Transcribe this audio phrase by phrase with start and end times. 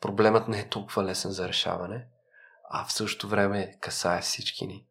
[0.00, 2.06] проблемът не е толкова лесен за решаване,
[2.70, 4.86] а в същото време касае всички ни.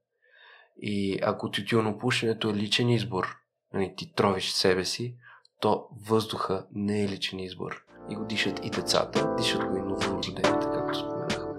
[0.82, 3.35] И ако тютюнопушенето е личен избор,
[3.74, 5.16] нали, ти тровиш себе си,
[5.59, 7.83] то въздуха не е личен избор.
[8.09, 11.50] И го дишат и децата, дишат го и новородените, както споменахме.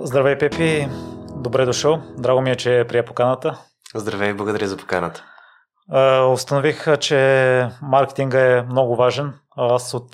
[0.00, 0.88] Здравей, Пепи!
[1.36, 2.02] Добре дошъл.
[2.18, 3.58] Драго ми е, че прия поканата.
[3.94, 5.33] Здравей, благодаря за поканата.
[6.32, 9.32] Установих, че маркетинга е много важен.
[9.56, 10.10] Аз от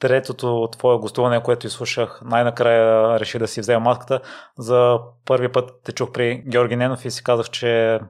[0.00, 4.20] третото твое гостуване, което изслушах, най-накрая реши да си взема маската.
[4.58, 8.00] За първи път те чух при Георги Ненов и си казах, че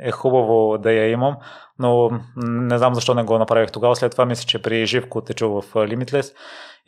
[0.00, 1.36] е хубаво да я имам,
[1.78, 3.96] но не знам защо не го направих тогава.
[3.96, 6.34] След това мисля, че при Живко те чух в Limitless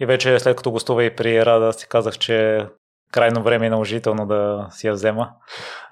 [0.00, 2.66] и вече след като гостува и при Рада си казах, че
[3.12, 5.30] крайно време е наложително да си я взема?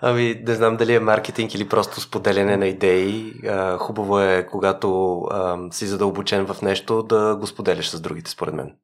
[0.01, 3.33] Ами, не знам дали е маркетинг или просто споделяне на идеи.
[3.79, 5.23] хубаво е, когато
[5.71, 8.75] си задълбочен в нещо, да го споделяш с другите, според мен.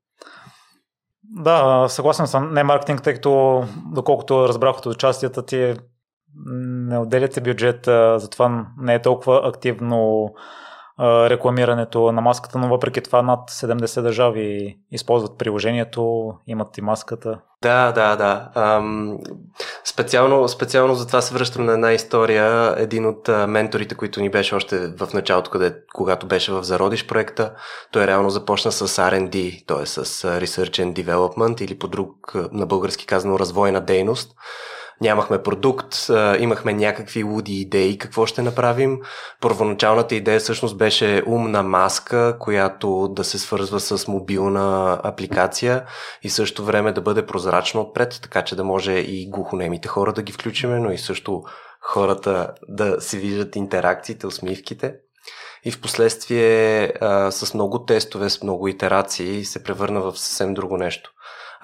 [1.23, 2.55] Да, съгласен съм.
[2.55, 5.75] Не маркетинг, тъй като, доколкото разбрах от участията ти,
[6.47, 7.85] не отделяте бюджет,
[8.17, 10.29] затова не е толкова активно
[11.01, 17.41] рекламирането на маската, но въпреки това над 70 държави използват приложението, имат и маската.
[17.63, 18.51] Да, да, да.
[18.55, 19.19] Ам,
[19.85, 22.75] специално, специално за това се връщам на една история.
[22.79, 27.53] Един от менторите, които ни беше още в началото, къде, когато беше в Зародиш проекта,
[27.93, 29.87] той реално започна с R&D, т.е.
[29.87, 30.05] с
[30.41, 34.35] Research and Development или по друг, на български казано, развойна дейност
[35.01, 35.97] нямахме продукт,
[36.39, 38.99] имахме някакви луди идеи какво ще направим.
[39.41, 45.85] Първоначалната идея всъщност беше умна маска, която да се свързва с мобилна апликация
[46.23, 50.23] и също време да бъде прозрачно отпред, така че да може и глухонемите хора да
[50.23, 51.43] ги включиме, но и също
[51.81, 54.95] хората да се виждат интеракциите, усмивките.
[55.65, 56.93] И в последствие
[57.31, 61.11] с много тестове, с много итерации се превърна в съвсем друго нещо.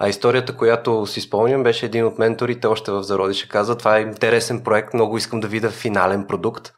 [0.03, 4.01] А историята, която си спомням, беше един от менторите още в Зародише каза, това е
[4.01, 6.73] интересен проект, много искам да видя финален продукт.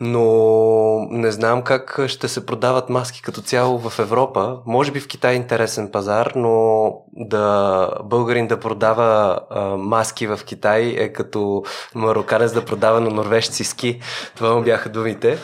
[0.00, 4.58] Но не знам как ще се продават маски като цяло в Европа.
[4.66, 10.40] Може би в Китай е интересен пазар, но да българин да продава а, маски в
[10.46, 11.62] Китай е като
[11.94, 14.00] мароканец да продава на норвежци ски.
[14.36, 15.38] Това му бяха думите.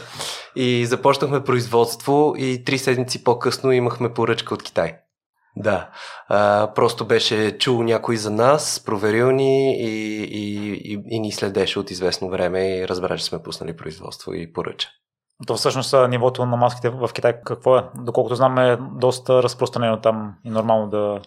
[0.56, 4.94] И започнахме производство и три седмици по-късно имахме поръчка от Китай.
[5.56, 5.88] Да,
[6.28, 11.78] а, просто беше чул някой за нас, проверил ни и, и, и, и ни следеше
[11.78, 14.88] от известно време и разбра, че сме пуснали производство и поръча.
[15.46, 17.84] То всъщност нивото на маските в Китай какво е?
[17.94, 21.20] Доколкото знам е доста разпространено там и нормално да...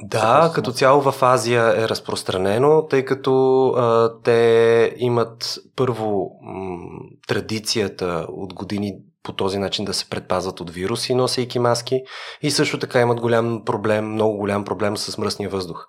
[0.00, 8.26] Да, като цяло в Азия е разпространено, тъй като а, те имат първо м- традицията
[8.28, 8.94] от години
[9.28, 12.02] по този начин да се предпазват от вируси, носейки маски.
[12.42, 15.86] И също така имат голям проблем, много голям проблем с мръсния въздух.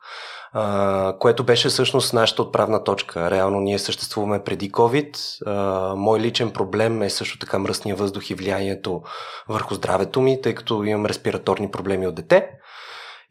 [0.55, 3.31] Uh, което беше всъщност нашата отправна точка.
[3.31, 5.15] Реално ние съществуваме преди COVID.
[5.15, 9.01] Uh, мой личен проблем е също така мръсния въздух и влиянието
[9.49, 12.49] върху здравето ми, тъй като имам респираторни проблеми от дете.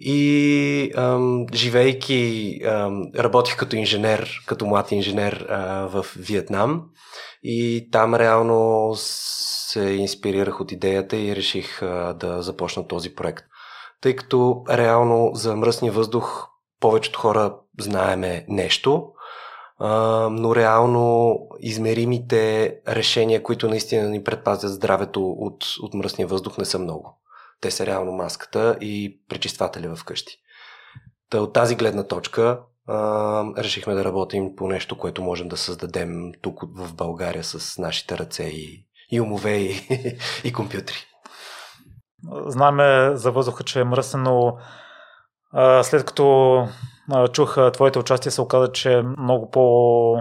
[0.01, 6.83] И ам, живейки, ам, работих като инженер, като млад инженер а, в Виетнам
[7.43, 8.91] и там реално
[9.79, 11.81] се инспирирах от идеята и реших
[12.15, 13.45] да започна този проект.
[14.01, 16.47] Тъй като реално за мръсния въздух
[16.81, 19.13] повечето хора знаеме нещо,
[20.31, 26.79] но реално измеримите решения, които наистина ни предпазят здравето от, от мръсния въздух не са
[26.79, 27.19] много.
[27.61, 30.37] Те са реално маската и пречиствателя вкъщи.
[31.31, 32.61] Та от тази гледна точка
[33.59, 38.45] решихме да работим по нещо, което можем да създадем тук в България с нашите ръце
[38.45, 39.89] и, и умове и,
[40.45, 40.97] и компютри.
[42.47, 44.57] Знаме за въздуха, че е мръсен, но
[45.53, 46.59] а, след като
[47.13, 50.17] а, чух твоите участия, се оказа, че е много по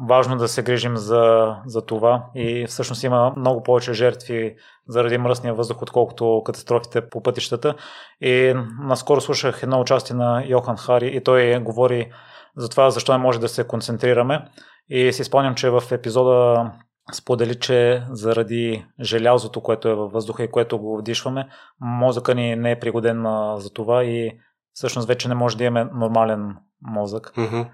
[0.00, 4.56] важно да се грижим за, за това и всъщност има много повече жертви
[4.88, 7.74] заради мръсния въздух, отколкото катастрофите по пътищата.
[8.20, 12.12] И наскоро слушах едно участие на Йохан Хари и той говори
[12.56, 14.48] за това защо не може да се концентрираме.
[14.88, 16.70] И си спомням, че в епизода
[17.12, 21.48] сподели, че заради желязото, което е във въздуха и което го вдишваме,
[21.80, 23.24] мозъка ни не е пригоден
[23.56, 24.38] за това и
[24.72, 27.32] всъщност вече не може да имаме нормален мозък.
[27.36, 27.70] Mm-hmm.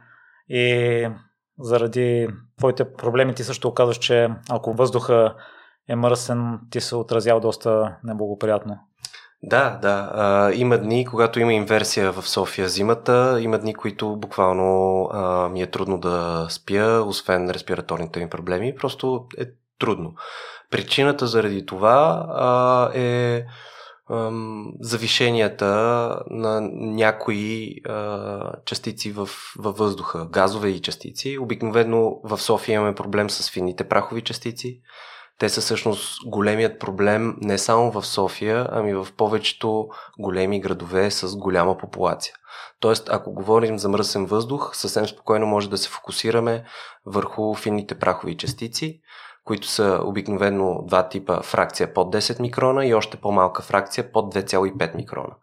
[0.49, 1.09] И
[1.59, 2.29] заради
[2.59, 5.35] твоите проблеми ти също оказваш, че ако въздуха
[5.88, 8.79] е мръсен, ти се отразява доста неблагоприятно.
[9.43, 10.11] Да, да.
[10.15, 15.63] А, има дни, когато има инверсия в София зимата, има дни, които буквално а, ми
[15.63, 18.75] е трудно да спя, освен респираторните ми проблеми.
[18.75, 19.45] Просто е
[19.79, 20.15] трудно.
[20.71, 23.45] Причината заради това а, е
[24.81, 25.67] завишенията
[26.31, 29.29] на някои а, частици в,
[29.59, 31.39] във въздуха, газове и частици.
[31.39, 34.81] Обикновено в София имаме проблем с фините прахови частици.
[35.41, 39.89] Те са всъщност големият проблем не само в София, ами в повечето
[40.19, 42.35] големи градове с голяма популация.
[42.81, 46.65] Тоест, ако говорим за мръсен въздух, съвсем спокойно може да се фокусираме
[47.07, 49.01] върху фините прахови частици,
[49.45, 54.97] които са обикновено два типа фракция под 10 микрона и още по-малка фракция под 2,5
[54.97, 55.35] микрона.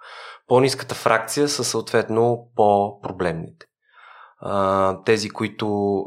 [0.48, 3.66] По-низката фракция са съответно по-проблемните.
[5.06, 6.06] тези, които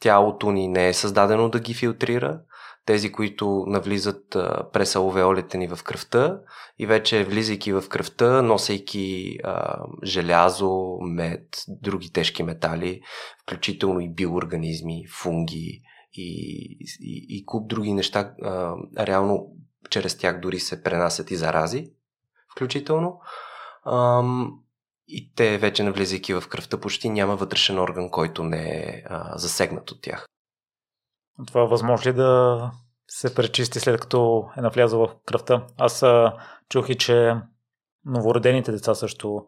[0.00, 2.40] тялото ни не е създадено да ги филтрира,
[2.88, 4.36] тези, които навлизат
[4.72, 6.40] през алвеолите ни в кръвта
[6.78, 13.00] и вече влизайки в кръвта, носейки а, желязо, мед, други тежки метали,
[13.42, 15.82] включително и биоорганизми, фунги
[16.12, 16.30] и,
[17.00, 19.46] и, и куп други неща, а, реално
[19.90, 21.90] чрез тях дори се пренасят и зарази,
[22.52, 23.20] включително.
[23.84, 24.22] А,
[25.08, 29.90] и те вече навлизайки в кръвта почти няма вътрешен орган, който не е а, засегнат
[29.90, 30.28] от тях.
[31.46, 32.70] Това възможно ли да
[33.08, 35.66] се пречисти след като е навлязъл в кръвта?
[35.78, 36.04] Аз
[36.68, 37.34] чух и, че
[38.04, 39.46] новородените деца също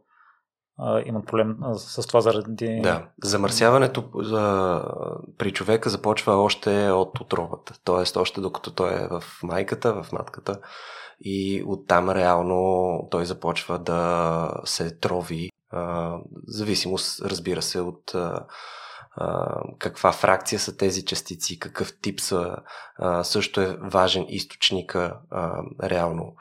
[1.05, 2.81] имат проблем с това заради...
[2.83, 4.85] Да, замърсяването за,
[5.39, 8.19] при човека започва още от отровата, т.е.
[8.19, 10.61] още докато той е в майката, в матката
[11.21, 16.17] и оттам реално той започва да се трови, а,
[16.47, 18.47] зависимост, разбира се, от а,
[19.79, 22.57] каква фракция са тези частици, какъв тип са,
[22.99, 26.35] а, също е важен източника а, реално.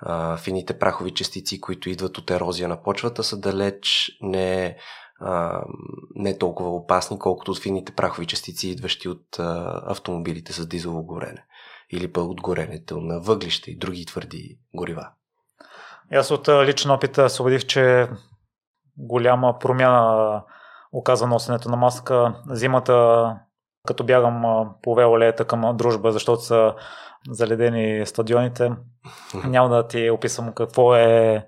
[0.00, 4.76] А, фините прахови частици, които идват от ерозия на почвата, са далеч не,
[5.20, 5.62] а,
[6.14, 11.44] не толкова опасни, колкото от фините прахови частици, идващи от а, автомобилите с дизелово горене
[11.90, 15.08] или пък от горенето на въглища и други твърди горива.
[16.12, 18.08] Аз от личен опит се убедих, че
[18.96, 20.42] голяма промяна
[20.92, 22.34] оказва носенето на маска.
[22.50, 23.26] Зимата,
[23.86, 26.74] като бягам по велолеята към дружба, защото са
[27.30, 28.72] заледени стадионите,
[29.44, 31.46] няма да ти описвам какво е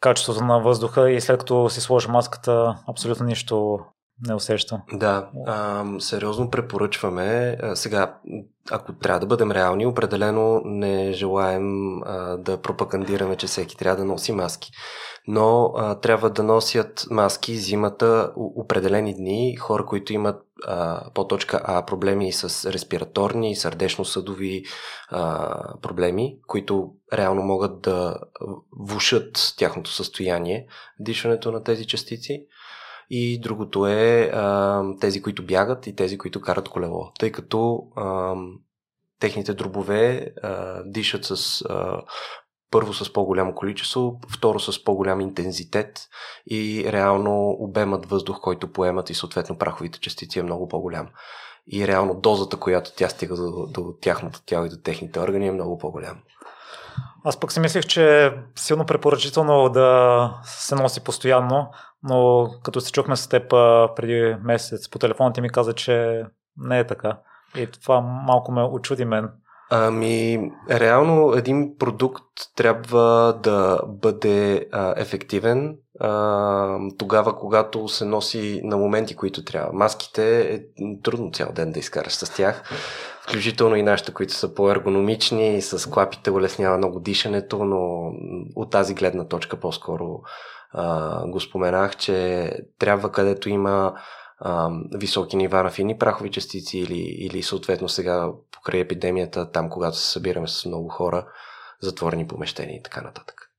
[0.00, 3.78] качеството на въздуха и след като си сложи маската, абсолютно нищо
[4.28, 4.82] не усеща.
[4.92, 7.56] Да, а, сериозно препоръчваме.
[7.62, 8.18] А, сега,
[8.70, 14.04] ако трябва да бъдем реални, определено не желаем а, да пропагандираме, че всеки трябва да
[14.04, 14.70] носи маски
[15.28, 19.56] но а, трябва да носят маски зимата определени дни.
[19.56, 24.64] Хора, които имат а, по точка А проблеми с респираторни, сърдечно-съдови
[25.08, 28.18] а, проблеми, които реално могат да
[28.80, 30.66] влушат тяхното състояние,
[31.00, 32.46] дишането на тези частици.
[33.10, 37.12] И другото е а, тези, които бягат и тези, които карат колело.
[37.18, 38.34] Тъй като а,
[39.20, 42.02] техните дробове а, дишат с а,
[42.70, 46.08] първо с по-голямо количество, второ с по-голям интензитет
[46.50, 51.08] и реално обемът въздух, който поемат и съответно праховите частици е много по-голям.
[51.72, 55.52] И реално дозата, която тя стига до, до тяхното тяло и до техните органи е
[55.52, 56.20] много по-голяма.
[57.24, 61.68] Аз пък си мислех, че е силно препоръчително да се носи постоянно,
[62.08, 63.50] но като се чухме с теб
[63.96, 66.24] преди месец по телефона ти ми каза, че
[66.56, 67.18] не е така.
[67.56, 69.30] И това малко ме очуди мен.
[69.70, 72.24] Ами, реално един продукт
[72.56, 79.72] трябва да бъде а, ефективен а, тогава, когато се носи на моменти, които трябва.
[79.72, 80.60] Маските е
[81.02, 82.62] трудно цял ден да изкараш с тях,
[83.22, 88.12] включително и нашите, които са по-ергономични, с клапите улеснява много дишането, но
[88.56, 90.20] от тази гледна точка по-скоро
[91.26, 93.94] го споменах, че трябва където има
[94.38, 99.96] а, високи нива на фини прахови частици или, или съответно сега покрай епидемията, там когато
[99.96, 101.26] се събираме с много хора,
[101.80, 103.50] затворени помещения и така нататък.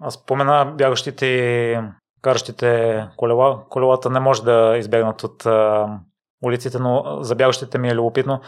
[0.00, 1.80] Аз спомена бягащите
[2.22, 3.64] каращите колела.
[3.68, 5.88] Колелата не може да избегнат от а,
[6.42, 8.40] улиците, но за бягащите ми е любопитно,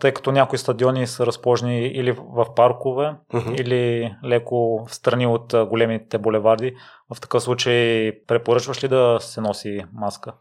[0.00, 3.60] тъй като някои стадиони са разположени или в паркове, uh-huh.
[3.60, 6.76] или леко в страни от големите булеварди.
[7.14, 10.32] В такъв случай препоръчваш ли да се носи маска?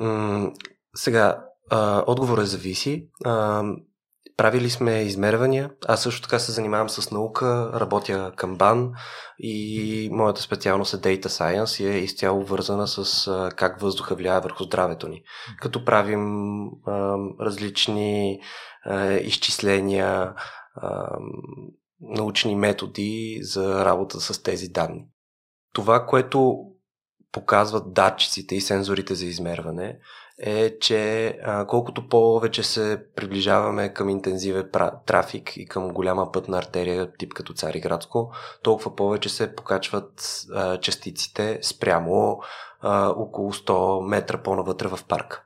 [0.00, 0.52] Mm,
[0.94, 3.08] сега, а, отговорът зависи.
[3.24, 3.62] А,
[4.40, 5.70] Правили сме измервания.
[5.88, 8.92] Аз също така се занимавам с наука, работя към БАН
[9.38, 14.64] и моята специалност е Data Science и е изцяло вързана с как въздуха влияе върху
[14.64, 15.22] здравето ни.
[15.60, 18.40] Като правим а, различни
[18.84, 20.34] а, изчисления,
[20.74, 21.18] а,
[22.00, 25.06] научни методи за работа с тези данни.
[25.72, 26.56] Това, което
[27.32, 29.98] показват датчиците и сензорите за измерване,
[30.40, 34.70] е, че а, колкото повече се приближаваме към интензивен
[35.06, 38.32] трафик и към голяма пътна артерия, тип като Цариградско,
[38.62, 42.40] толкова повече се покачват а, частиците спрямо
[42.80, 45.44] а, около 100 метра по-навътре в парка.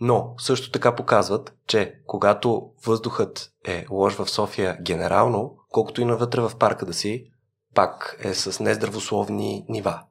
[0.00, 6.40] Но също така показват, че когато въздухът е лош в София генерално, колкото и навътре
[6.40, 7.24] в парка да си,
[7.74, 10.02] пак е с нездравословни нива.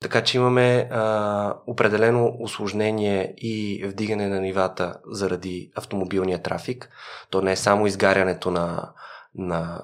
[0.00, 6.90] Така че имаме а, определено осложнение и вдигане на нивата заради автомобилния трафик.
[7.30, 8.92] То не е само изгарянето на,
[9.34, 9.82] на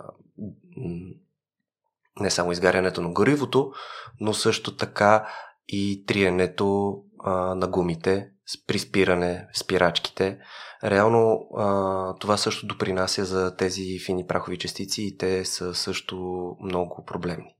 [2.20, 3.72] не само изгарянето на горивото,
[4.20, 5.28] но също така
[5.68, 8.28] и триенето а, на гумите,
[8.66, 10.38] при спиране, спирачките.
[10.84, 16.16] Реално а, това също допринася за тези фини прахови частици и те са също
[16.62, 17.56] много проблемни.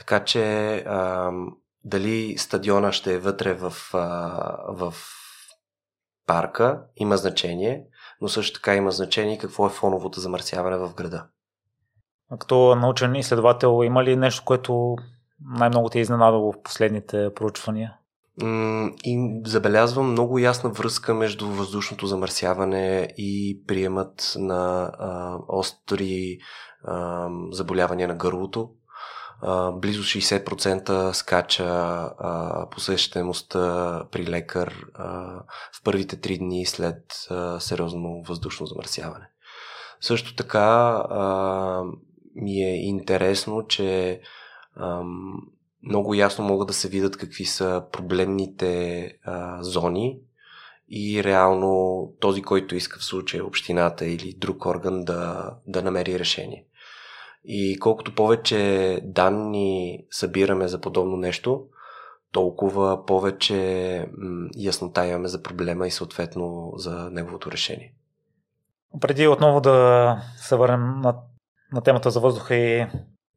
[0.00, 1.30] Така че а,
[1.84, 3.98] дали стадиона ще е вътре в, а,
[4.68, 4.94] в
[6.26, 7.84] парка, има значение,
[8.20, 11.26] но също така има значение какво е фоновото замърсяване в града.
[12.30, 14.96] А като научен изследовател, има ли нещо, което
[15.58, 17.96] най-много те е изненадало в последните проучвания?
[19.04, 26.38] И забелязвам много ясна връзка между въздушното замърсяване и приемът на а, остри
[26.84, 28.70] а, заболявания на гърлото.
[29.72, 35.08] Близо 60% скача а, посещаемостта при лекар а,
[35.72, 39.26] в първите три дни след а, сериозно въздушно замърсяване.
[40.00, 40.58] Също така
[41.10, 41.82] а,
[42.34, 44.20] ми е интересно, че
[44.76, 45.02] а,
[45.82, 50.18] много ясно могат да се видят какви са проблемните а, зони
[50.90, 56.64] и реално този, който иска в случая общината или друг орган да, да намери решение.
[57.44, 61.64] И колкото повече данни събираме за подобно нещо,
[62.32, 64.06] толкова повече
[64.56, 67.94] яснота имаме за проблема и съответно за неговото решение.
[69.00, 71.16] Преди отново да се върнем на,
[71.72, 72.86] на темата за въздуха и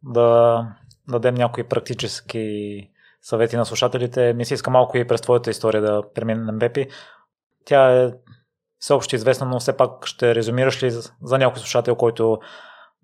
[0.03, 0.67] да
[1.07, 2.89] дадем някои практически
[3.21, 6.87] съвети на слушателите, ми се иска малко и през твоята история да преминем Бепи.
[7.65, 8.13] Тя е
[8.79, 10.91] всеобщо известна, но все пак ще резюмираш ли
[11.23, 12.39] за някой слушател, който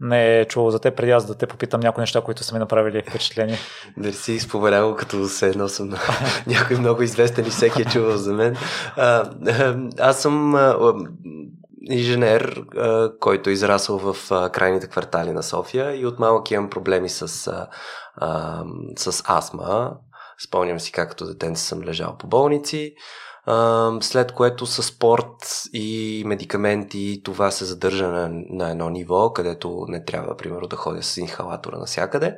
[0.01, 2.59] не е чувал за теб, преди аз да те попитам някои неща, които са ми
[2.59, 3.57] направили впечатление.
[3.97, 5.93] Да си споменал, като се едно съм
[6.47, 8.57] някой много известен и всеки е чувал за мен.
[8.95, 9.31] А,
[9.99, 10.55] аз съм
[11.81, 12.63] инженер,
[13.19, 14.15] който е израсъл в
[14.51, 17.27] крайните квартали на София и от малък имам проблеми с,
[18.97, 19.91] с астма.
[20.47, 22.93] Спомням си как като детенце съм лежал по болници
[24.01, 30.05] след което с спорт и медикаменти това се задържа на, на едно ниво, където не
[30.05, 32.37] трябва, примерно, да ходя с инхалатора навсякъде.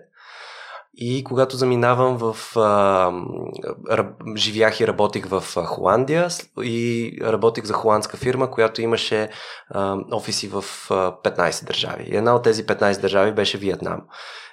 [0.94, 2.58] И когато заминавам в...
[2.58, 3.12] А,
[4.36, 6.27] живях и работих в Холандия
[6.63, 9.30] и работих за холандска фирма, която имаше
[9.70, 12.03] а, офиси в а, 15 държави.
[12.08, 14.01] И една от тези 15 държави беше Виетнам.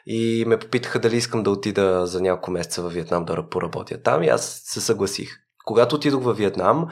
[0.06, 4.22] И ме попитаха дали искам да отида за няколко месеца в Виетнам да поработя там
[4.22, 5.47] и аз се съгласих.
[5.68, 6.86] Когато отидох във Виетнам,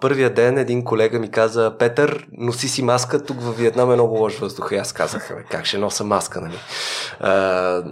[0.00, 4.16] първия ден един колега ми каза, Петър, носи си маска, тук във Виетнам е много
[4.16, 4.72] лош въздух.
[4.72, 6.58] И аз казах, как ще носа маска, нали?
[7.20, 7.84] А,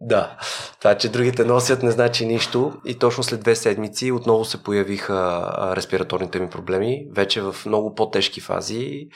[0.00, 0.36] да,
[0.78, 5.52] това, че другите носят не значи нищо и точно след две седмици отново се появиха
[5.76, 9.08] респираторните ми проблеми, вече в много по-тежки фази.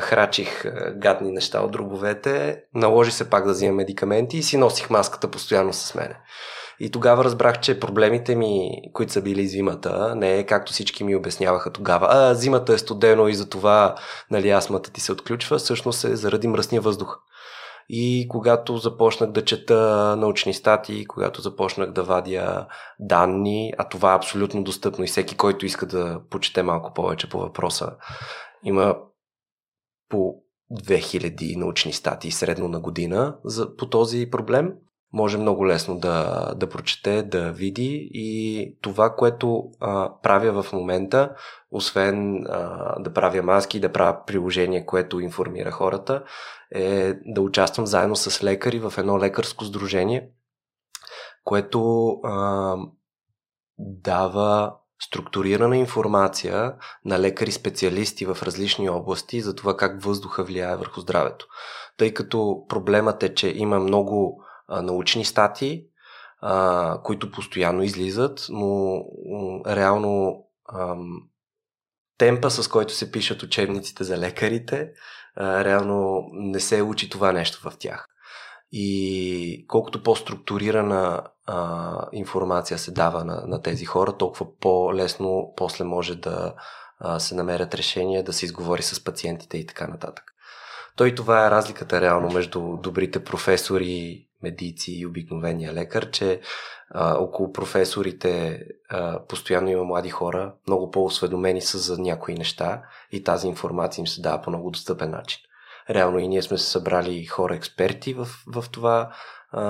[0.00, 0.64] Храчих
[0.96, 5.72] гадни неща от дробовете, наложи се пак да взимам медикаменти и си носих маската постоянно
[5.72, 6.16] с мене.
[6.80, 11.16] И тогава разбрах, че проблемите ми, които са били зимата, не е както всички ми
[11.16, 12.06] обясняваха тогава.
[12.10, 13.94] А, зимата е студено и затова
[14.30, 15.58] нали, астмата ти се отключва.
[15.58, 17.18] Всъщност е заради мръсния въздух.
[17.88, 22.66] И когато започнах да чета научни статии, когато започнах да вадя
[23.00, 27.38] данни, а това е абсолютно достъпно и всеки, който иска да почете малко повече по
[27.38, 27.90] въпроса,
[28.64, 28.96] има
[30.08, 30.34] по
[30.72, 34.72] 2000 научни статии средно на година за, по този проблем
[35.12, 41.34] може много лесно да, да прочете, да види и това, което а, правя в момента,
[41.70, 46.24] освен а, да правя маски, да правя приложение, което информира хората,
[46.74, 50.30] е да участвам заедно с лекари в едно лекарско сдружение,
[51.44, 52.76] което а,
[53.78, 56.74] дава структурирана информация
[57.04, 61.46] на лекари-специалисти в различни области за това как въздуха влияе върху здравето.
[61.96, 65.84] Тъй като проблемът е, че има много научни статии,
[66.40, 69.02] а, които постоянно излизат, но
[69.66, 70.96] реално а,
[72.18, 74.90] темпа, с който се пишат учебниците за лекарите,
[75.36, 78.06] а, реално не се учи това нещо в тях.
[78.72, 86.14] И колкото по-структурирана а, информация се дава на, на тези хора, толкова по-лесно после може
[86.14, 86.54] да
[87.00, 90.24] а, се намерят решения, да се изговори с пациентите и така нататък.
[90.96, 96.40] Той това е разликата реално между добрите професори, медици и обикновения лекар, че
[96.90, 103.24] а, около професорите а, постоянно има млади хора, много по-осведомени са за някои неща и
[103.24, 105.40] тази информация им се дава по много достъпен начин.
[105.90, 109.12] Реално и ние сме се събрали хора експерти в, в това,
[109.52, 109.62] а,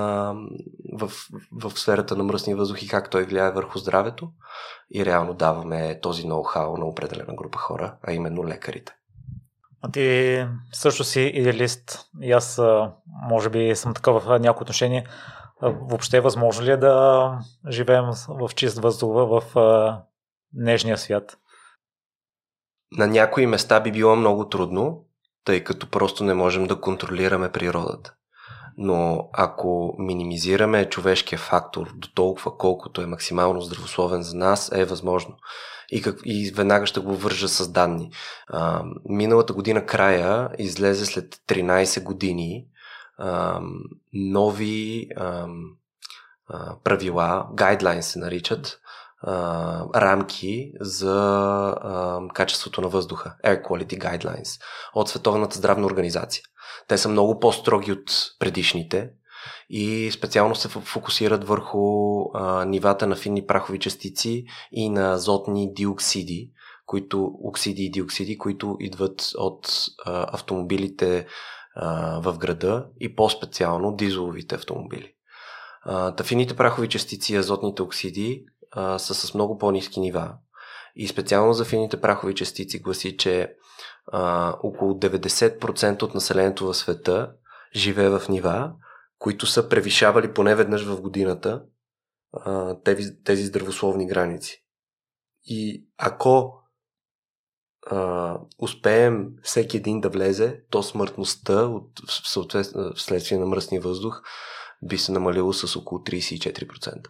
[0.93, 1.11] в,
[1.51, 4.29] в сферата на мръсния въздух и как той влияе върху здравето
[4.91, 8.98] и реално даваме този ноу-хау на определена група хора, а именно лекарите.
[9.81, 12.61] А ти също си идеалист и аз
[13.29, 15.09] може би съм такъв в някои отношения.
[15.61, 17.31] Въобще е възможно ли е да
[17.69, 19.43] живеем в чист въздух в
[20.53, 21.37] нежния свят?
[22.91, 25.05] На някои места би било много трудно,
[25.43, 28.13] тъй като просто не можем да контролираме природата.
[28.81, 35.35] Но ако минимизираме човешкия фактор до толкова колкото е максимално здравословен за нас, е възможно
[35.91, 38.11] и, как, и веднага ще го вържа с данни.
[38.47, 42.65] А, миналата година края излезе след 13 години
[43.17, 43.61] а,
[44.13, 45.47] нови а,
[46.83, 48.79] правила, гайдлайн се наричат,
[49.95, 51.15] рамки за
[51.81, 54.61] а, качеството на въздуха, Air Quality Guidelines,
[54.93, 56.43] от Световната здравна организация.
[56.87, 59.09] Те са много по-строги от предишните,
[59.69, 66.51] и специално се фокусират върху а, нивата на финни прахови частици и на азотни диоксиди,
[66.85, 71.27] които, оксиди и диоксиди, които идват от а, автомобилите
[71.75, 75.13] а, в града и по-специално дизеловите автомобили.
[76.17, 80.33] Тафините прахови частици и азотните оксиди а, са с много по-низки нива.
[80.95, 83.53] И специално за фините прахови частици гласи, че
[84.11, 87.31] а, около 90% от населението в света
[87.75, 88.71] живее в нива,
[89.19, 91.63] които са превишавали поне веднъж в годината
[92.33, 94.65] а, тези, тези здравословни граници.
[95.43, 96.53] И ако
[97.87, 104.21] а, успеем всеки един да влезе, то смъртността от, в вследствие на мръсния въздух
[104.83, 107.07] би се намалило с около 34%.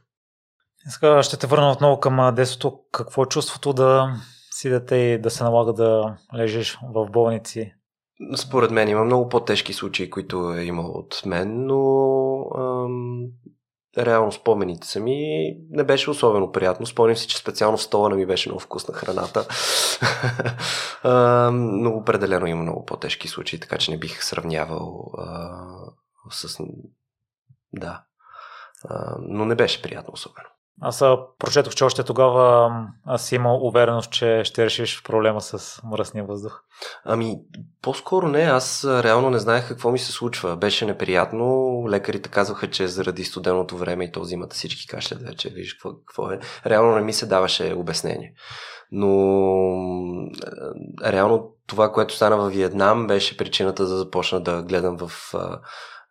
[0.89, 2.79] Сега ще те върна отново към детството.
[2.91, 4.15] Какво е чувството да
[4.51, 7.73] си дете и да се налага да лежиш в болници
[8.37, 13.25] според мен има много по-тежки случаи, които е имал от мен, но ам,
[13.97, 15.17] реално спомените са ми
[15.69, 16.85] не беше особено приятно.
[16.85, 19.47] Спомням си, че специално в стола не ми беше много вкусна храната.
[21.03, 25.49] ам, но определено има много по-тежки случаи, така че не бих сравнявал а,
[26.31, 26.59] с...
[27.73, 28.03] Да.
[28.89, 30.47] А, но не беше приятно особено.
[30.81, 31.03] Аз
[31.39, 32.71] прочетох, че още тогава
[33.05, 36.61] аз си имал увереност, че ще решиш проблема с мръсния въздух.
[37.03, 37.35] Ами,
[37.81, 38.41] по-скоро не.
[38.41, 40.57] Аз реално не знаех какво ми се случва.
[40.57, 41.83] Беше неприятно.
[41.89, 45.49] Лекарите казваха, че заради студеното време и то зимата всички кашлят вече.
[45.49, 46.39] Виж какво, какво е.
[46.65, 48.33] Реално не ми се даваше обяснение.
[48.91, 49.07] Но
[51.05, 55.59] реално това, което стана във Виетнам, беше причината да започна да гледам в а,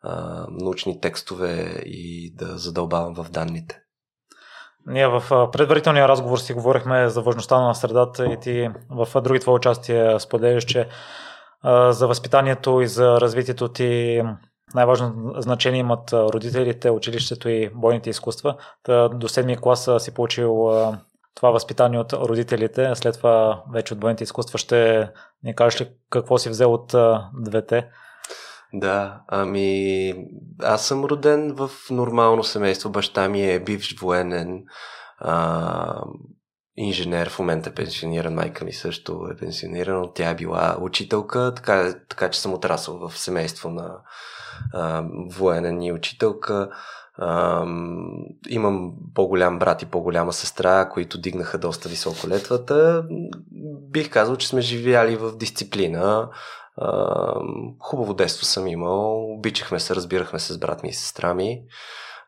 [0.03, 3.83] а, научни текстове и да задълбавам в данните.
[4.89, 9.55] Ние в предварителния разговор си говорихме за важността на средата и ти в други твои
[9.55, 10.89] участия споделяш, че
[11.91, 14.23] за възпитанието и за развитието ти
[14.75, 18.57] най-важно значение имат родителите, училището и бойните изкуства.
[19.13, 20.71] До седмия клас си получил
[21.35, 25.11] това възпитание от родителите, след това вече от бойните изкуства ще
[25.43, 26.95] ни кажеш ли какво си взел от
[27.35, 27.89] двете?
[28.73, 30.15] Да, ами
[30.63, 32.91] аз съм роден в нормално семейство.
[32.91, 34.65] Баща ми е бивш военен,
[35.19, 36.05] а,
[36.77, 41.95] инженер, в момента е пенсиониран, майка ми също е пенсионирана, тя е била учителка, така,
[42.09, 43.99] така че съм отрасъл в семейство на
[44.75, 46.71] а, военен и учителка.
[47.19, 47.65] А,
[48.49, 53.05] имам по-голям брат и по-голяма сестра, които дигнаха доста високо летвата.
[53.91, 56.31] Бих казал, че сме живяли в дисциплина
[57.81, 61.63] хубаво детство съм имал, обичахме се, разбирахме се с брат ми и сестра ми.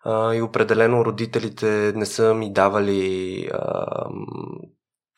[0.05, 3.85] А, и определено родителите не са ми давали а,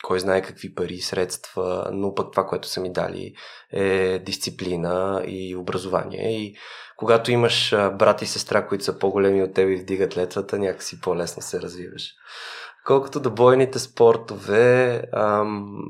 [0.03, 3.35] кой знае какви пари и средства, но пък това, което са ми дали
[3.73, 6.43] е дисциплина и образование.
[6.43, 6.55] И
[6.97, 11.43] когато имаш брат и сестра, които са по-големи от теб и вдигат летвата, някакси по-лесно
[11.43, 12.11] се развиваш.
[12.87, 15.85] Колкото до бойните спортове, ам,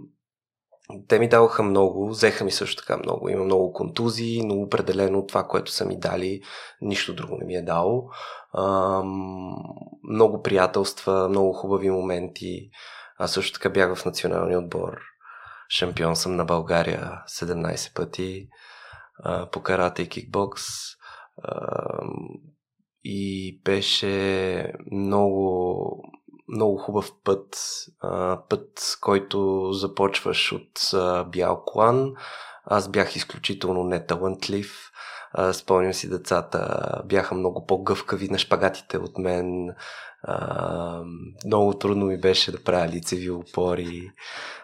[1.09, 3.29] те ми даваха много, взеха ми също така много.
[3.29, 6.42] Има много контузии, но определено това, което са ми дали,
[6.81, 8.11] нищо друго не ми е дало.
[10.11, 12.71] Много приятелства, много хубави моменти.
[13.18, 14.99] Аз също така бях в националния отбор.
[15.68, 18.49] Шампион съм на България 17 пъти
[19.53, 20.62] по карате и кикбокс.
[23.05, 26.03] и беше много,
[26.48, 27.57] много хубав път.
[28.48, 30.94] Път, който започваш от
[31.31, 32.14] бял колан.
[32.64, 34.90] Аз бях изключително неталантлив.
[35.52, 39.74] Спомням си децата бяха много по-гъвкави на шпагатите от мен.
[40.24, 41.02] А,
[41.46, 44.11] много трудно ми беше да правя лицеви опори,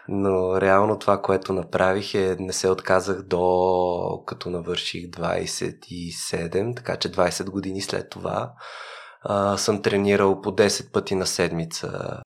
[0.07, 7.11] но реално това, което направих е не се отказах до като навърших 27, така че
[7.11, 8.53] 20 години след това
[9.21, 12.21] а, съм тренирал по 10 пъти на седмица.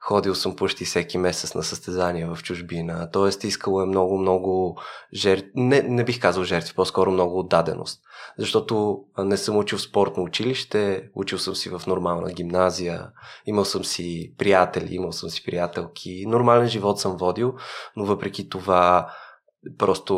[0.00, 3.10] Ходил съм почти всеки месец на състезания в чужбина.
[3.12, 4.80] Тоест, искало е много, много
[5.14, 5.50] жертви.
[5.54, 8.00] Не, не бих казал жертви, по-скоро много отдаденост
[8.38, 13.10] защото не съм учил в спортно училище, учил съм си в нормална гимназия,
[13.46, 17.54] имал съм си приятели, имал съм си приятелки, нормален живот съм водил,
[17.96, 19.10] но въпреки това
[19.78, 20.14] просто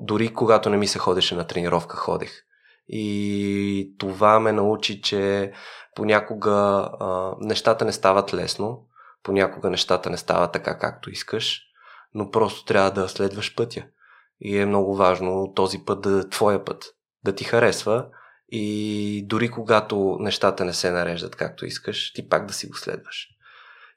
[0.00, 2.32] дори когато не ми се ходеше на тренировка, ходех.
[2.88, 5.52] И това ме научи, че
[5.94, 6.50] понякога
[7.00, 8.86] а, нещата не стават лесно,
[9.22, 11.60] понякога нещата не стават така както искаш,
[12.14, 13.84] но просто трябва да следваш пътя.
[14.40, 16.84] И е много важно този път да е твоя път
[17.24, 18.06] да ти харесва
[18.48, 23.28] и дори когато нещата не се нареждат както искаш, ти пак да си го следваш.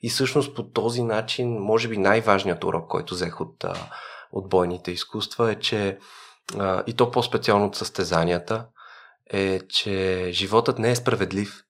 [0.01, 3.65] И всъщност по този начин, може би най-важният урок, който взех от,
[4.31, 5.97] от бойните изкуства е, че
[6.87, 8.67] и то по-специално от състезанията,
[9.33, 11.61] е, че животът не е справедлив.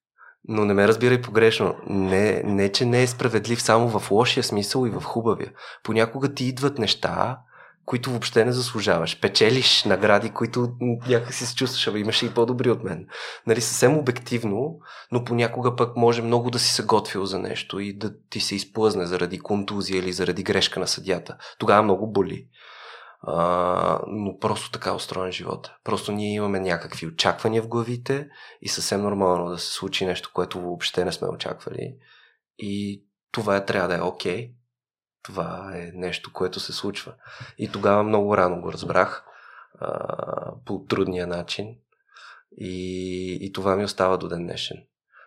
[0.48, 1.76] Но не ме разбирай погрешно.
[1.88, 5.52] Не, не, че не е справедлив само в лошия смисъл и в хубавия.
[5.84, 7.40] Понякога ти идват неща,
[7.86, 9.20] които въобще не заслужаваш.
[9.20, 10.70] Печелиш награди, които
[11.08, 13.08] някакси се чувстваш, а имаше и по-добри от мен.
[13.48, 14.80] Нали, съвсем обективно,
[15.12, 18.56] но понякога пък може много да си се готвил за нещо и да ти се
[18.56, 21.38] изплъзне заради контузия или заради грешка на съдята.
[21.60, 22.48] Тогава много боли.
[23.28, 25.72] А, но просто така е устроен живот.
[25.84, 28.30] Просто ние имаме някакви очаквания в главите
[28.62, 31.96] и съвсем нормално да се случи нещо, което въобще не сме очаквали.
[32.58, 34.48] И това е, трябва да е окей.
[34.48, 34.52] Okay
[35.26, 37.14] това е нещо, което се случва.
[37.58, 39.26] И тогава много рано го разбрах
[39.80, 41.76] а, по трудния начин
[42.58, 44.78] и, и това ми остава до ден днешен.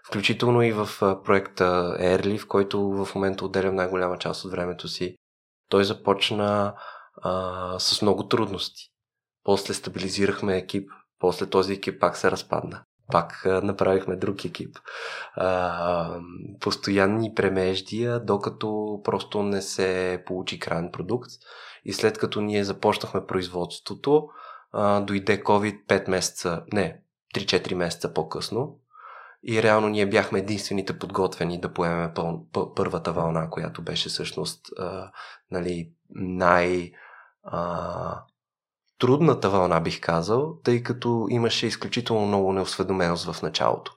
[0.07, 0.89] Включително и в
[1.25, 5.17] проекта Airly, в който в момента отделям най-голяма част от времето си.
[5.69, 6.75] Той започна
[7.23, 8.83] а, с много трудности.
[9.45, 14.77] После стабилизирахме екип, после този екип пак се разпадна пак направихме друг екип.
[15.35, 16.21] А,
[16.61, 21.31] постоянни премеждия, докато просто не се получи крайен продукт.
[21.85, 24.29] И след като ние започнахме производството,
[24.73, 27.01] а, дойде COVID 5 месеца, не,
[27.35, 28.79] 3-4 месеца по-късно.
[29.43, 35.11] И реално ние бяхме единствените подготвени да поемем пъл, първата вълна, която беше всъщност а,
[35.51, 36.93] нали, най-
[37.53, 38.23] а,
[38.99, 43.93] трудната вълна, бих казал, тъй като имаше изключително много неосведоменост в началото.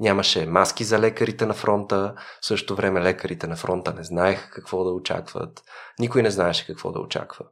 [0.00, 4.84] Нямаше маски за лекарите на фронта, в същото време лекарите на фронта не знаеха какво
[4.84, 5.62] да очакват.
[5.98, 7.44] Никой не знаеше какво да очаква.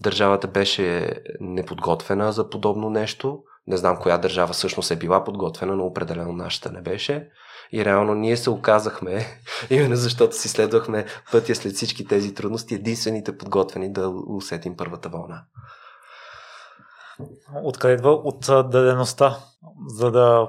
[0.00, 3.42] Държавата беше неподготвена за подобно нещо.
[3.68, 7.28] Не знам коя държава всъщност е била подготвена, но определено нашата не беше.
[7.72, 9.26] И реално ние се оказахме,
[9.70, 15.42] именно защото си следвахме пътя след всички тези трудности, единствените подготвени да усетим първата вълна.
[17.62, 19.36] Откъде идва от дадеността,
[19.86, 20.48] за да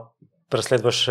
[0.50, 1.06] преследваш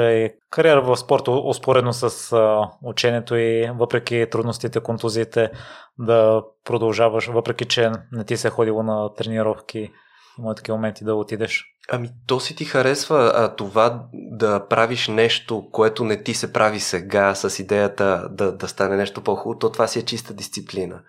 [0.50, 2.36] кариера в спорта, успоредно с
[2.82, 5.50] ученето и въпреки трудностите, контузиите,
[5.98, 9.90] да продължаваш, въпреки че не ти се е ходило на тренировки
[10.38, 11.64] има такива моменти да отидеш.
[11.92, 16.80] Ами то си ти харесва а, това да правиш нещо, което не ти се прави
[16.80, 21.00] сега с идеята да, да стане нещо по-хубаво, то това си е чиста дисциплина.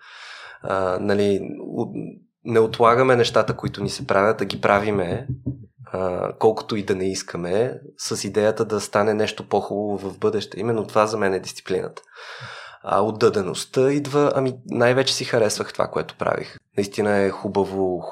[0.62, 1.40] А, нали,
[2.44, 5.26] не отлагаме нещата, които ни се правят, да ги правиме,
[5.86, 10.60] а, колкото и да не искаме, с идеята да стане нещо по-хубаво в бъдеще.
[10.60, 12.02] Именно това за мен е дисциплината.
[12.82, 16.56] А отдадеността идва, ами най-вече си харесвах това, което правих.
[16.76, 18.02] Наистина е хубаво,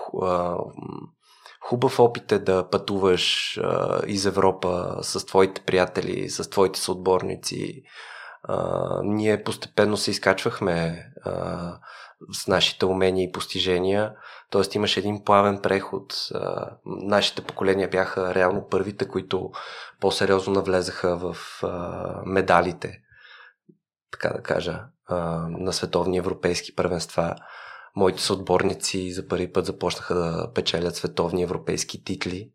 [1.69, 7.83] хубав опит е да пътуваш а, из Европа с твоите приятели, с твоите съотборници.
[8.43, 11.73] А, ние постепенно се изкачвахме а,
[12.33, 14.15] с нашите умения и постижения.
[14.51, 16.15] Тоест имаше един плавен преход.
[16.35, 19.51] А, нашите поколения бяха реално първите, които
[20.01, 23.01] по-сериозно навлезаха в а, медалите
[24.11, 24.85] така да кажа,
[25.49, 27.35] на световни европейски първенства.
[27.99, 32.51] Моите съотборници за първи път започнаха да печелят световни европейски титли.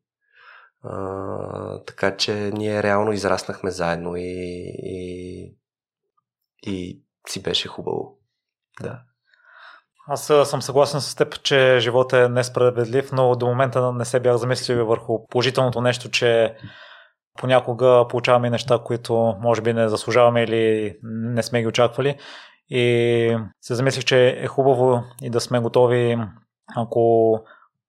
[0.83, 4.23] А, така че ние реално израснахме заедно и,
[4.83, 5.55] и,
[6.65, 8.19] и си беше хубаво.
[8.81, 9.01] Да.
[10.07, 14.35] Аз съм съгласен с теб, че живота е несправедлив, но до момента не се бях
[14.35, 16.55] замислил върху положителното нещо, че
[17.37, 22.17] понякога получаваме неща, които може би не заслужаваме или не сме ги очаквали.
[22.75, 26.17] И се замислих, че е хубаво и да сме готови,
[26.75, 27.39] ако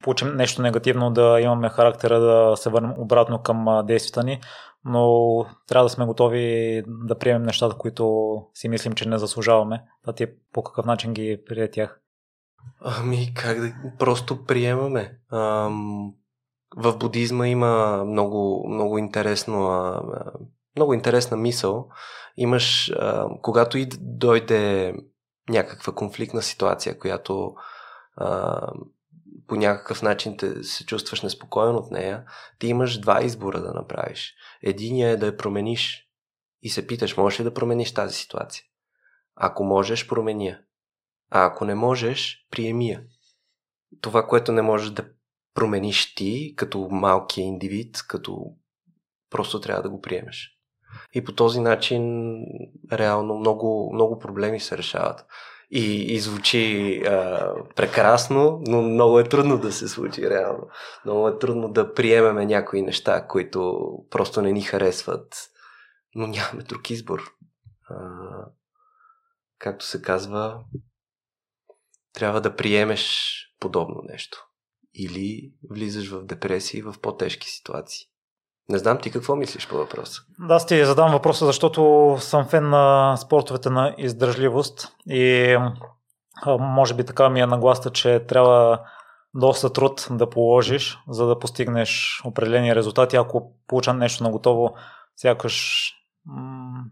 [0.03, 4.40] получим нещо негативно, да имаме характера да се върнем обратно към действията ни,
[4.85, 9.85] но трябва да сме готови да приемем нещата, които си мислим, че не заслужаваме.
[10.07, 12.01] А ти по какъв начин ги прие тях?
[12.81, 15.18] Ами, как да просто приемаме.
[15.33, 16.12] Ам,
[16.77, 19.94] в будизма има много, много интересно,
[20.77, 21.88] много интересна мисъл.
[22.37, 24.94] Имаш, а, когато и дойде
[25.49, 27.55] някаква конфликтна ситуация, която
[28.16, 28.61] а,
[29.47, 32.25] по някакъв начин те се чувстваш неспокоен от нея,
[32.59, 34.35] ти имаш два избора да направиш.
[34.62, 36.09] Единият е да я промениш
[36.62, 38.64] и се питаш, можеш ли да промениш тази ситуация?
[39.37, 40.61] Ако можеш, промени я.
[41.31, 43.03] А ако не можеш, приеми я.
[44.01, 45.05] Това, което не можеш да
[45.55, 48.57] промениш ти, като малкия индивид, като
[49.31, 50.54] просто трябва да го приемеш.
[51.14, 52.35] И по този начин
[52.92, 55.26] реално много, много проблеми се решават.
[55.70, 60.68] И, и звучи а, прекрасно, но много е трудно да се случи реално.
[61.04, 65.50] Много е трудно да приемеме някои неща, които просто не ни харесват,
[66.14, 67.22] но нямаме друг избор.
[67.90, 67.96] А,
[69.59, 70.61] както се казва,
[72.12, 74.46] трябва да приемеш подобно нещо.
[74.94, 78.07] Или влизаш в депресии в по-тежки ситуации.
[78.68, 80.22] Не знам ти какво мислиш по въпроса.
[80.38, 85.57] Да, аз ти задам въпроса, защото съм фен на спортовете на издържливост и
[86.46, 88.81] може би така ми е нагласта, че трябва
[89.35, 93.16] доста труд да положиш, за да постигнеш определени резултати.
[93.16, 94.74] Ако получам нещо на готово,
[95.16, 95.87] сякаш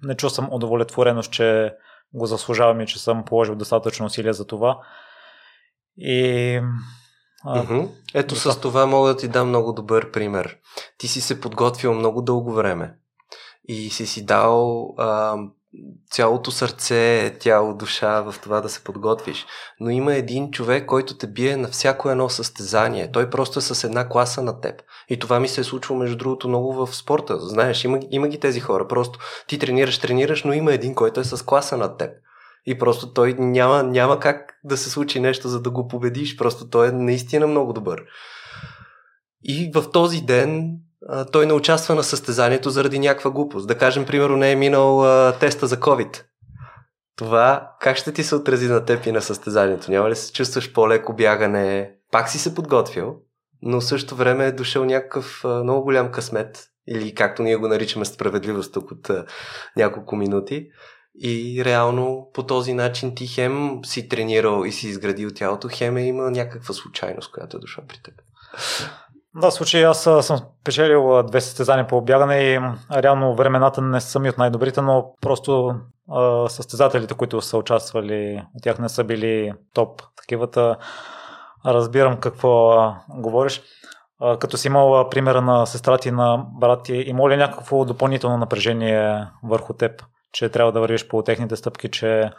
[0.02, 1.74] не чувствам удовлетвореност, че
[2.14, 4.78] го заслужавам и че съм положил достатъчно усилия за това.
[5.96, 6.60] И
[8.14, 10.56] Ето с това мога да ти дам много добър пример.
[10.98, 12.94] Ти си се подготвил много дълго време
[13.68, 15.36] и си си дал а,
[16.10, 19.46] цялото сърце, тяло, душа в това да се подготвиш.
[19.80, 23.12] Но има един човек, който те бие на всяко едно състезание.
[23.12, 24.82] Той просто е с една класа на теб.
[25.08, 27.38] И това ми се е случило, между другото, много в спорта.
[27.38, 28.88] Знаеш, има, има ги тези хора.
[28.88, 32.10] Просто ти тренираш, тренираш, но има един, който е с класа на теб.
[32.66, 36.36] И просто той няма, няма как да се случи нещо, за да го победиш.
[36.36, 38.02] Просто той е наистина много добър.
[39.44, 43.68] И в този ден а, той не участва на състезанието заради някаква глупост.
[43.68, 46.22] Да кажем, примерно, не е минал а, теста за COVID.
[47.16, 49.90] Това как ще ти се отрази на теб и на състезанието?
[49.90, 51.94] Няма ли се чувстваш по-леко бягане?
[52.10, 53.16] Пак си се подготвил,
[53.62, 57.68] но в същото време е дошъл някакъв а, много голям късмет или както ние го
[57.68, 59.24] наричаме справедливост тук от а,
[59.76, 60.68] няколко минути.
[61.14, 66.02] И реално по този начин ти хем си тренирал и си изградил тялото, хем е
[66.02, 68.14] има някаква случайност, която е дошла при теб.
[69.34, 72.60] Да, случай аз съм печелил две състезания по бягане и
[72.92, 75.74] реално времената не са ми от най-добрите, но просто
[76.10, 80.76] а, състезателите, които са участвали, от тях не са били топ такивата.
[81.66, 83.62] Разбирам какво а, говориш.
[84.20, 88.36] А, като си имал примера на сестра ти на брат ти, има ли някакво допълнително
[88.36, 90.02] напрежение върху теб?
[90.32, 92.30] Че трябва да вървиш по техните стъпки, че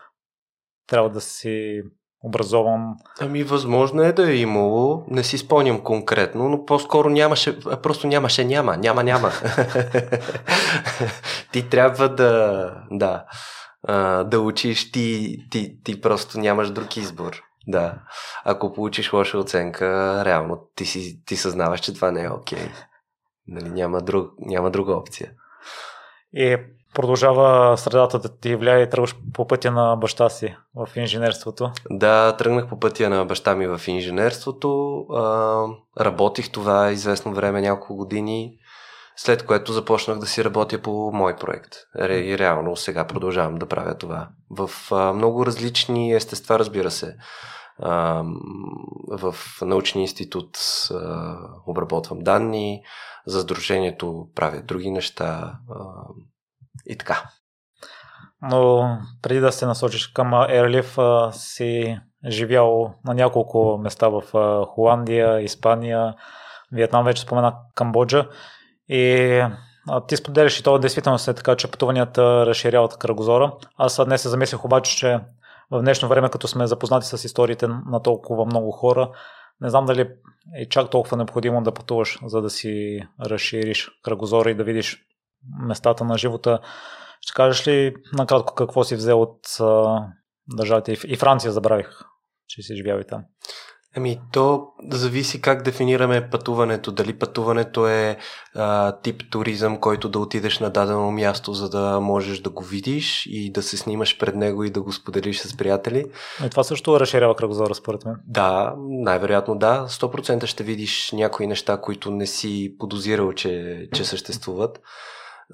[0.88, 1.82] трябва да си
[2.23, 2.95] образован.
[3.21, 8.45] Ами възможно е да е имало, не си спомням конкретно, но по-скоро нямаше, просто нямаше,
[8.45, 9.32] няма, няма, няма.
[11.51, 13.25] ти трябва да, да,
[14.23, 17.41] да учиш, ти, ти, ти просто нямаш друг избор.
[17.67, 17.95] Да.
[18.43, 22.60] Ако получиш лоша оценка, реално ти, си, ти съзнаваш, че това не е окей.
[22.60, 22.71] Okay.
[23.47, 25.32] Нали, няма, друг, няма друга опция.
[26.34, 26.58] И
[26.93, 31.71] продължава средата да ти влияе и тръгваш по пътя на баща си в инженерството?
[31.89, 34.99] Да, тръгнах по пътя на баща ми в инженерството.
[34.99, 35.65] А,
[35.99, 38.58] работих това известно време, няколко години,
[39.15, 41.75] след което започнах да си работя по мой проект.
[42.10, 44.29] И реално сега продължавам да правя това.
[44.49, 47.15] В а, много различни естества, разбира се.
[47.79, 48.23] А,
[49.12, 50.58] в научния институт
[50.91, 52.82] а, обработвам данни,
[53.25, 55.53] за сдружението правя други неща.
[55.69, 55.75] А,
[56.86, 57.24] и така.
[58.41, 58.89] Но
[59.22, 64.24] преди да се насочиш към Airleaf, си живял на няколко места в
[64.65, 66.15] Холандия, Испания,
[66.72, 68.28] Виетнам, вече спомена Камбоджа.
[68.89, 69.43] И
[70.08, 73.54] ти споделяш и това действително е така, че пътуванията разширяват кръгозора.
[73.78, 75.19] Аз днес се замислих обаче, че
[75.72, 79.12] в днешно време, като сме запознати с историите на толкова много хора,
[79.62, 80.10] не знам дали
[80.56, 85.06] е чак толкова необходимо да пътуваш, за да си разшириш кръгозора и да видиш
[85.67, 86.60] местата на живота.
[87.21, 89.99] Ще кажеш ли накратко какво си взел от а,
[90.47, 90.91] държавите?
[90.91, 91.89] И Франция забравих.
[92.47, 93.23] че си живял и там?
[93.95, 96.91] Ами, то зависи как дефинираме пътуването.
[96.91, 98.17] Дали пътуването е
[98.56, 103.25] а, тип туризъм, който да отидеш на дадено място, за да можеш да го видиш
[103.29, 106.06] и да се снимаш пред него и да го споделиш с приятели.
[106.45, 108.15] И това също разширява кръгозора, според мен.
[108.27, 109.86] Да, най-вероятно да.
[109.89, 114.79] 100% ще видиш някои неща, които не си подозирал, че, че съществуват.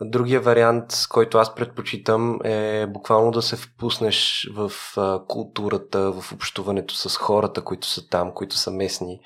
[0.02, 4.72] Другия вариант, който аз предпочитам е буквално да се впуснеш в
[5.28, 9.20] културата, в общуването с хората, които са там, които са местни.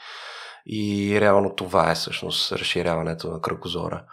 [0.65, 4.04] И реално това е всъщност разширяването на кръгозора.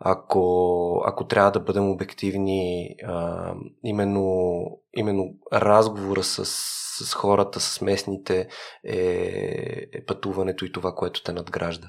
[0.00, 2.88] Ако, ако трябва да бъдем обективни,
[3.84, 4.64] именно,
[4.96, 6.44] именно разговора с,
[7.04, 8.48] с хората, с местните
[8.84, 8.96] е,
[9.92, 11.88] е пътуването и това, което те надгражда.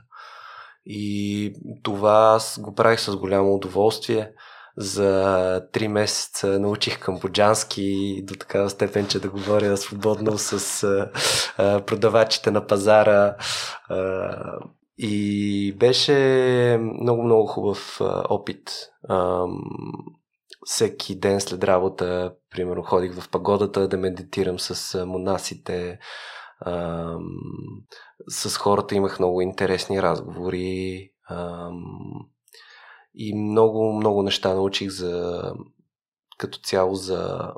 [0.89, 4.31] И това аз го правих с голямо удоволствие.
[4.77, 10.83] За три месеца научих камбоджански до такава степен, че да говоря свободно с
[11.57, 13.35] а, продавачите на пазара.
[13.89, 14.35] А,
[14.97, 16.13] и беше
[16.81, 18.71] много-много хубав а, опит.
[19.09, 19.45] А,
[20.65, 25.99] всеки ден след работа, примерно, ходих в пагодата да медитирам с монасите
[28.29, 31.11] с хората имах много интересни разговори
[33.15, 35.41] и много, много неща научих за
[36.37, 37.53] като цяло за,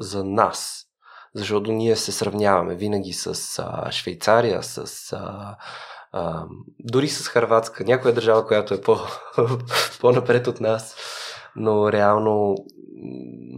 [0.00, 0.86] за нас.
[1.34, 5.56] Защото ние се сравняваме винаги с а, Швейцария, с а,
[6.12, 6.46] а,
[6.78, 8.96] дори с Харватска, някоя държава, която е по,
[10.00, 10.96] по-напред от нас,
[11.56, 12.56] но реално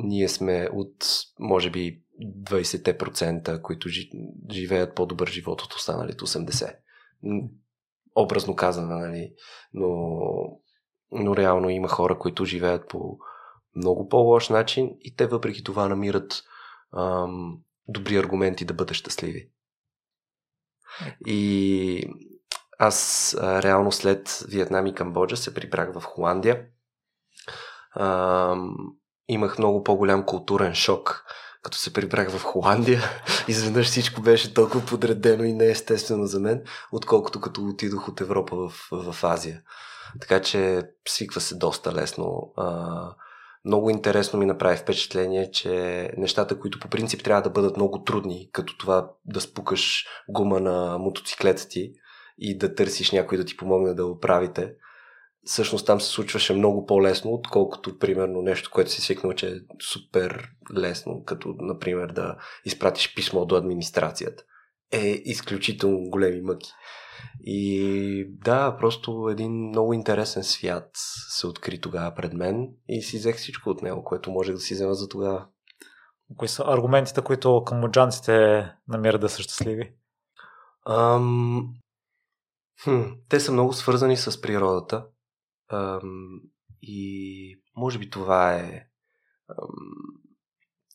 [0.04, 1.06] ние сме от,
[1.38, 3.88] може би, 20%, които
[4.50, 6.76] живеят по-добър живот от останалите 80%.
[8.16, 9.34] Образно казано, нали?
[9.72, 9.88] Но,
[11.12, 13.18] но реално има хора, които живеят по
[13.76, 16.42] много по-лош начин и те въпреки това намират
[16.96, 19.50] ам, добри аргументи да бъдат щастливи.
[21.26, 22.08] И
[22.78, 26.66] аз а, реално след Виетнам и Камбоджа се прибрах в Холандия.
[27.96, 28.74] Ам,
[29.28, 31.24] имах много по-голям културен шок
[31.64, 33.02] като се прибрах в Холандия,
[33.48, 38.88] изведнъж всичко беше толкова подредено и неестествено за мен, отколкото като отидох от Европа в,
[38.92, 39.62] в Азия.
[40.20, 42.52] Така че свиква се доста лесно.
[42.56, 43.14] А,
[43.64, 48.48] много интересно ми направи впечатление, че нещата, които по принцип трябва да бъдат много трудни,
[48.52, 51.92] като това да спукаш гума на мотоциклета ти
[52.38, 54.74] и да търсиш някой да ти помогне да го правите,
[55.44, 60.48] всъщност там се случваше много по-лесно, отколкото, примерно, нещо, което си свикнал, че е супер
[60.76, 64.42] лесно, като, например, да изпратиш писмо до администрацията.
[64.92, 66.70] Е изключително големи мъки.
[67.40, 70.90] И да, просто един много интересен свят
[71.28, 74.74] се откри тогава пред мен и си взех всичко от него, което може да си
[74.74, 75.46] взема за тогава.
[76.36, 79.92] Кои са аргументите, които камбоджанците намират да са щастливи?
[80.88, 81.74] Ам...
[82.84, 85.04] Хм, те са много свързани с природата
[86.82, 88.86] и може би това е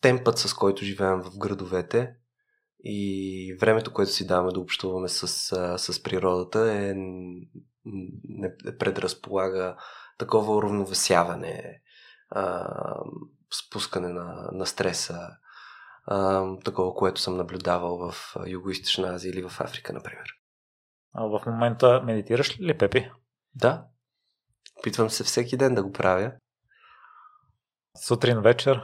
[0.01, 2.15] темпът, с който живеем в градовете
[2.84, 5.27] и времето, което си даваме да общуваме с,
[5.77, 6.93] с природата е,
[8.23, 9.77] не предразполага
[10.17, 11.82] такова уравновесяване,
[13.65, 15.19] спускане на, на стреса,
[16.65, 20.25] такова, което съм наблюдавал в Юго-Источна Азия или в Африка, например.
[21.13, 23.12] А в момента медитираш ли, Пепи?
[23.55, 23.86] Да,
[24.79, 26.31] Опитвам се всеки ден да го правя.
[28.07, 28.81] Сутрин, вечер?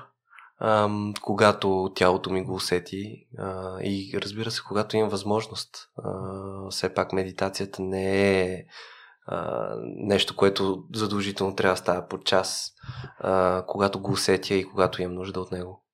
[0.59, 0.89] А,
[1.21, 5.69] когато тялото ми го усети а, и разбира се, когато имам възможност.
[6.03, 6.11] А,
[6.69, 8.65] все пак медитацията не е
[9.27, 12.71] а, нещо, което задължително трябва да става по час,
[13.19, 15.85] а, когато го усетя и когато имам нужда от него.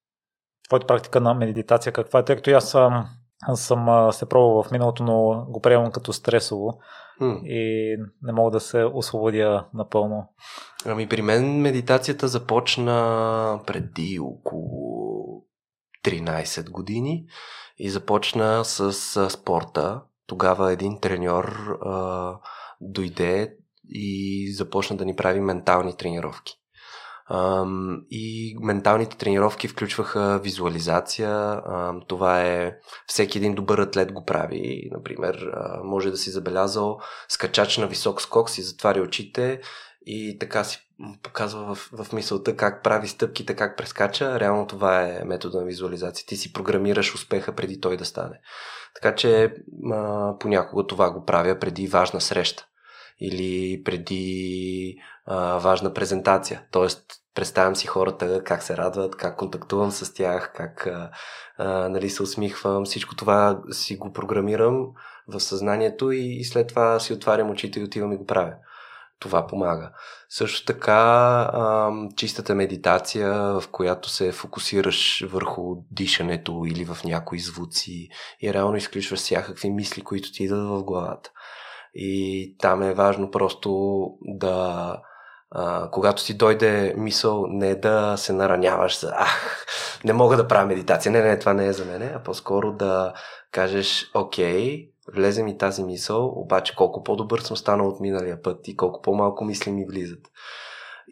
[0.67, 2.25] Твоята практика на медитация каква е?
[2.25, 3.05] Тъй като аз съм,
[3.47, 6.79] аз съм се пробвал в миналото, но го приемам като стресово
[7.21, 7.43] mm.
[7.43, 10.27] и не мога да се освободя напълно.
[10.86, 15.43] Ами при мен медитацията започна преди около
[16.05, 17.25] 13 години
[17.77, 18.93] и започна с
[19.29, 20.01] спорта.
[20.27, 22.36] Тогава един треньор а,
[22.81, 23.55] дойде
[23.89, 26.61] и започна да ни прави ментални тренировки.
[28.12, 31.62] И менталните тренировки включваха визуализация.
[32.07, 32.75] Това е
[33.08, 34.89] всеки един добър атлет го прави.
[34.91, 35.52] Например,
[35.83, 39.62] може да си забелязал скачач на висок скок, си затваря очите
[40.06, 40.87] и така си
[41.23, 44.39] показва в, в мисълта как прави стъпките, как прескача.
[44.39, 46.25] Реално това е метода на визуализация.
[46.25, 48.39] Ти си програмираш успеха преди той да стане.
[48.96, 49.54] Така че
[50.39, 52.65] понякога това го правя преди важна среща
[53.19, 54.96] или преди
[55.60, 56.63] важна презентация.
[56.72, 57.04] Тоест,
[57.36, 60.88] представям си хората как се радват, как контактувам с тях, как
[61.58, 62.86] а, нали, се усмихвам.
[62.86, 64.88] Всичко това си го програмирам
[65.28, 68.54] в съзнанието и, и след това си отварям очите и отивам и го правя.
[69.19, 69.92] Това помага.
[70.30, 70.94] Също така,
[71.54, 78.08] а, чистата медитация, в която се фокусираш върху дишането или в някои звуци
[78.42, 81.32] и реално изключваш всякакви мисли, които ти идват в главата.
[81.94, 84.98] И там е важно просто да
[85.52, 89.65] а, когато ти дойде мисъл, не да се нараняваш за ах,
[90.04, 93.13] не мога да правя медитация, не, не, това не е за мене, а по-скоро да
[93.52, 98.77] кажеш, окей, влезе ми тази мисъл, обаче колко по-добър съм станал от миналия път и
[98.77, 100.27] колко по-малко мисли ми влизат.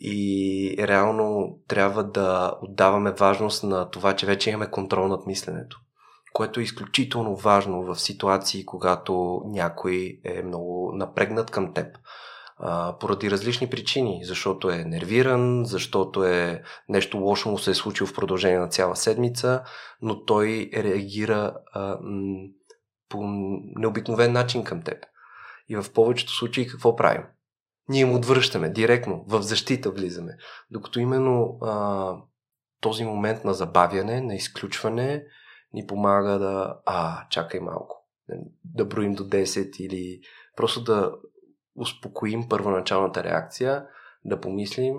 [0.01, 5.77] И реално трябва да отдаваме важност на това, че вече имаме контрол над мисленето
[6.33, 11.87] което е изключително важно в ситуации, когато някой е много напрегнат към теб.
[12.59, 18.07] А, поради различни причини, защото е нервиран, защото е нещо лошо му се е случило
[18.07, 19.63] в продължение на цяла седмица,
[20.01, 22.47] но той реагира а, м-
[23.09, 23.23] по
[23.75, 25.05] необикновен начин към теб.
[25.69, 27.23] И в повечето случаи какво правим?
[27.89, 30.37] Ние му отвръщаме директно, в защита влизаме.
[30.71, 32.15] Докато именно а,
[32.81, 35.23] този момент на забавяне, на изключване,
[35.73, 38.07] ни помага да, а, чакай малко,
[38.65, 40.21] да броим до 10 или
[40.55, 41.11] просто да
[41.79, 43.85] успокоим първоначалната реакция,
[44.25, 44.95] да помислим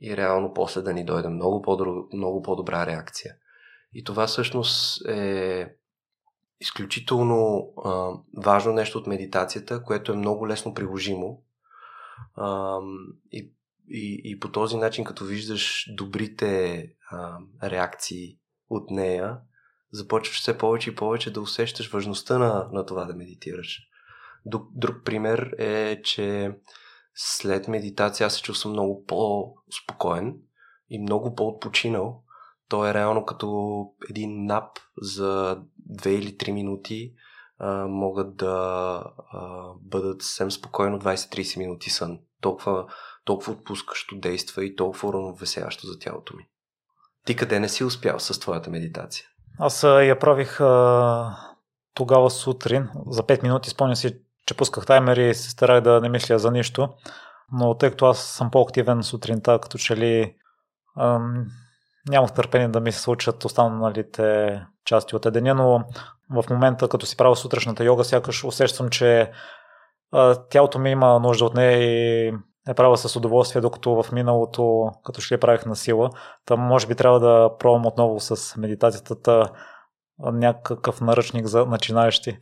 [0.00, 3.34] и реално после да ни дойде много, по много по-добра реакция.
[3.94, 5.74] И това всъщност е
[6.60, 11.42] изключително а, важно нещо от медитацията, което е много лесно приложимо.
[12.34, 12.78] А,
[13.32, 13.52] и,
[13.88, 18.38] и, и по този начин, като виждаш добрите а, реакции
[18.70, 19.38] от нея,
[19.92, 23.89] започваш все повече и повече да усещаш важността на, на това да медитираш.
[24.46, 26.52] Друг, пример е, че
[27.14, 30.36] след медитация аз се чувствам много по-спокоен
[30.90, 32.22] и много по-отпочинал.
[32.68, 35.58] То е реално като един нап за
[35.92, 37.14] 2 или 3 минути
[37.58, 42.18] а, могат да а, бъдат съвсем спокойно 20-30 минути сън.
[42.40, 42.86] Толкова,
[43.24, 46.48] толкова отпускащо действа и толкова уравновесяващо за тялото ми.
[47.26, 49.26] Ти къде не си успял с твоята медитация?
[49.58, 51.36] Аз я правих а,
[51.94, 54.20] тогава сутрин, за 5 минути, спомня си,
[54.50, 56.88] че пусках таймер и се старах да не мисля за нищо,
[57.52, 60.34] но тъй като аз съм по-активен сутринта, като че ли
[60.98, 61.46] ам,
[62.08, 65.84] нямах търпение да ми се случат останалите части от деня, но
[66.42, 69.30] в момента, като си правя сутрешната йога, сякаш усещам, че
[70.12, 72.28] а, тялото ми има нужда от нея и
[72.68, 76.10] е правя с удоволствие, докато в миналото, като ще я правих на сила.
[76.44, 79.50] Там може би трябва да пробвам отново с медитацията
[80.24, 82.38] някакъв наръчник за начинаещи,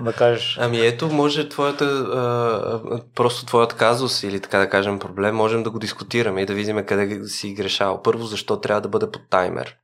[0.00, 0.58] да кажеш.
[0.60, 5.78] Ами ето, може твоята, просто твоят казус или така да кажем проблем, можем да го
[5.78, 8.02] дискутираме и да видим къде си грешал.
[8.02, 9.76] Първо, защо трябва да бъде под таймер?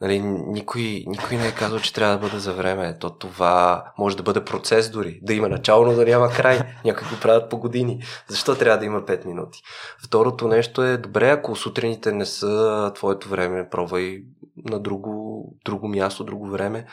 [0.00, 2.98] Нали, никой, никой не е казал, че трябва да бъде за време.
[3.00, 5.18] То това може да бъде процес дори.
[5.22, 6.60] Да има начало, но да няма край.
[6.84, 8.02] Някои го правят по години.
[8.28, 9.62] Защо трябва да има 5 минути?
[10.04, 14.22] Второто нещо е, добре, ако сутрините не са твоето време, пробвай
[14.56, 16.86] на друго, друго място, друго време.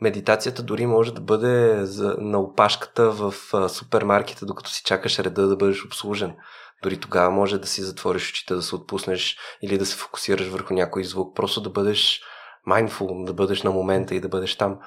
[0.00, 3.34] Медитацията дори може да бъде за, на опашката в
[3.68, 6.34] супермаркета, докато си чакаш реда да бъдеш обслужен.
[6.82, 10.74] Дори тогава може да си затвориш очите, да се отпуснеш или да се фокусираш върху
[10.74, 11.36] някой звук.
[11.36, 12.20] Просто да бъдеш
[12.68, 14.78] mindful, да бъдеш на момента и да бъдеш там.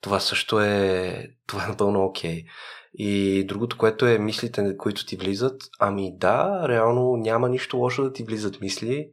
[0.00, 2.42] Това също е, това е напълно окей.
[2.42, 2.46] Okay.
[2.98, 8.12] И другото, което е мислите, които ти влизат, ами да, реално няма нищо лошо да
[8.12, 9.10] ти влизат мисли,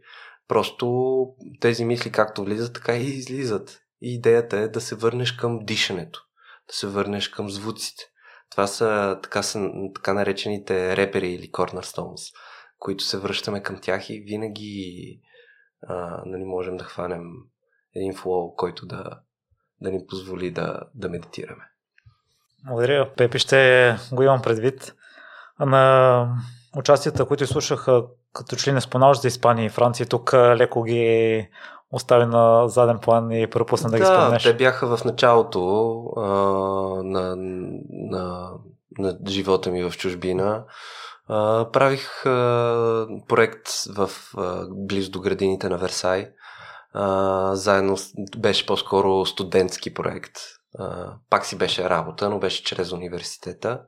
[0.48, 1.16] просто
[1.60, 3.80] тези мисли както влизат, така и излизат.
[4.02, 6.20] И идеята е да се върнеш към дишането,
[6.68, 8.04] да се върнеш към звуците.
[8.52, 12.34] Това са така, са, така наречените репери или cornerstones,
[12.80, 15.20] които се връщаме към тях и винаги
[15.88, 17.24] а, нали, можем да хванем
[17.96, 19.04] един флоу, който да,
[19.82, 21.64] да ни позволи да, да медитираме.
[22.66, 23.40] Благодаря, Пепи.
[23.40, 24.96] Ще го имам предвид.
[25.60, 26.36] На
[26.78, 31.48] участията, които слушаха, като не споменаваш за Испания и Франция, тук леко ги
[31.92, 34.44] остави на заден план и пропусна да, да ги споменеш.
[34.44, 36.22] те бяха в началото а,
[37.04, 37.36] на,
[37.90, 38.52] на,
[38.98, 40.66] на живота ми в чужбина.
[41.28, 46.30] А, правих а, проект в а, близо до градините на Версай
[46.94, 47.98] а, заедно
[48.38, 50.34] беше по-скоро студентски проект.
[50.80, 53.82] А, пак си беше работа, но беше чрез университета.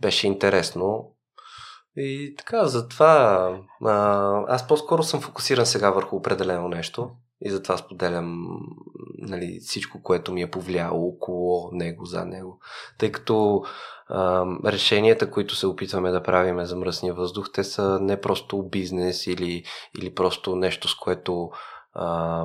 [0.00, 1.14] Беше интересно.
[1.96, 3.50] И така, затова
[3.84, 7.10] а, аз по-скоро съм фокусиран сега върху определено нещо.
[7.40, 8.46] и затова споделям
[9.18, 12.60] нали, всичко, което ми е повлияло около него, за него.
[12.98, 13.62] Тъй като
[14.08, 19.26] а, решенията, които се опитваме да правиме за мръсния въздух, те са не просто бизнес
[19.26, 19.64] или,
[19.98, 21.50] или просто нещо, с което
[21.92, 22.44] а,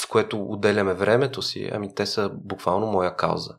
[0.00, 3.56] с което отделяме времето си, ами те са буквално моя кауза.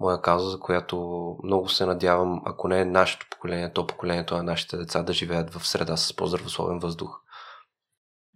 [0.00, 0.96] Моя кауза, за която
[1.44, 5.54] много се надявам, ако не е нашето поколение, то поколението на нашите деца да живеят
[5.54, 7.20] в среда с по-здравословен въздух.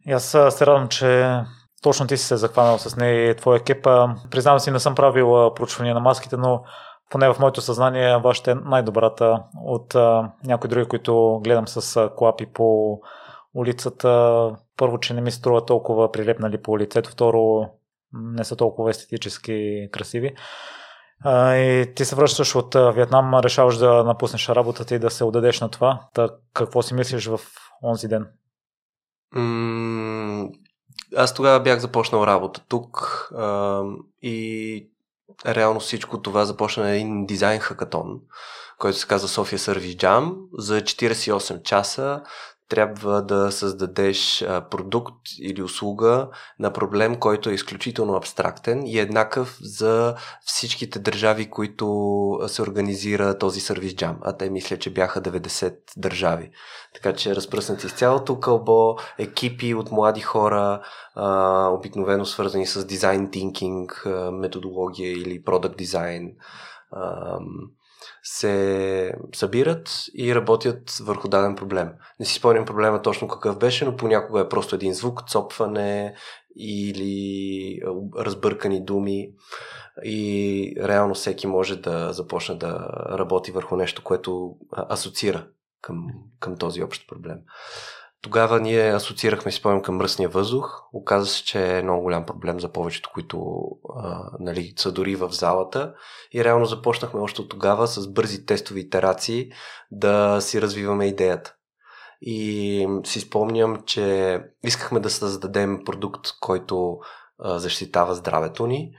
[0.07, 1.41] И аз се радвам, че
[1.83, 3.83] точно ти си се захванал с нея и твоя екип.
[4.31, 6.62] Признавам си, не съм правил проучвания на маските, но
[7.11, 12.47] поне в моето съзнание вашата е най-добрата от а, някои други, които гледам с клапи
[12.47, 12.99] по
[13.55, 14.51] улицата.
[14.77, 17.69] Първо, че не ми струва толкова прилепнали по лицето, второ,
[18.13, 20.35] не са толкова естетически красиви.
[21.25, 25.61] А, и ти се връщаш от Виетнам, решаваш да напуснеш работата и да се отдадеш
[25.61, 26.09] на това.
[26.15, 27.41] Та, какво си мислиш в
[27.83, 28.27] онзи ден?
[31.17, 33.83] аз тогава бях започнал работа тук а,
[34.23, 34.91] и
[35.47, 38.21] реално всичко това започна на един дизайн хакатон,
[38.79, 42.23] който се казва София Service Jam за 48 часа
[42.71, 50.14] трябва да създадеш продукт или услуга на проблем, който е изключително абстрактен и еднакъв за
[50.41, 51.87] всичките държави, които
[52.47, 54.18] се организира този сервис джам.
[54.23, 56.51] А те мисля, че бяха 90 държави.
[56.95, 60.83] Така че разпръснати с цялото кълбо, екипи от млади хора,
[61.71, 66.33] обикновено свързани с дизайн тинкинг, методология или продукт дизайн
[68.23, 71.91] се събират и работят върху даден проблем.
[72.21, 76.14] Не си спомням проблема точно какъв беше, но понякога е просто един звук, цопване
[76.57, 77.81] или
[78.18, 79.31] разбъркани думи
[80.05, 85.47] и реално всеки може да започне да работи върху нещо, което асоциира
[85.83, 86.07] към,
[86.41, 87.39] към този общ проблем.
[88.23, 90.83] Тогава ние асоциирахме, спомням, към мръсния въздух.
[90.93, 93.62] Оказа се, че е много голям проблем за повечето, които
[93.97, 95.95] а, нали, са дори в залата.
[96.33, 99.51] И реално започнахме още от тогава с бързи тестови итерации
[99.91, 101.55] да си развиваме идеята.
[102.21, 106.99] И си спомням, че искахме да създадем продукт, който
[107.39, 108.91] а, защитава здравето ни,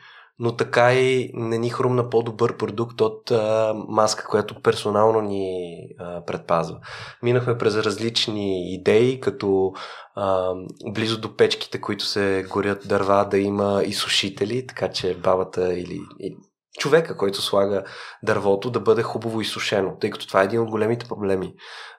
[0.42, 6.26] но така и не ни хрумна по-добър продукт от а, маска, която персонално ни а,
[6.26, 6.80] предпазва.
[7.24, 9.74] Минахме през различни идеи, като
[10.16, 10.54] а,
[10.94, 16.00] близо до печките, които се горят дърва, да има и сушители, така че бабата или,
[16.20, 16.36] или
[16.80, 17.84] човека, който слага
[18.24, 21.54] дървото, да бъде хубаво изсушено, тъй като това е един от големите проблеми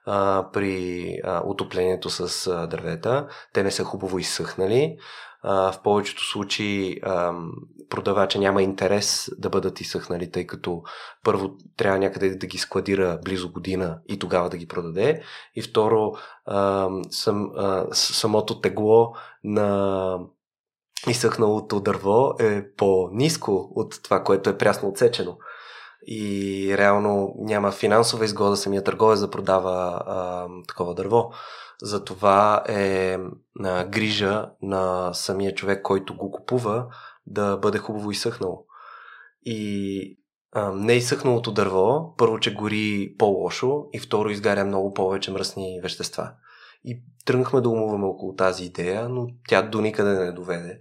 [0.07, 3.27] а, при а, отоплението с а, дървета.
[3.53, 4.97] Те не са хубаво изсъхнали
[5.45, 7.01] в повечето случаи
[7.91, 10.83] продавача няма интерес да бъдат изсъхнали, тъй като
[11.25, 15.23] първо трябва някъде да ги складира близо година и тогава да ги продаде.
[15.55, 16.13] И второ,
[17.11, 17.51] сам,
[17.93, 19.13] самото тегло
[19.45, 20.19] на
[21.09, 25.37] изсъхналото дърво е по-низко от това, което е прясно отсечено.
[26.07, 31.31] И реално няма финансова изгода самия търговец да продава а, такова дърво.
[31.83, 33.19] Затова е
[33.61, 36.87] а, грижа на самия човек, който го купува,
[37.27, 38.65] да бъде хубаво изсъхнало.
[39.45, 40.19] И
[40.53, 46.33] а, не изсъхналото дърво, първо, че гори по-лошо и второ, изгаря много повече мръсни вещества.
[46.85, 50.81] И тръгнахме да умуваме около тази идея, но тя до никъде не доведе.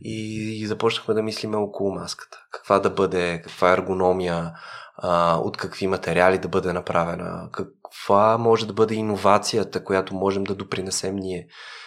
[0.00, 2.38] И, и започнахме да мислиме около маската.
[2.50, 4.52] Каква да бъде, каква е ергономия,
[4.96, 7.48] а, от какви материали да бъде направена,
[7.94, 11.46] каква може да бъде иновацията, която можем да допринесем ние.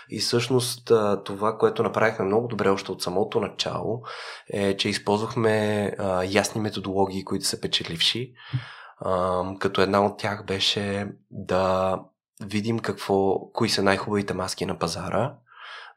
[0.10, 0.92] И всъщност
[1.26, 4.02] това, което направихме много добре още от самото начало,
[4.50, 8.34] е, че използвахме а, ясни методологии, които са печеливши.
[9.00, 11.96] А, като една от тях беше да
[12.42, 15.34] видим какво, кои са най-хубавите маски на пазара,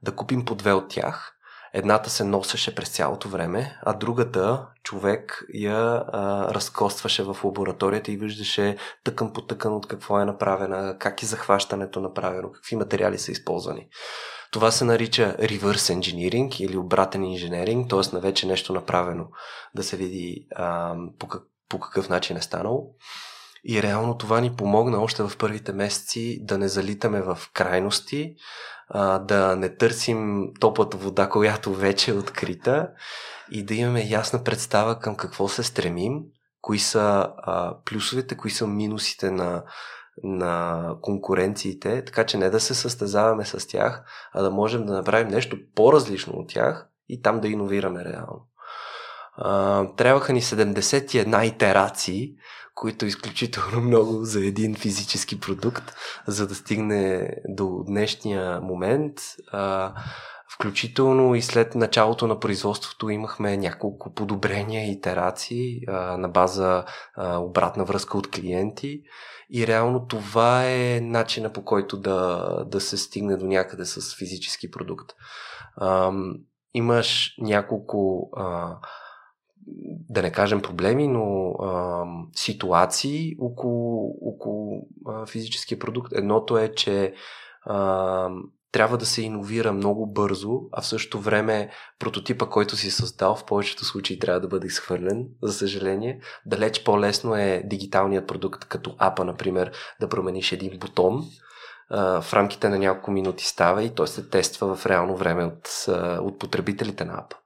[0.03, 1.37] да купим по две от тях
[1.75, 8.17] Едната се носеше през цялото време, а другата човек я а, разкостваше в лабораторията и
[8.17, 13.33] виждаше тъкън по тъкън от какво е направена, как е захващането направено, какви материали са
[13.33, 13.89] използвани.
[14.53, 18.15] Това се нарича reverse engineering или обратен инженеринг, т.е.
[18.15, 19.27] на вече нещо направено,
[19.75, 22.95] да се види а, по, как, по какъв начин е станало.
[23.65, 28.35] И реално това ни помогна още в първите месеци да не залитаме в крайности,
[28.91, 32.89] а, да не търсим топлата вода, която вече е открита
[33.51, 36.23] и да имаме ясна представа към какво се стремим,
[36.61, 39.63] кои са а, плюсовете, кои са минусите на,
[40.23, 45.29] на конкуренциите, така че не да се състезаваме с тях, а да можем да направим
[45.29, 48.47] нещо по-различно от тях и там да иновираме реално.
[49.37, 52.35] А, трябваха ни 71 итерации,
[52.81, 55.95] които е изключително много за един физически продукт,
[56.27, 59.15] за да стигне до днешния момент.
[59.53, 59.93] А,
[60.55, 67.39] Включително и след началото на производството имахме няколко подобрения и итерации а, на база а,
[67.39, 69.03] обратна връзка от клиенти
[69.51, 74.71] и реално това е начина по който да, да се стигне до някъде с физически
[74.71, 75.13] продукт.
[75.77, 76.13] А,
[76.75, 78.77] имаш няколко а,
[80.09, 82.05] да не кажем проблеми, но а,
[82.35, 86.13] ситуации около, около а, физическия продукт.
[86.13, 87.15] Едното е, че
[87.65, 88.29] а,
[88.73, 93.45] трябва да се иновира много бързо, а в същото време прототипа, който си създал, в
[93.45, 96.21] повечето случаи трябва да бъде изхвърлен, за съжаление.
[96.47, 101.25] Далеч по-лесно е дигиталният продукт, като апа, например, да промениш един бутон,
[101.91, 105.87] в рамките на няколко минути става и той се тества в реално време от,
[106.21, 107.37] от потребителите на апа.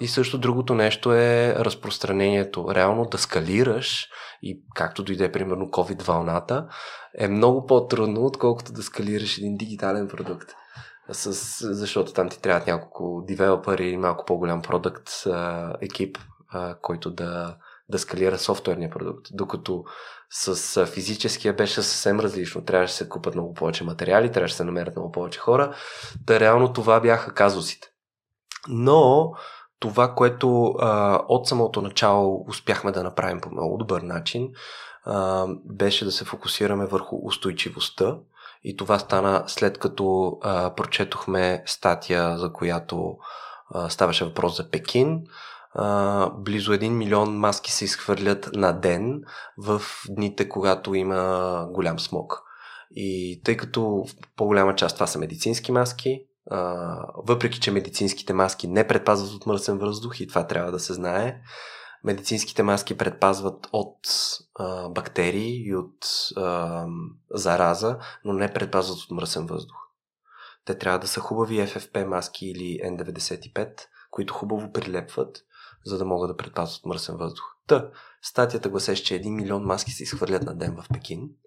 [0.00, 2.66] И също другото нещо е разпространението.
[2.74, 4.08] Реално да скалираш
[4.42, 6.66] и както дойде примерно COVID вълната,
[7.18, 10.50] е много по-трудно, отколкото да скалираш един дигитален продукт.
[11.12, 11.32] С,
[11.74, 15.10] защото там ти трябват няколко девелопери и малко по-голям продукт
[15.80, 16.18] екип,
[16.82, 17.56] който да,
[17.88, 19.26] да скалира софтуерния продукт.
[19.32, 19.84] Докато
[20.30, 22.64] с физическия беше съвсем различно.
[22.64, 25.74] Трябваше да се купат много повече материали, трябваше да се намерят много повече хора.
[26.26, 27.88] Та реално това бяха казусите.
[28.68, 29.32] Но
[29.80, 34.48] това, което а, от самото начало успяхме да направим по много добър начин,
[35.04, 38.16] а, беше да се фокусираме върху устойчивостта.
[38.64, 43.16] И това стана след като а, прочетохме статия, за която
[43.74, 45.22] а, ставаше въпрос за Пекин.
[45.74, 49.22] А, близо 1 милион маски се изхвърлят на ден
[49.58, 52.42] в дните, когато има голям смог.
[52.96, 54.04] И тъй като
[54.36, 56.20] по-голяма част това са медицински маски,
[57.16, 61.40] въпреки че медицинските маски не предпазват от мръсен въздух и това трябва да се знае,
[62.04, 63.98] медицинските маски предпазват от
[64.54, 66.86] а, бактерии и от а,
[67.30, 69.76] зараза, но не предпазват от мръсен въздух.
[70.64, 73.80] Те трябва да са хубави FFP маски или N95,
[74.10, 75.44] които хубаво прилепват,
[75.84, 77.44] за да могат да предпазват мръсен въздух.
[77.66, 77.90] Та,
[78.22, 81.30] статията гласеше, че 1 милион маски се изхвърлят на ден в Пекин–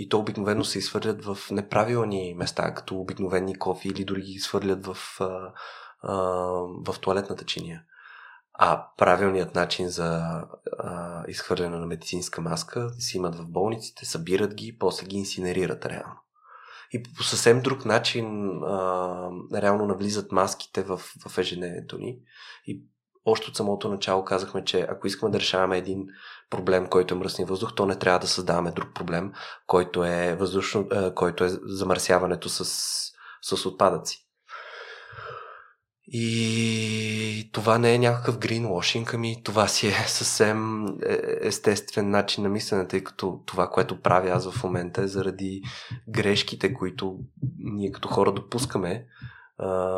[0.00, 4.86] и то обикновено се изхвърлят в неправилни места, като обикновени кофи или дори ги свърлят
[4.86, 5.52] в, а,
[6.02, 6.14] а,
[6.86, 7.82] в туалетната чиния.
[8.54, 10.22] А правилният начин за
[10.78, 16.16] а, изхвърляне на медицинска маска си имат в болниците, събират ги, после ги инсинерират реално.
[16.92, 22.18] И по съвсем друг начин а, реално навлизат маските в, в ежедневието ни.
[22.66, 22.84] И
[23.24, 26.06] още от самото начало казахме, че ако искаме да решаваме един
[26.50, 29.32] проблем, който е мръсния въздух, то не трябва да създаваме друг проблем,
[29.66, 32.64] който е, въздушно, който е замърсяването с,
[33.42, 34.26] с отпадъци.
[36.12, 42.50] И това не е някакъв гринвошинг, ами това си е съвсем е, естествен начин на
[42.50, 45.62] мислене, тъй като това, което правя аз в момента е заради
[46.08, 47.18] грешките, които
[47.58, 49.06] ние като хора допускаме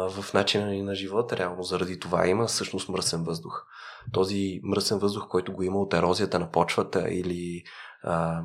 [0.09, 1.37] в начина ни на живота.
[1.37, 3.65] Реално заради това има всъщност мръсен въздух.
[4.13, 7.63] Този мръсен въздух, който го има от ерозията на почвата или
[8.03, 8.43] а,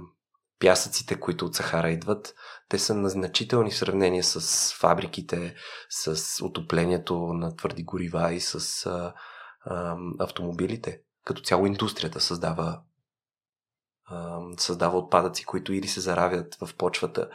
[0.59, 2.35] пясъците, които от Сахара идват,
[2.69, 5.55] те са назначителни в сравнение с фабриките,
[5.89, 9.13] с отоплението на твърди горива и с а,
[9.65, 11.01] а, автомобилите.
[11.25, 12.81] Като цяло индустрията създава
[14.57, 17.29] създава отпадъци, които или се заравят в почвата,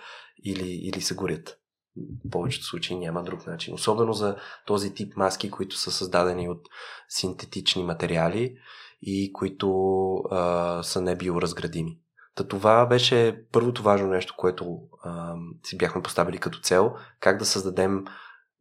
[0.45, 1.62] или, или се горят
[1.97, 3.75] в повечето случаи няма друг начин.
[3.75, 4.37] Особено за
[4.67, 6.69] този тип маски, които са създадени от
[7.09, 8.55] синтетични материали
[9.03, 9.69] и които
[10.31, 11.99] а, са небиоразградими.
[12.35, 15.35] Та това беше първото важно нещо, което а,
[15.65, 18.05] си бяхме поставили като цел, как да създадем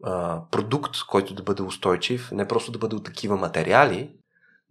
[0.03, 4.15] а, продукт, който да бъде устойчив, не просто да бъде от такива материали,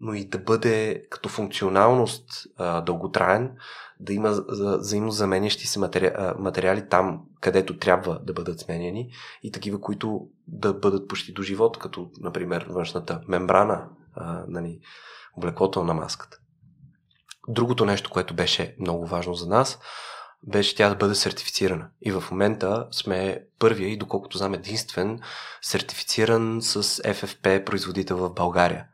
[0.01, 3.53] но и да бъде като функционалност а, дълготраен,
[4.01, 4.31] да има
[4.79, 9.11] взаимно заменящи се материали, материали там, където трябва да бъдат сменяни
[9.43, 14.81] и такива, които да бъдат почти до живот, като, например, външната мембрана, а, нали,
[15.37, 16.39] облеклото на маската.
[17.49, 19.79] Другото нещо, което беше много важно за нас,
[20.47, 21.89] беше тя да бъде сертифицирана.
[22.03, 25.21] И в момента сме първия и доколкото знам единствен
[25.63, 28.87] сертифициран с FFP производител в България.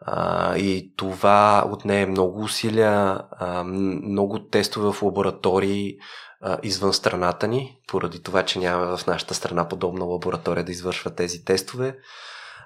[0.00, 5.96] А, и това отне много усилия, а, много тестове в лаборатории
[6.40, 11.10] а, извън страната ни, поради това, че няма в нашата страна подобна лаборатория да извършва
[11.10, 11.96] тези тестове.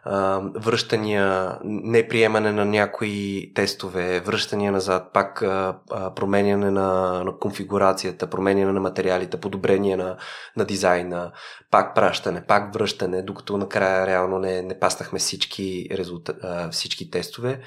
[0.05, 5.45] А, връщания, неприемане на някои тестове, връщания назад, пак
[6.17, 10.17] променяне на, на конфигурацията, променяне на материалите, подобрение на,
[10.57, 11.33] на дизайна,
[11.71, 16.37] пак пращане, пак връщане, докато накрая реално не, не паснахме всички, резултат,
[16.71, 17.61] всички тестове.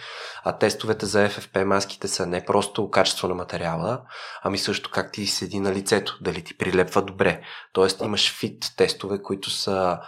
[0.43, 4.01] А тестовете за FFP маските са не просто качество на материала,
[4.43, 7.41] ами също как ти седи на лицето, дали ти прилепва добре.
[7.73, 9.99] Тоест имаш фит тестове, които са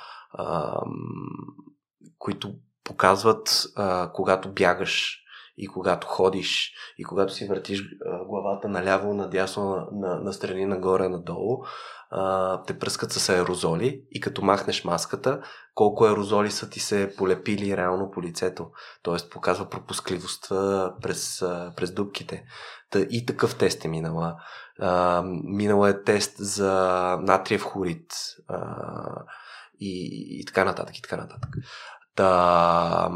[2.20, 2.54] които
[2.84, 5.20] показват а, когато бягаш
[5.58, 7.84] и когато ходиш и когато си въртиш
[8.28, 11.64] главата наляво, надясно, на, на, на страни, нагоре, надолу,
[12.12, 15.42] а, те пръскат с аерозоли и като махнеш маската,
[15.76, 18.72] колко аерозоли са ти се полепили реално по лицето.
[19.04, 21.40] Тоест показва пропускливостта през,
[21.76, 22.44] през дубките.
[22.90, 24.36] Та, и такъв тест е минала.
[24.80, 26.74] А, минала е тест за
[27.22, 28.14] натриев хлорид
[28.48, 28.60] а,
[29.80, 30.10] и,
[30.40, 31.50] и така нататък, и така нататък.
[32.16, 33.12] Та,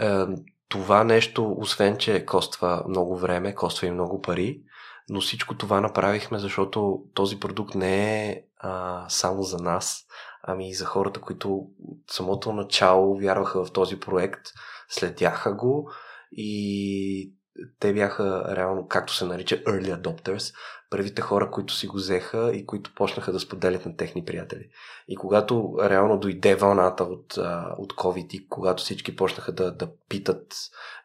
[0.00, 0.24] е,
[0.68, 4.60] това нещо, освен че коства много време, коства и много пари,
[5.08, 10.04] но всичко това направихме, защото този продукт не е а, само за нас,
[10.42, 14.40] ами и за хората, които от самото начало вярваха в този проект,
[14.88, 15.90] следяха го
[16.32, 17.34] и
[17.78, 20.54] те бяха реално, както се нарича, early adopters,
[20.94, 24.68] първите хора, които си го взеха и които почнаха да споделят на техни приятели.
[25.08, 27.32] И когато реално дойде вълната от,
[27.78, 30.54] от COVID и когато всички почнаха да, да питат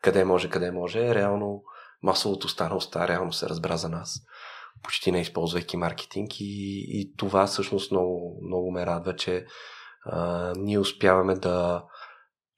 [0.02, 1.64] къде може, къде може, реално
[2.04, 4.22] масовото останалостта реално се разбра за нас,
[4.84, 9.46] почти не използвайки маркетинг и, и това всъщност много, много ме радва, че
[10.06, 11.84] а, ние успяваме да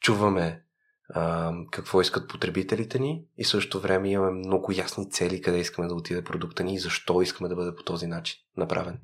[0.02, 0.64] чуваме
[1.14, 5.96] а, какво искат потребителите ни и също време имаме много ясни цели къде искаме да
[5.96, 9.00] отиде продукта ни и защо искаме да бъде по този начин направен.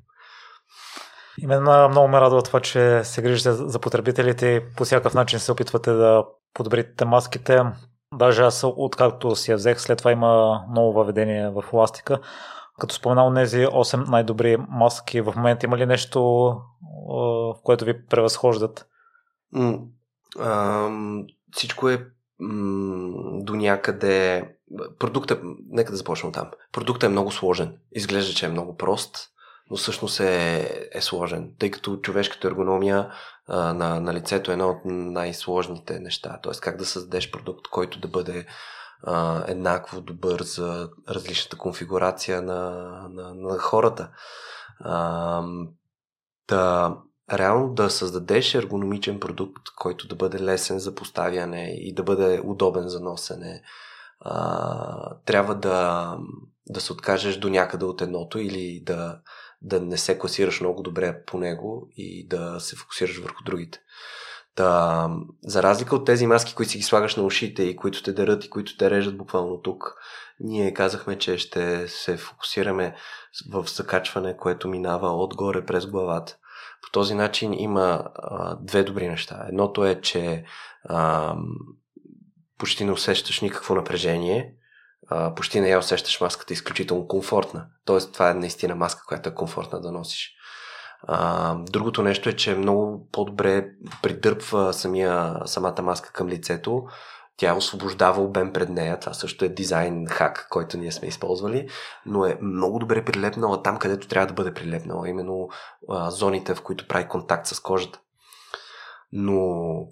[1.38, 5.52] И мен много ме радва това, че се грижите за потребителите по всякакъв начин се
[5.52, 7.62] опитвате да подобрите маските.
[8.14, 12.20] Даже аз откакто си я взех, след това има ново въведение в еластика.
[12.80, 16.20] Като споменал тези 8 най-добри маски, в момента има ли нещо,
[17.08, 18.86] в което ви превъзхождат?
[20.40, 22.06] Ам, всичко е
[22.38, 24.48] м- до някъде...
[24.98, 25.40] Продуктът,
[25.70, 26.50] нека да започнем там.
[26.72, 27.78] Продуктът е много сложен.
[27.92, 29.16] Изглежда, че е много прост,
[29.70, 33.12] но всъщност е, е сложен, тъй като човешката ергономия
[33.46, 36.38] а, на, на лицето е едно от най-сложните неща.
[36.42, 38.46] Тоест как да създадеш продукт, който да бъде
[39.02, 42.70] а, еднакво добър за различната конфигурация на,
[43.10, 44.10] на, на хората.
[44.80, 45.42] А,
[46.48, 46.96] да,
[47.32, 52.88] реално да създадеш ергономичен продукт, който да бъде лесен за поставяне и да бъде удобен
[52.88, 53.62] за носене,
[54.20, 56.16] а, трябва да,
[56.66, 59.20] да се откажеш до някъде от едното или да,
[59.62, 63.80] да не се класираш много добре по него и да се фокусираш върху другите.
[64.56, 65.08] Да,
[65.42, 68.44] за разлика от тези маски, които си ги слагаш на ушите и които те дърят
[68.44, 69.94] и които те режат буквално тук,
[70.40, 72.96] ние казахме, че ще се фокусираме
[73.52, 76.36] в закачване, което минава отгоре през главата.
[76.82, 79.46] По този начин има а, две добри неща.
[79.48, 80.44] Едното е, че
[80.84, 81.34] а,
[82.58, 84.54] почти не усещаш никакво напрежение,
[85.08, 87.66] а, почти не я усещаш маската, изключително комфортна.
[87.84, 90.34] Тоест, това е наистина маска, която е комфортна да носиш.
[91.02, 93.68] А, другото нещо е, че много по-добре
[94.02, 96.84] придърпва самия, самата маска към лицето,
[97.38, 99.00] тя освобождава обем пред нея.
[99.00, 101.68] Това също е дизайн хак, който ние сме използвали,
[102.06, 105.48] но е много добре прилепнала там, където трябва да бъде прилепнала, именно
[105.88, 108.00] а, зоните, в които прави контакт с кожата.
[109.12, 109.38] Но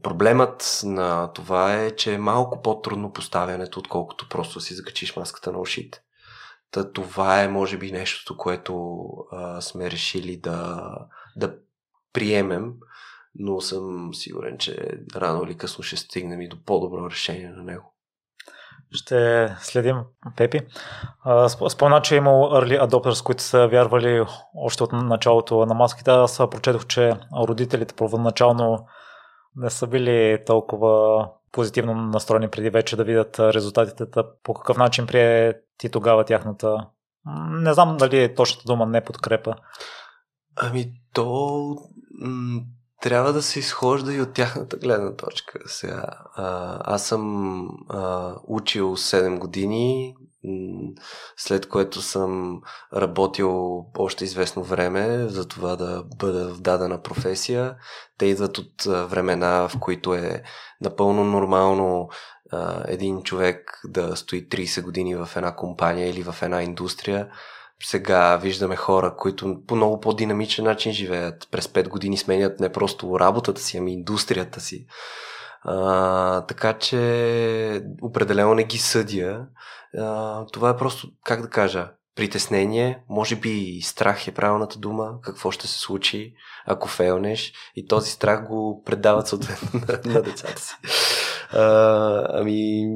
[0.03, 5.59] проблемът на това е, че е малко по-трудно поставянето, отколкото просто си закачиш маската на
[5.59, 6.01] ушите.
[6.71, 10.91] Та това е, може би, нещото, което а, сме решили да,
[11.37, 11.55] да
[12.13, 12.73] приемем
[13.39, 17.93] но съм сигурен, че рано или късно ще стигнем и до по-добро решение на него.
[18.93, 19.97] Ще следим
[20.37, 20.61] Пепи.
[21.69, 24.25] Спомена, че е имал early adopters, които са вярвали
[24.55, 26.11] още от началото на маските.
[26.11, 27.13] Аз прочетох, че
[27.47, 28.87] родителите първоначално
[29.57, 34.05] не са били толкова позитивно настроени преди вече да видят резултатите.
[34.43, 36.87] По какъв начин прие ти тогава тяхната...
[37.51, 39.55] Не знам дали е точната дума не подкрепа.
[40.57, 41.77] Ами то
[43.01, 45.59] трябва да се изхожда и от тяхната гледна точка.
[45.67, 50.15] Сега, а, аз съм а, учил 7 години,
[51.37, 52.61] след което съм
[52.95, 57.77] работил още известно време за това да бъда в дадена професия.
[58.19, 60.43] Те идват от времена, в които е
[60.81, 62.09] напълно нормално
[62.53, 67.29] а, един човек да стои 30 години в една компания или в една индустрия
[67.83, 71.49] сега виждаме хора, които по много по-динамичен начин живеят.
[71.51, 74.87] През 5 години сменят не просто работата си, ами индустрията си.
[75.63, 79.47] А, така че определено не ги съдя.
[79.99, 85.51] А, това е просто, как да кажа, притеснение, може би страх е правилната дума, какво
[85.51, 86.35] ще се случи,
[86.67, 90.75] ако фейлнеш и този страх го предават съответно на, на децата си.
[91.53, 92.87] А, ами,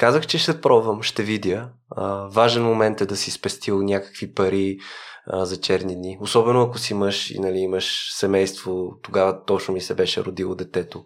[0.00, 1.68] казах, че ще пробвам, ще видя.
[1.96, 4.78] А, важен момент е да си спестил някакви пари,
[5.26, 6.18] а, за черни дни.
[6.20, 11.04] Особено ако си мъж и нали, имаш семейство, тогава точно ми се беше родило детето.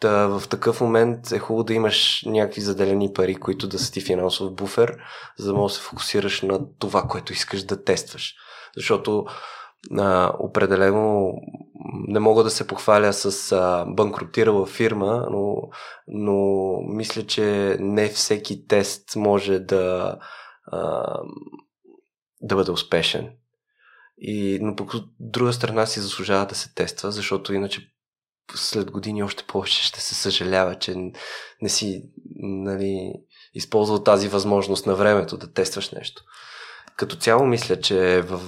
[0.00, 4.00] Та, в такъв момент е хубаво да имаш някакви заделени пари, които да са ти
[4.00, 4.96] финансов буфер,
[5.38, 8.34] за да можеш да се фокусираш на това, което искаш да тестваш.
[8.76, 9.24] Защото
[9.98, 11.32] а, определено
[12.08, 15.56] не мога да се похваля с а, банкротирала фирма, но,
[16.06, 20.18] но мисля, че не всеки тест може да,
[20.66, 21.04] а,
[22.40, 23.30] да бъде успешен.
[24.18, 27.92] И, но от друга страна си заслужава да се тества, защото иначе
[28.54, 30.94] след години още повече ще се съжалява, че
[31.62, 32.02] не си
[32.42, 33.12] нали,
[33.54, 36.22] използвал тази възможност на времето да тестваш нещо.
[36.96, 38.42] Като цяло мисля, че в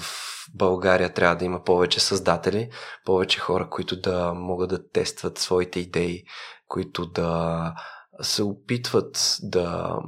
[0.54, 2.70] България трябва да има повече създатели,
[3.04, 6.24] повече хора, които да могат да тестват своите идеи,
[6.68, 7.74] които да
[8.22, 9.98] се опитват да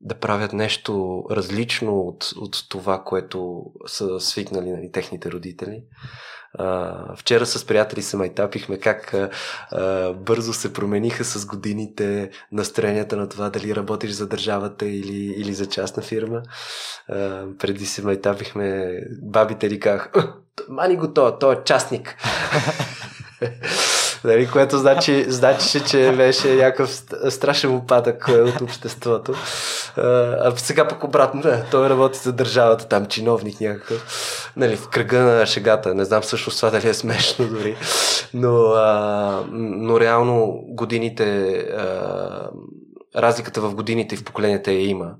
[0.00, 5.82] да правят нещо различно от, от това, което са свикнали нали, техните родители.
[6.54, 13.28] А, вчера с приятели се майтапихме как а, бързо се промениха с годините настроенията на
[13.28, 16.42] това дали работиш за държавата или, или за частна фирма.
[17.08, 20.12] А, преди се майтапихме, бабите ли казах,
[20.68, 22.16] мани го това, той е частник.
[24.24, 29.34] Нали, което значи, значи, че беше някакъв страшен упадък от обществото.
[29.96, 34.52] А сега пък обратно, не, той работи за държавата, там чиновник някакъв.
[34.56, 35.94] Нали, в кръга на шегата.
[35.94, 37.76] Не знам всъщност това дали е смешно дори.
[38.34, 42.50] Но, а, но реално годините, а,
[43.16, 45.14] разликата в годините и в поколенията я има.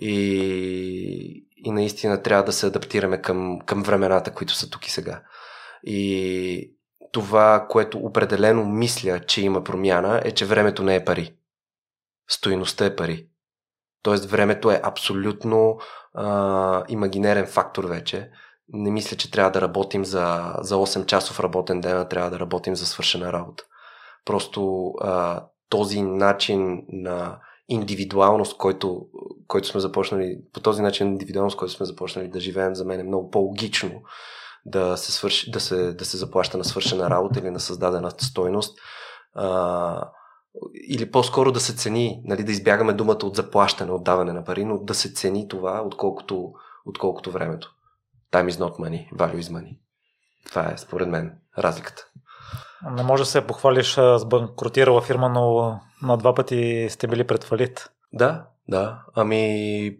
[0.00, 5.20] И, и наистина трябва да се адаптираме към, към времената, които са тук и сега.
[5.84, 6.72] И,
[7.12, 11.34] това, което определено мисля, че има промяна, е, че времето не е пари.
[12.30, 13.26] Стоиността е пари.
[14.02, 15.78] Тоест времето е абсолютно
[16.14, 18.30] а, имагинерен фактор вече.
[18.68, 22.38] Не мисля, че трябва да работим за, за 8 часов работен ден, а трябва да
[22.38, 23.64] работим за свършена работа.
[24.24, 27.38] Просто а, този начин на
[27.68, 29.06] индивидуалност, който,
[29.46, 33.04] който сме започнали, по този начин индивидуалност, който сме започнали да живеем, за мен е
[33.04, 34.02] много по-логично
[34.66, 38.78] да се, свърши, да се, да се заплаща на свършена работа или на създадена стойност.
[39.34, 40.10] А,
[40.88, 44.64] или по-скоро да се цени, нали, да избягаме думата от заплащане, от даване на пари,
[44.64, 46.52] но да се цени това, отколкото,
[46.86, 47.74] отколкото времето.
[48.32, 49.78] Time is not money, value is money.
[50.46, 52.06] Това е, според мен, разликата.
[52.90, 57.44] Не може да се похвалиш с банкротирала фирма, но на два пъти сте били пред
[57.44, 57.90] фалит.
[58.12, 59.02] Да, да.
[59.14, 59.96] Ами,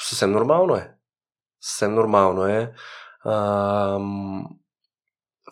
[0.00, 0.94] съвсем нормално е.
[1.60, 2.72] Съвсем нормално е
[3.28, 4.00] а,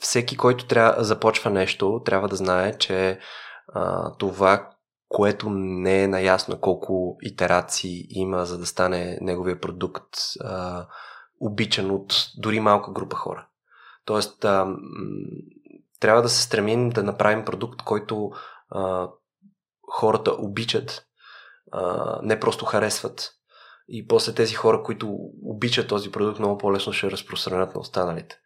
[0.01, 3.19] всеки, който трябва, започва нещо, трябва да знае, че
[3.75, 4.71] а, това,
[5.09, 10.09] което не е наясно колко итерации има, за да стане неговия продукт
[10.41, 10.87] а,
[11.41, 13.47] обичан от дори малка група хора.
[14.05, 14.77] Тоест, а,
[16.01, 18.31] трябва да се стремим да направим продукт, който
[18.71, 19.09] а,
[19.91, 21.07] хората обичат,
[21.73, 23.33] а, не просто харесват.
[23.89, 25.09] И после тези хора, които
[25.43, 28.39] обичат този продукт, много по-лесно ще разпространят на останалите.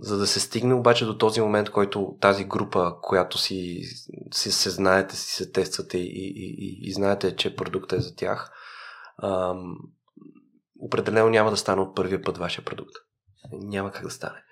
[0.00, 3.82] За да се стигне обаче до този момент, който тази група, която си,
[4.34, 8.16] си се знаете, си се тествате и, и, и, и знаете, че продуктът е за
[8.16, 8.50] тях,
[10.80, 12.96] определено няма да стане от първия път вашия продукт.
[13.52, 14.42] Няма как да стане.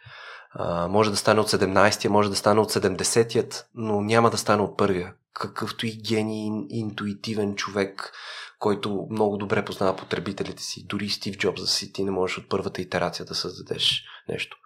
[0.89, 4.77] Може да стане от 17-я, може да стане от 70-ят, но няма да стане от
[4.77, 5.15] първия.
[5.35, 8.13] Какъвто и гений, интуитивен човек,
[8.61, 10.87] който много добре познава потребителите си.
[10.87, 14.57] Дори Стив Джобс да си, ти не можеш от първата итерация да създадеш нещо.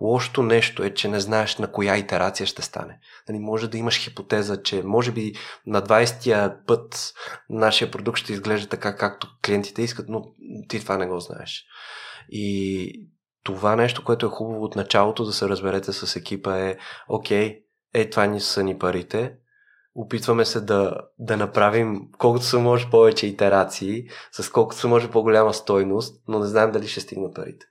[0.00, 2.98] Лошото нещо е, че не знаеш на коя итерация ще стане.
[3.28, 5.34] Нали, може да имаш хипотеза, че може би
[5.66, 7.14] на 20-я път
[7.50, 10.24] нашия продукт ще изглежда така, както клиентите искат, но
[10.68, 11.64] ти това не го знаеш.
[12.28, 13.08] И
[13.42, 16.76] това нещо, което е хубаво от началото да се разберете с екипа е,
[17.08, 17.62] окей,
[17.94, 19.36] е, това ни са ни парите,
[19.96, 25.54] опитваме се да, да направим колкото се може повече итерации, с колкото се може по-голяма
[25.54, 27.66] стойност, но не знаем дали ще стигнат парите.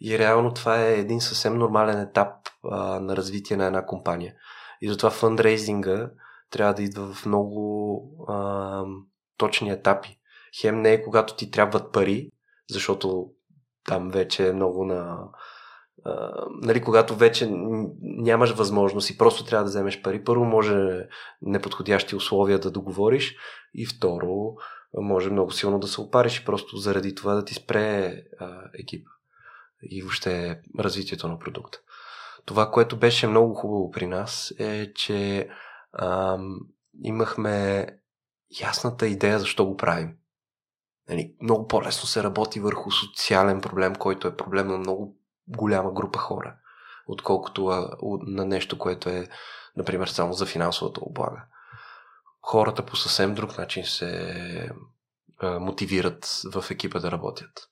[0.00, 2.28] И реално това е един съвсем нормален етап
[2.70, 4.34] а, на развитие на една компания.
[4.80, 6.10] И затова фандрейзинга
[6.50, 8.84] трябва да идва в много а,
[9.36, 10.18] точни етапи.
[10.60, 12.30] Хем не е когато ти трябват пари,
[12.70, 13.30] защото
[13.84, 15.18] там вече е много на
[16.62, 17.48] нали, когато вече
[18.00, 21.06] нямаш възможност и просто трябва да вземеш пари, първо може
[21.42, 23.36] неподходящи условия да договориш
[23.74, 24.54] и второ
[24.94, 29.06] може много силно да се опариш и просто заради това да ти спре а, екип
[29.82, 31.78] и въобще развитието на продукта.
[32.44, 35.48] Това, което беше много хубаво при нас е, че
[35.92, 36.60] ам,
[37.02, 37.86] имахме
[38.60, 40.16] ясната идея защо го правим.
[41.08, 46.18] Нали, много по-лесно се работи върху социален проблем, който е проблем на много голяма група
[46.18, 46.54] хора,
[47.06, 47.88] отколкото
[48.26, 49.28] на нещо, което е,
[49.76, 51.42] например, само за финансовата облага.
[52.42, 54.70] Хората по съвсем друг начин се
[55.42, 57.68] мотивират в екипа да работят.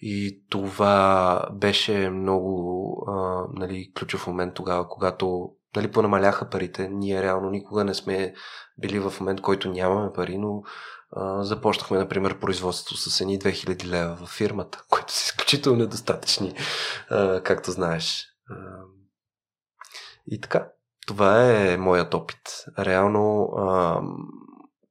[0.00, 6.88] И това беше много а, нали, ключов момент тогава, когато нали, понамаляха парите.
[6.88, 8.34] Ние реално никога не сме
[8.78, 10.62] били в момент, който нямаме пари, но
[11.40, 16.54] започнахме, например, производството с едни 2000 лева в фирмата, които са изключително недостатъчни,
[17.44, 18.26] както знаеш.
[20.26, 20.68] И така,
[21.06, 22.64] това е моят опит.
[22.78, 23.50] Реално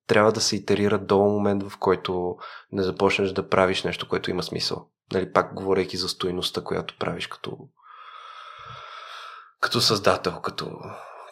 [0.07, 2.37] трябва да се итерира до момент, в който
[2.71, 4.89] не започнеш да правиш нещо, което има смисъл.
[5.13, 7.57] Нали, пак говорейки за стоеността, която правиш като,
[9.59, 10.79] като създател, като,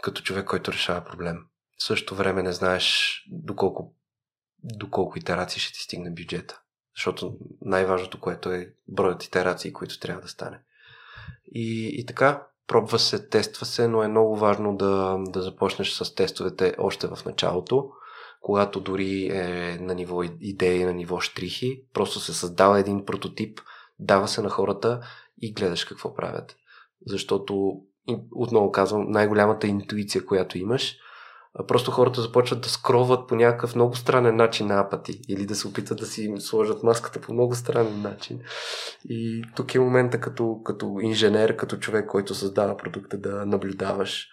[0.01, 1.37] като човек, който решава проблем.
[1.79, 3.93] В същото време не знаеш доколко,
[4.73, 6.61] доколко итерации ще ти стигне бюджета.
[6.95, 10.59] Защото най-важното, което е броят итерации, които трябва да стане.
[11.51, 16.15] И, и така, пробва се, тества се, но е много важно да, да започнеш с
[16.15, 17.89] тестовете още в началото,
[18.41, 23.59] когато дори е на ниво идеи, на ниво штрихи, просто се създава един прототип,
[23.99, 25.01] дава се на хората
[25.41, 26.55] и гледаш какво правят.
[27.07, 27.81] Защото,
[28.31, 30.97] отново казвам, най-голямата интуиция, която имаш,
[31.67, 35.67] просто хората започват да скроват по някакъв много странен начин на апати или да се
[35.67, 38.39] опитат да си им сложат маската по много странен начин.
[39.09, 44.27] И тук е момента като, като инженер, като човек, който създава продукта, да наблюдаваш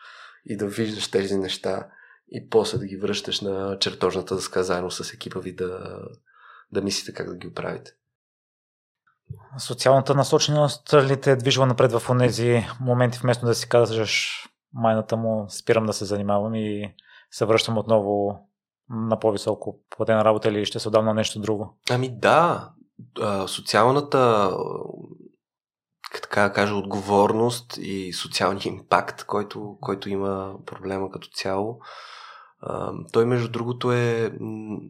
[0.47, 1.87] и да виждаш тези неща
[2.31, 5.99] и после да ги връщаш на чертожната дъска заедно с екипа ви да,
[6.73, 7.91] да мислите как да ги оправите.
[9.59, 15.17] Социалната насоченост ли те е движила напред в тези моменти, вместо да си казваш майната
[15.17, 16.95] му, спирам да се занимавам и
[17.33, 18.39] се връщам отново
[18.91, 21.79] на по-високо платена работа или ще се отдам на нещо друго?
[21.91, 22.73] Ами да,
[23.47, 24.53] социалната
[26.23, 31.81] така кажа, отговорност и социалния импакт, който, който има проблема като цяло.
[33.13, 34.33] той, между другото, е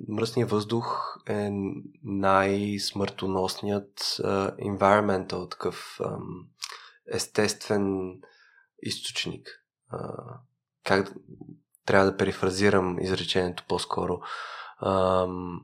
[0.09, 1.51] мръсният въздух е
[2.03, 4.01] най-смъртоносният
[4.61, 6.01] environmental, такъв
[7.13, 8.13] естествен
[8.83, 9.49] източник.
[10.85, 11.15] Как
[11.87, 14.21] трябва да перифразирам изречението по-скоро.
[14.87, 15.61] Ам,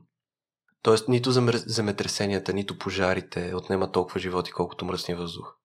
[0.83, 5.55] тоест, нито земетресенията, нито пожарите отнема толкова животи, колкото мръсния въздух.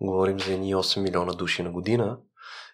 [0.00, 2.18] Говорим за едни 8 милиона души на година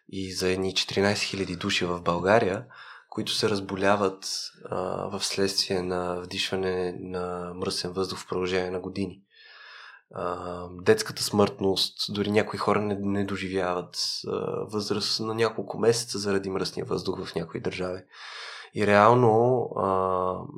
[0.09, 2.65] и за едни 14 хиляди души в България,
[3.09, 4.27] които се разболяват
[4.71, 4.79] а,
[5.19, 9.23] в следствие на вдишване на мръсен въздух в продължение на години
[10.83, 13.97] детската смъртност, дори някои хора не, не доживяват
[14.27, 14.31] а,
[14.73, 18.01] възраст на няколко месеца заради мръсния въздух в някои държави.
[18.75, 19.69] И реално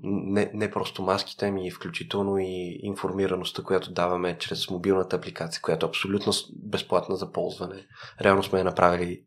[0.02, 5.88] не, не просто маските, ами включително и информираността, която даваме чрез мобилната апликация, която е
[5.88, 6.32] абсолютно
[6.62, 7.86] безплатна за ползване.
[8.20, 9.24] Реално сме я направили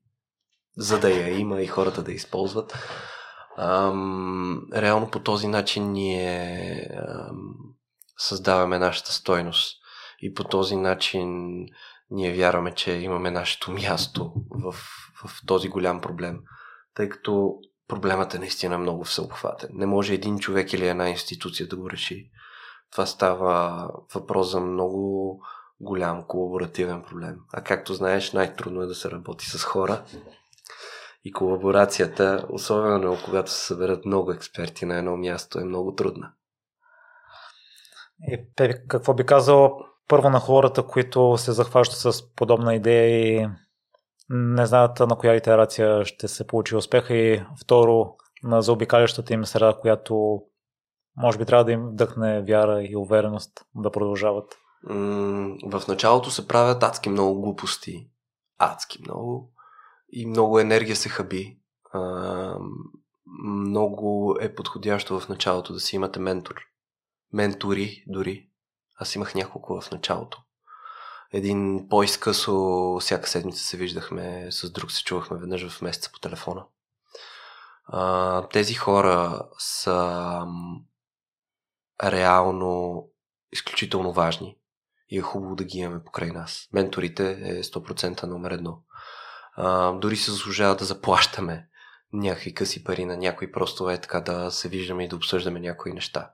[0.78, 2.74] за да я има и хората да използват.
[3.58, 7.54] Ам, реално по този начин ние ам,
[8.18, 9.83] създаваме нашата стойност
[10.26, 11.58] и по този начин
[12.12, 14.72] ние вярваме, че имаме нашето място в,
[15.26, 16.40] в този голям проблем,
[16.94, 17.56] тъй като
[17.88, 19.70] проблемът е наистина много всеобхватен.
[19.74, 22.30] Не може един човек или една институция да го реши.
[22.92, 25.42] Това става въпрос за много
[25.80, 27.36] голям колаборативен проблем.
[27.54, 30.04] А както знаеш, най-трудно е да се работи с хора.
[31.24, 36.32] И колаборацията, особено когато се съберат много експерти на едно място, е много трудна.
[38.28, 38.46] И
[38.88, 43.48] какво би казал първо на хората, които се захващат с подобна идея и
[44.30, 49.78] не знаят на коя итерация ще се получи успеха и второ на заобикалящата им среда,
[49.82, 50.42] която
[51.18, 54.58] може би трябва да им вдъхне вяра и увереност да продължават.
[55.66, 58.10] В началото се правят адски много глупости.
[58.58, 59.54] Адски много.
[60.12, 61.60] И много енергия се хаби.
[63.44, 66.56] Много е подходящо в началото да си имате ментор.
[67.34, 68.50] Ментори дори.
[69.04, 70.42] Аз имах няколко в началото.
[71.32, 76.66] Един по-изкъсо всяка седмица се виждахме, с друг се чувахме веднъж в месеца по телефона.
[77.86, 80.46] А, тези хора са
[82.04, 83.04] реално
[83.52, 84.58] изключително важни.
[85.10, 86.68] и е хубаво да ги имаме покрай нас.
[86.74, 88.84] Менторите е 100% номер едно.
[89.56, 91.68] А, дори се заслужава да заплащаме
[92.14, 95.94] някакви къси пари на някой, просто е така да се виждаме и да обсъждаме някои
[95.94, 96.32] неща.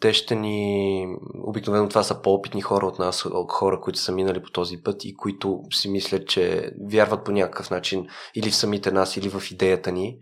[0.00, 1.06] Те ще ни...
[1.34, 5.16] Обикновено това са по-опитни хора от нас, хора, които са минали по този път и
[5.16, 9.92] които си мислят, че вярват по някакъв начин или в самите нас, или в идеята
[9.92, 10.18] ни,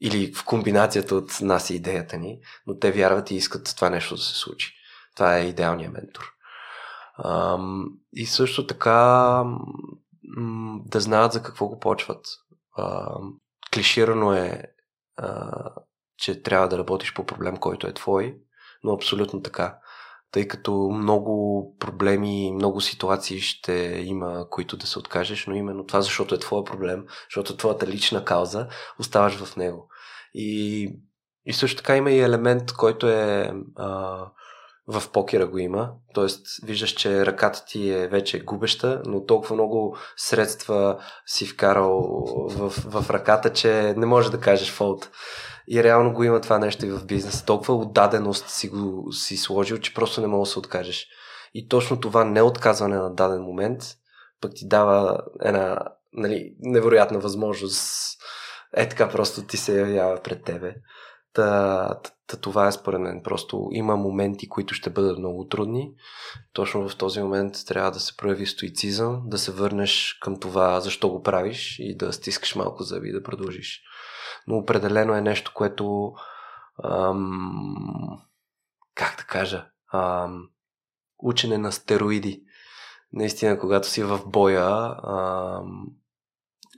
[0.00, 4.14] или в комбинацията от нас и идеята ни, но те вярват и искат това нещо
[4.14, 4.74] да се случи.
[5.16, 6.32] Това е идеалният ментор.
[7.16, 7.58] А,
[8.12, 9.44] и също така
[10.84, 12.26] да знаят за какво го почват.
[12.76, 13.14] А,
[13.74, 14.62] клиширано е
[16.20, 18.36] че трябва да работиш по проблем, който е твой,
[18.84, 19.78] но абсолютно така.
[20.32, 26.00] Тъй като много проблеми, много ситуации ще има, които да се откажеш, но именно това,
[26.00, 28.68] защото е твоя проблем, защото е твоята лична кауза,
[28.98, 29.88] оставаш в него.
[30.34, 30.88] И,
[31.46, 34.26] и също така има и елемент, който е а,
[34.86, 35.92] в покера го има.
[36.14, 42.00] Тоест, виждаш, че ръката ти е вече губеща, но толкова много средства си вкарал
[42.48, 45.10] в, в ръката, че не можеш да кажеш фолт.
[45.72, 47.44] И реално го има това нещо и в бизнеса.
[47.44, 51.06] Толкова отдаденост си го си сложил, че просто не мога да се откажеш.
[51.54, 53.82] И точно това неотказване на даден момент
[54.40, 55.78] пък ти дава една
[56.12, 58.16] нали, невероятна възможност.
[58.76, 60.74] Е така просто ти се явява пред тебе.
[61.32, 61.88] Та,
[62.26, 63.20] та, това е според мен.
[63.24, 65.92] Просто има моменти, които ще бъдат много трудни.
[66.52, 71.08] Точно в този момент трябва да се прояви стоицизъм, да се върнеш към това защо
[71.08, 73.82] го правиш и да стискаш малко зъби и да продължиш
[74.46, 76.12] но определено е нещо, което
[76.84, 78.22] ам,
[78.94, 80.48] как да кажа ам,
[81.18, 82.44] учене на стероиди.
[83.12, 85.86] Наистина, когато си в боя, ам,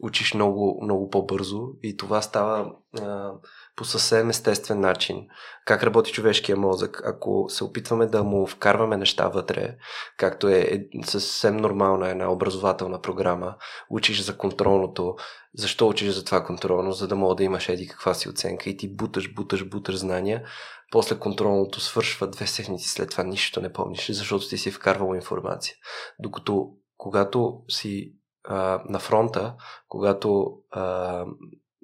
[0.02, 3.32] учиш много, много по-бързо и това става а,
[3.76, 5.26] по съвсем естествен начин.
[5.64, 7.02] Как работи човешкия мозък?
[7.04, 9.76] Ако се опитваме да му вкарваме неща вътре,
[10.16, 13.56] както е, съвсем нормална една образователна програма,
[13.90, 15.14] учиш за контролното,
[15.54, 18.76] защо учиш за това контролно, за да мога да имаш еди каква си оценка и
[18.76, 20.42] ти буташ, буташ, буташ знания,
[20.90, 25.74] после контролното свършва две седмици след това нищо не помниш, защото ти си вкарвал информация.
[26.18, 28.12] Докато когато си
[28.44, 29.54] а, на фронта,
[29.88, 31.24] когато а,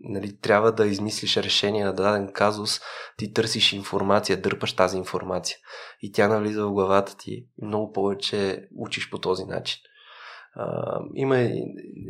[0.03, 2.80] нали, трябва да измислиш решение на даден казус,
[3.16, 5.57] ти търсиш информация, дърпаш тази информация
[6.03, 9.80] и тя навлиза в главата ти много повече учиш по този начин.
[10.55, 11.38] А, има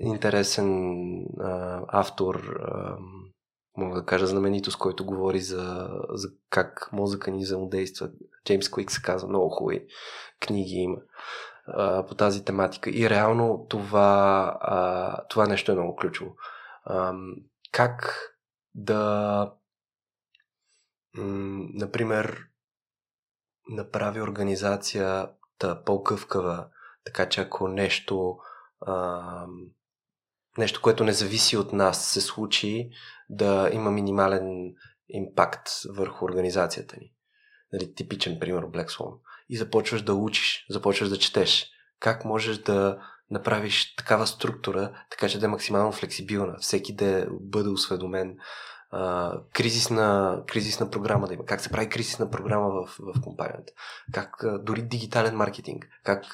[0.01, 0.99] интересен
[1.41, 2.97] а, автор, а,
[3.77, 8.11] мога да кажа знаменитост, който говори за, за как мозъка ни взаимодейства.
[8.45, 9.87] Джеймс Клик се казва, много хубави
[10.41, 10.97] книги има
[11.67, 12.91] а, по тази тематика.
[12.91, 16.37] И реално това, а, това нещо е много ключово.
[16.85, 17.13] А,
[17.73, 18.21] как
[18.75, 19.55] да,
[21.75, 22.45] например,
[23.69, 26.69] направи организацията по-гъвкава,
[27.05, 28.39] така че ако нещо,
[30.59, 32.91] нещо, което не зависи от нас, се случи,
[33.31, 34.75] да има минимален
[35.09, 37.13] импакт върху организацията ни.
[37.73, 39.19] Нали, типичен пример Black Swan.
[39.49, 41.71] И започваш да учиш, започваш да четеш.
[42.01, 47.69] Как можеш да направиш такава структура, така че да е максимално флексибилна, всеки да бъде
[47.69, 48.37] осведомен,
[48.91, 53.73] а, кризисна, кризисна програма да има, как се прави кризисна програма в, в компанията,
[54.13, 56.25] как а, дори дигитален маркетинг, как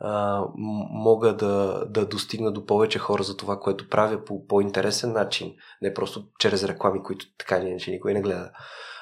[0.00, 0.44] а,
[0.90, 5.94] мога да, да достигна до повече хора за това, което правя по по-интересен начин, не
[5.94, 8.50] просто чрез реклами, които така или иначе никой не гледа.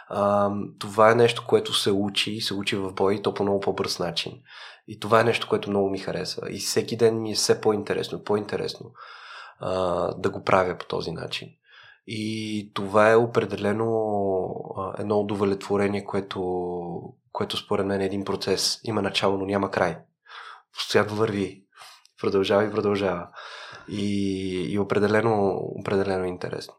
[0.09, 3.61] А, това е нещо, което се учи, се учи в бой и то по много
[3.61, 4.32] по-бърз начин.
[4.89, 6.51] И това е нещо, което много ми харесва.
[6.51, 8.93] И всеки ден ми е все по-интересно, по-интересно
[9.61, 9.72] а,
[10.14, 11.49] да го правя по този начин.
[12.07, 14.14] И това е определено
[14.76, 16.41] а, едно удовлетворение, което,
[17.32, 18.80] което според мен е един процес.
[18.84, 19.99] Има начало, но няма край.
[20.74, 21.64] Постоянно върви.
[22.20, 23.28] Продължава и продължава.
[23.89, 26.74] И, и определено, определено е интересно.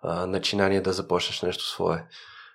[0.00, 2.06] А, начинание да започнеш нещо свое.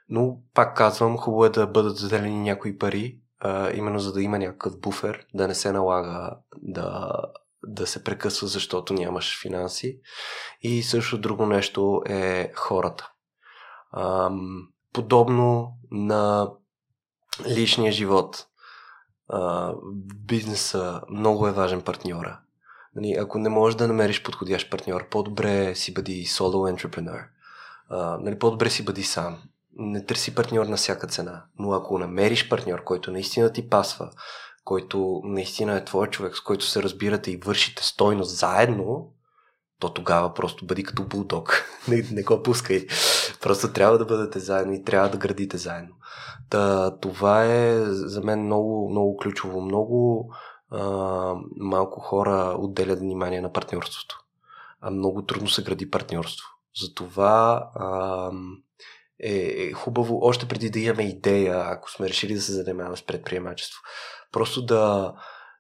[0.10, 4.40] Но, пак казвам, хубаво е да бъдат заделени някои пари, а, именно за да има
[4.40, 7.12] някакъв буфер, да не се налага да,
[7.64, 10.00] да се прекъсва, защото нямаш финанси.
[10.62, 13.12] И също друго нещо е хората.
[13.92, 14.32] А,
[14.94, 16.52] подобно на
[17.48, 18.48] личния живот,
[19.30, 19.74] а,
[20.16, 22.40] бизнеса много е важен партньора.
[22.96, 27.26] Нали, ако не можеш да намериш подходящ партньор, по-добре си бъди solo entrepreneur.
[27.90, 29.42] А, нали, по-добре си бъди сам
[29.78, 31.44] не търси партньор на всяка цена.
[31.60, 34.10] Но ако намериш партньор, който наистина ти пасва,
[34.64, 39.14] който наистина е твой човек, с който се разбирате и вършите стойност заедно,
[39.80, 41.64] то тогава просто бъди като булдог.
[41.88, 42.88] не, не го пускай.
[43.42, 45.96] Просто трябва да бъдете заедно и трябва да градите заедно.
[46.50, 49.62] Та, това е за мен много, много ключово.
[49.62, 50.30] Много
[50.72, 50.82] а,
[51.58, 54.20] малко хора отделят внимание на партньорството.
[54.82, 56.48] А много трудно се гради партньорство.
[56.82, 58.32] Затова а,
[59.20, 63.06] е, е хубаво, още преди да имаме идея, ако сме решили да се занимаваме с
[63.06, 63.82] предприемачество,
[64.32, 65.14] просто да,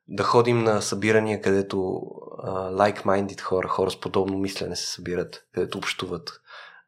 [0.07, 5.77] да ходим на събирания, където uh, like-minded хора, хора с подобно мислене се събират, където
[5.77, 6.41] общуват.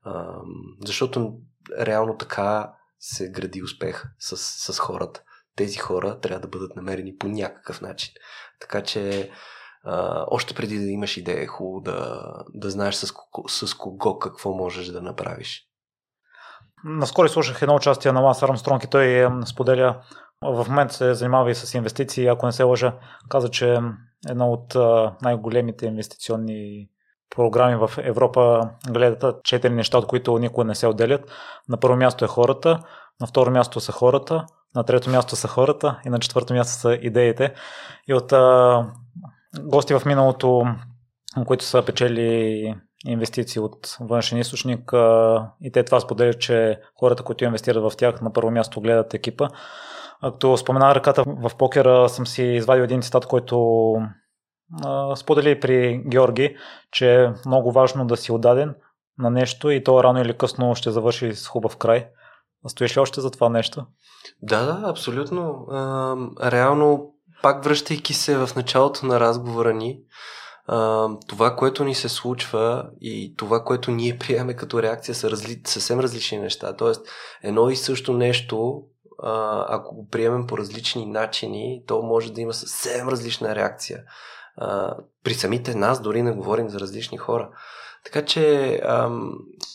[0.08, 0.41] Uh,
[0.86, 1.34] защото
[1.80, 4.38] реално така се гради успех с,
[4.74, 5.24] с хората.
[5.56, 8.14] Тези хора трябва да бъдат намерени по някакъв начин.
[8.60, 9.32] Така че
[9.88, 13.14] uh, още преди да имаш идея, е хубаво да, да знаеш с,
[13.48, 15.69] с кого какво можеш да направиш.
[16.84, 19.95] Наскоро слушах едно участие на Ланс Армстронг и той споделя
[20.41, 22.27] в момента се занимава и с инвестиции.
[22.27, 22.93] Ако не се лъжа,
[23.30, 23.80] каза, че
[24.30, 24.76] една от
[25.22, 26.89] най-големите инвестиционни
[27.35, 31.31] програми в Европа гледат четири неща, от които никога не се отделят.
[31.69, 32.80] На първо място е хората,
[33.22, 34.45] на второ място са хората,
[34.76, 37.53] на трето място са хората и на четвърто място са идеите.
[38.07, 38.85] И от а,
[39.61, 40.65] гости в миналото,
[41.45, 42.76] които са печели
[43.06, 44.92] инвестиции от външен източник
[45.62, 49.48] и те това споделят, че хората, които инвестират в тях, на първо място гледат екипа.
[50.22, 53.96] Като спомена ръката в покера, съм си извадил един цитат, който
[55.16, 56.56] сподели при Георги,
[56.92, 58.76] че е много важно да си отдаден
[59.18, 62.08] на нещо и то рано или късно ще завърши с хубав край.
[62.68, 63.86] Стоиш ли още за това нещо?
[64.42, 65.68] Да, да, абсолютно.
[66.44, 70.00] Реално, пак връщайки се в началото на разговора ни,
[71.28, 75.62] това, което ни се случва и това, което ние приемаме като реакция са разли...
[75.68, 76.76] съвсем различни неща.
[76.76, 77.08] Тоест,
[77.44, 78.84] едно и също нещо
[79.24, 84.04] а, ако го приемем по различни начини, то може да има съвсем различна реакция.
[84.58, 87.50] А, при самите нас дори не говорим за различни хора.
[88.06, 88.82] Така че,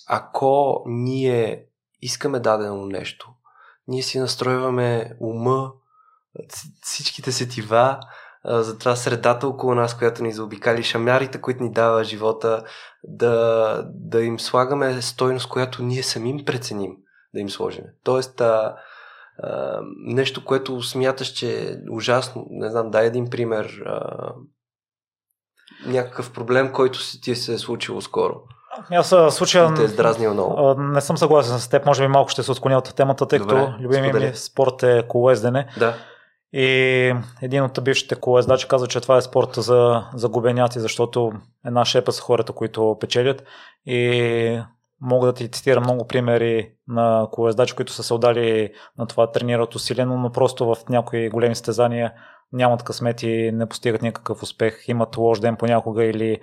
[0.09, 1.66] ако ние
[2.03, 3.31] искаме дадено нещо,
[3.89, 5.73] ние си настройваме ума,
[6.83, 8.01] всичките сетива,
[8.45, 12.65] за това средата около нас, която ни заобикали, шамярите, които ни дава живота,
[13.05, 16.93] да, да им слагаме стойност, която ние самим преценим
[17.35, 17.85] да им сложим.
[18.05, 18.77] Тоест, а,
[19.43, 22.47] а, нещо, което смяташ, че е ужасно.
[22.51, 23.83] Не знам, дай един пример.
[23.87, 24.33] А,
[25.87, 28.35] някакъв проблем, който си ти се е случило скоро.
[28.91, 29.75] Аз случая...
[29.75, 30.75] Те е здразнил много.
[30.81, 33.75] Не съм съгласен с теб, може би малко ще се отклоня от темата, тъй като
[33.81, 35.69] любимият ми спорт е колоездене.
[35.79, 35.95] Да.
[36.56, 41.32] И един от бившите колоездачи каза, че това е спорт за, за губеняци, защото
[41.66, 43.44] една шепа са хората, които печелят.
[43.86, 44.60] И
[45.06, 49.74] Мога да ти цитирам много примери на колездачи, които са се отдали на това тренират
[49.74, 52.12] усилено, но просто в някои големи стезания
[52.52, 56.40] нямат късмет и не постигат никакъв успех, имат лош ден понякога или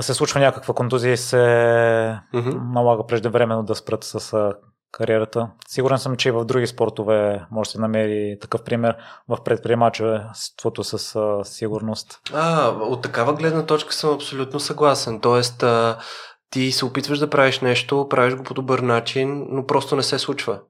[0.00, 2.72] се случва някаква контузия и се mm-hmm.
[2.74, 4.52] налага преждевременно да спрат с
[4.92, 5.50] кариерата.
[5.68, 8.96] Сигурен съм, че и в други спортове може да се намери такъв пример
[9.28, 12.20] в предприемачеството с сигурност.
[12.32, 15.20] А, от такава гледна точка съм абсолютно съгласен.
[15.20, 15.64] Тоест,
[16.50, 20.18] ти се опитваш да правиш нещо, правиш го по добър начин, но просто не се
[20.18, 20.60] случва.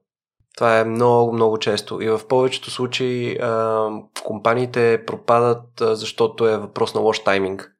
[0.57, 2.01] Това е много, много често.
[2.01, 3.89] И в повечето случаи а,
[4.23, 7.76] компаниите пропадат, а, защото е въпрос на лош тайминг.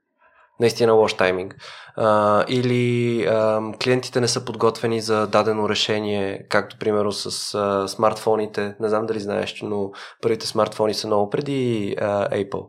[0.60, 1.56] Наистина лош тайминг.
[1.96, 8.76] А, или а, клиентите не са подготвени за дадено решение, както примерно с а, смартфоните.
[8.80, 12.68] Не знам дали знаеш, но първите смартфони са много преди а, Apple.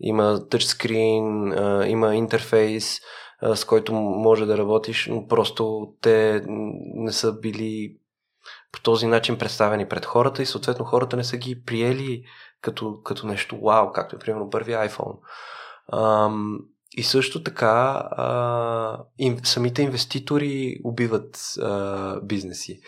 [0.00, 3.00] Има тъчскрин, а, има интерфейс
[3.54, 6.42] с който може да работиш, но просто те
[6.94, 7.96] не са били
[8.72, 12.24] по този начин представени пред хората и съответно хората не са ги приели
[12.60, 15.18] като, като нещо вау, както е примерно първи iPhone.
[15.92, 16.58] Ам,
[16.96, 22.80] и също така а, им, самите инвеститори убиват а, бизнеси.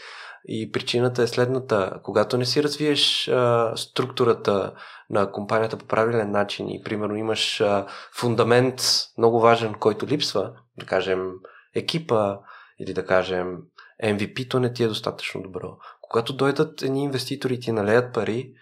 [0.48, 2.00] И причината е следната.
[2.02, 4.74] Когато не си развиеш а, структурата
[5.10, 8.80] на компанията по правилен начин и примерно имаш а, фундамент
[9.18, 11.32] много важен, който липсва, да кажем
[11.74, 12.36] екипа
[12.80, 13.58] или да кажем
[14.04, 15.76] MVP-то не ти е достатъчно добро.
[16.00, 18.52] Когато дойдат едни инвеститори и ти налеят пари,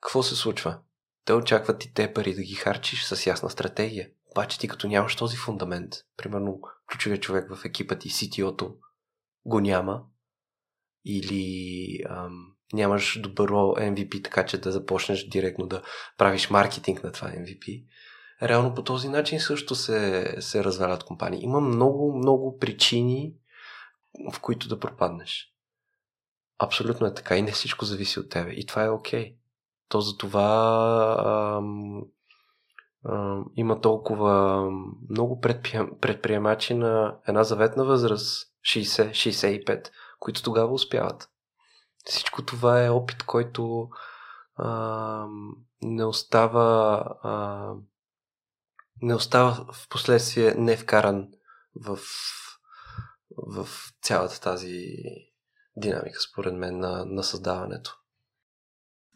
[0.00, 0.78] какво се случва?
[1.24, 4.08] Те очакват ти те пари да ги харчиш с ясна стратегия.
[4.32, 6.60] Обаче ти като нямаш този фундамент, примерно
[6.92, 8.74] ключовия човек в екипа ти, CTO-то,
[9.44, 10.02] го няма,
[11.04, 15.82] или ам, нямаш добро MVP, така че да започнеш директно да
[16.16, 17.84] правиш маркетинг на това MVP.
[18.42, 21.42] Реално по този начин също се, се развалят компании.
[21.42, 23.34] Има много, много причини,
[24.32, 25.48] в които да пропаднеш.
[26.58, 28.50] Абсолютно е така и не всичко зависи от тебе.
[28.50, 29.24] И това е окей.
[29.24, 29.36] Okay.
[29.88, 32.02] То за това ам,
[33.56, 34.62] има толкова
[35.10, 39.88] много предприем, предприемачи на една заветна възраст 60-65,
[40.18, 41.28] които тогава успяват.
[42.04, 43.88] Всичко това е опит, който
[44.56, 45.26] а,
[45.82, 47.72] не остава а,
[49.02, 51.28] не остава в последствие не вкаран
[51.74, 51.98] в,
[53.36, 53.68] в
[54.02, 54.86] цялата тази
[55.76, 58.01] динамика, според мен, на, на създаването.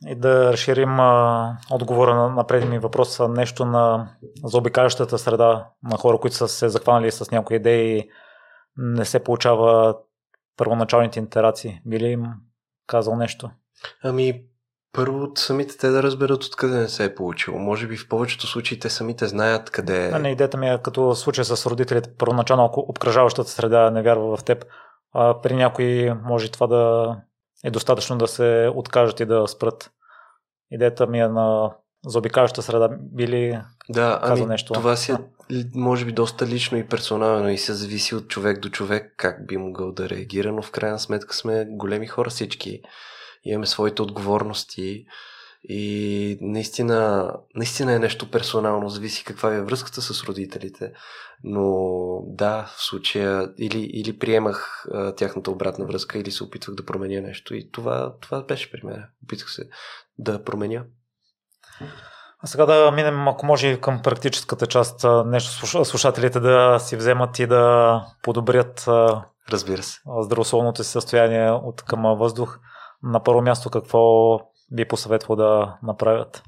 [0.06, 4.08] И да разширим а, отговора на, на предния въпрос нещо на
[4.44, 8.10] заобикалящата среда на хора, които са се захванали с някои идеи
[8.76, 9.96] не се получава
[10.56, 11.80] първоначалните интерации.
[11.86, 12.24] Били им
[12.86, 13.50] казал нещо?
[14.04, 14.42] Ами,
[14.92, 17.58] първо самите те да разберат откъде не се е получило.
[17.58, 20.18] Може би в повечето случаи те самите знаят къде е.
[20.18, 22.10] Не, идеята ми е като случай с родителите.
[22.18, 24.64] Първоначално, ако обкръжаващата среда не вярва в теб,
[25.14, 27.16] а при някои може това да
[27.64, 29.90] е достатъчно да се откажат и да спрат.
[30.70, 31.70] Идеята ми е на
[32.06, 34.72] заобикаляща среда били да, ами, нещо.
[34.72, 35.16] Това си е,
[35.74, 39.56] може би, доста лично и персонално и се зависи от човек до човек как би
[39.56, 42.80] могъл да реагира, но в крайна сметка сме големи хора всички.
[43.44, 45.04] Имаме своите отговорности
[45.68, 50.92] и наистина, наистина е нещо персонално, зависи каква е връзката с родителите.
[51.44, 51.72] Но
[52.26, 57.20] да, в случая или, или приемах а, тяхната обратна връзка, или се опитвах да променя
[57.20, 57.54] нещо.
[57.54, 59.04] И това, това беше при мен.
[59.24, 59.68] Опитах се
[60.18, 60.84] да променя.
[62.38, 65.06] А сега да минем, ако може, към практическата част.
[65.26, 68.88] Нещо слушателите да си вземат и да подобрят
[69.50, 70.00] Разбира се.
[70.20, 72.58] здравословното си състояние от към въздух.
[73.02, 74.38] На първо място какво
[74.72, 76.42] би посъветвал да направят?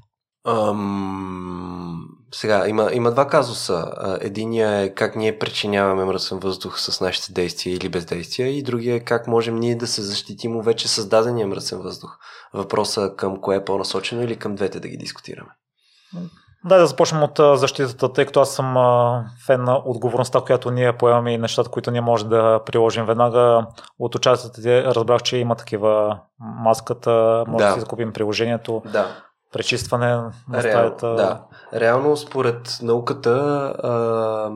[0.47, 3.93] Ам, сега, има, има два казуса.
[4.21, 8.99] Единия е как ние причиняваме мръсен въздух с нашите действия или бездействия и другия е
[8.99, 12.17] как можем ние да се защитим от вече създадения мръсен въздух.
[12.53, 15.49] Въпроса към кое е по-насочено или към двете да ги дискутираме.
[16.65, 18.75] Да, да започнем от защитата, тъй като аз съм
[19.45, 23.67] фен на отговорността, която ние поемаме и нещата, които ние можем да приложим веднага.
[23.99, 28.81] От участията разбрах, че има такива маската, може да, да си закупим приложението.
[28.91, 29.07] Да.
[29.53, 31.07] Пречистване на Реал, стаята.
[31.07, 31.43] Да.
[31.73, 33.35] Реално, според науката,
[33.83, 34.51] а,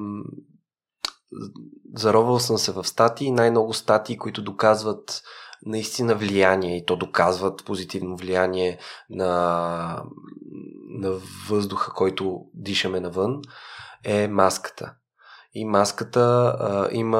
[1.96, 5.22] заровал съм се в статии, най-много статии, които доказват
[5.66, 8.78] наистина влияние и то доказват позитивно влияние
[9.10, 10.04] на,
[10.94, 11.12] на
[11.50, 13.42] въздуха, който дишаме навън,
[14.04, 14.94] е маската.
[15.56, 17.18] И маската а, има,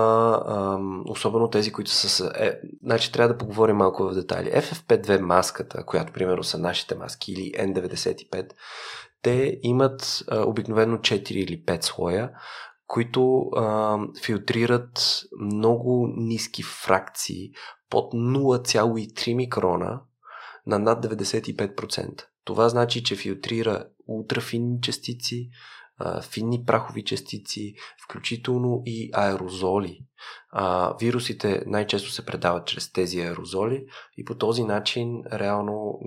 [0.48, 2.32] а, особено тези, които са с...
[2.36, 4.50] Е, значи трябва да поговорим малко в детайли.
[4.50, 8.50] FFP2 маската, която примерно са нашите маски, или N95,
[9.22, 12.32] те имат а, обикновено 4 или 5 слоя,
[12.88, 17.52] които а, филтрират много ниски фракции
[17.90, 20.02] под 0,3 микрона
[20.68, 22.24] на над 95%.
[22.44, 25.50] Това значи, че филтрира ултрафинни частици,
[26.22, 30.06] финни прахови частици, включително и аерозоли.
[31.00, 33.86] вирусите най-често се предават чрез тези аерозоли
[34.18, 36.00] и по този начин реално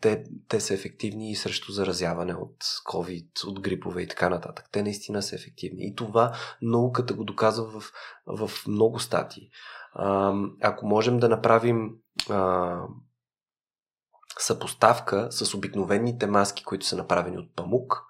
[0.00, 2.56] те, те са ефективни и срещу заразяване от
[2.86, 4.68] COVID, от грипове и така нататък.
[4.72, 5.86] Те наистина са ефективни.
[5.86, 7.92] И това науката го доказва в,
[8.26, 9.50] в много статии.
[10.62, 11.90] Ако можем да направим
[14.38, 18.02] съпоставка с обикновените маски, които са направени от памук,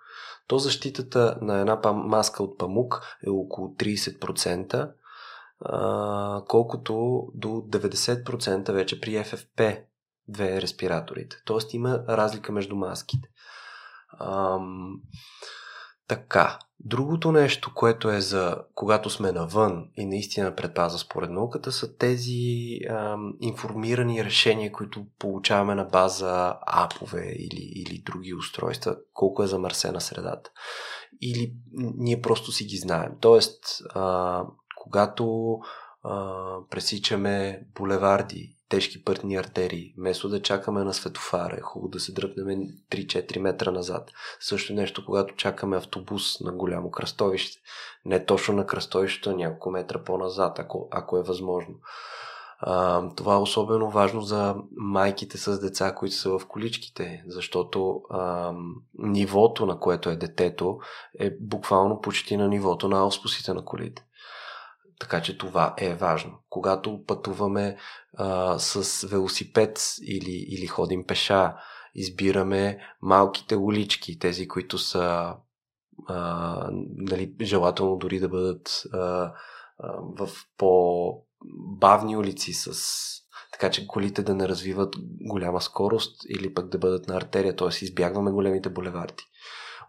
[0.47, 4.91] то защитата на една маска от памук е около 30%,
[5.61, 9.83] а, колкото до 90% вече при FFP
[10.29, 11.37] две респираторите.
[11.45, 13.29] Тоест има разлика между маските.
[14.21, 15.01] Ам,
[16.09, 21.97] така, другото нещо, което е за когато сме навън и наистина предпаза според науката, са
[21.97, 29.47] тези ам, информирани решения, които получаваме на база апове или, или други устройства, колко е
[29.47, 30.51] замърсена средата.
[31.23, 31.53] Или
[31.97, 33.13] ние просто си ги знаем.
[33.21, 33.65] Тоест,
[33.95, 34.45] а,
[34.77, 35.59] когато
[36.03, 36.35] а,
[36.71, 39.95] пресичаме булеварди тежки пътни артерии.
[39.99, 42.47] Вместо да чакаме на светофара, е хубаво да се дръпнем
[42.91, 44.11] 3-4 метра назад.
[44.41, 47.59] Също нещо, когато чакаме автобус на голямо кръстовище.
[48.05, 51.75] Не точно на кръстовището, няколко метра по-назад, ако, ако е възможно.
[52.59, 58.53] А, това е особено важно за майките с деца, които са в количките, защото а,
[58.99, 60.79] нивото, на което е детето,
[61.19, 64.05] е буквално почти на нивото на ауспусите на колите.
[65.01, 66.33] Така че това е важно.
[66.49, 67.77] Когато пътуваме
[68.15, 71.55] а, с велосипед или, или ходим пеша,
[71.95, 75.35] избираме малките улички, тези, които са
[76.09, 79.33] а, нали, желателно дори да бъдат а, а,
[80.19, 80.29] в
[80.59, 82.73] по-бавни улици, с,
[83.53, 87.69] така че колите да не развиват голяма скорост или пък да бъдат на артерия, т.е.
[87.69, 89.25] избягваме големите булеварди.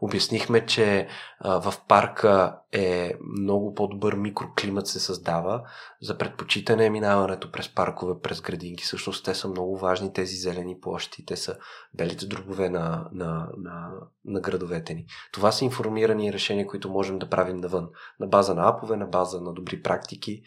[0.02, 1.08] Обяснихме, че
[1.40, 5.64] а, в парка е много по-добър микроклимат се създава.
[6.02, 8.84] За предпочитане е минаването през паркове, през градинки.
[8.84, 11.26] Всъщност те са много важни, тези зелени площи.
[11.26, 11.58] Те са
[11.94, 13.90] белите дробове на, на, на,
[14.26, 15.06] на градовете ни.
[15.32, 17.90] Това са информирани решения, които можем да правим навън.
[18.20, 20.42] На база на апове, на база на добри практики.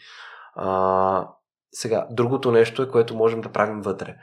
[0.55, 1.27] А,
[1.71, 4.15] сега, другото нещо е, което можем да правим вътре.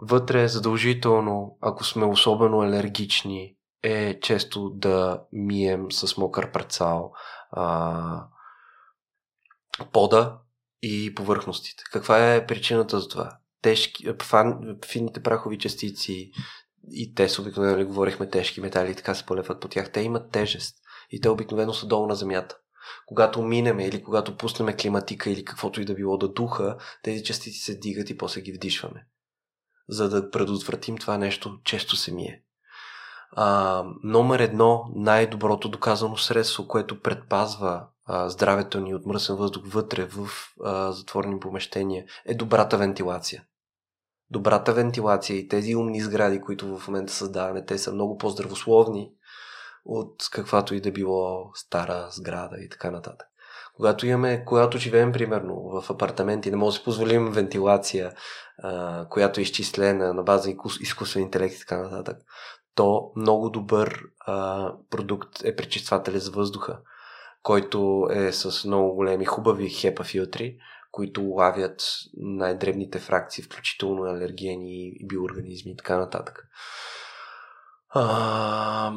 [0.00, 7.12] Вътре е задължително, ако сме особено алергични, е често да мием с мокър працал
[7.50, 8.26] а,
[9.92, 10.38] пода
[10.82, 11.84] и повърхностите.
[11.92, 13.38] Каква е причината за това?
[13.62, 16.30] Тежки, фан, финните прахови частици
[16.90, 19.92] и те са обикновено, нали, говорихме, тежки метали и така се полепват по тях.
[19.92, 20.76] Те имат тежест
[21.10, 22.56] и те обикновено са долу на земята.
[23.06, 27.58] Когато минеме или когато пуснеме климатика или каквото и да било да духа, тези частици
[27.58, 29.06] се дигат и после ги вдишваме.
[29.88, 32.42] За да предотвратим това нещо, често се мие.
[33.36, 40.04] А, номер едно, най-доброто доказано средство, което предпазва а, здравето ни от мръсен въздух вътре
[40.04, 40.28] в
[40.64, 43.44] а, затворени помещения, е добрата вентилация.
[44.30, 49.10] Добрата вентилация и тези умни сгради, които в момента създаваме, те са много по-здравословни
[49.84, 53.26] от каквато и да било стара сграда и така нататък.
[53.76, 58.12] Когато имаме, когато живеем примерно в апартаменти, не може да си позволим вентилация,
[58.58, 62.16] а, която е изчислена на база изкуствен интелект и така нататък,
[62.74, 66.78] то много добър а, продукт е пречиствателя за въздуха,
[67.42, 70.56] който е с много големи хубави хепа филтри,
[70.92, 71.82] които лавят
[72.16, 76.48] най-дребните фракции, включително алергени и биоорганизми и така нататък.
[77.94, 78.92] А,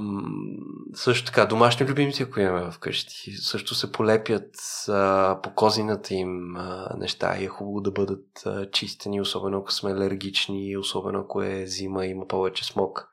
[0.94, 4.56] също така, домашни любимци, ако имаме вкъщи, също се полепят
[4.90, 9.72] а, по козината им а, неща и е хубаво да бъдат а, чистени, особено ако
[9.72, 13.10] сме алергични, особено ако е зима и има повече смог.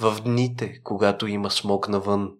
[0.00, 2.32] В дните, когато има смог навън,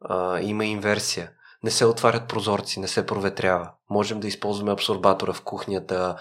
[0.00, 1.30] а, има инверсия,
[1.64, 3.70] не се отварят прозорци, не се проветрява.
[3.90, 6.16] Можем да използваме абсорбатора в кухнята,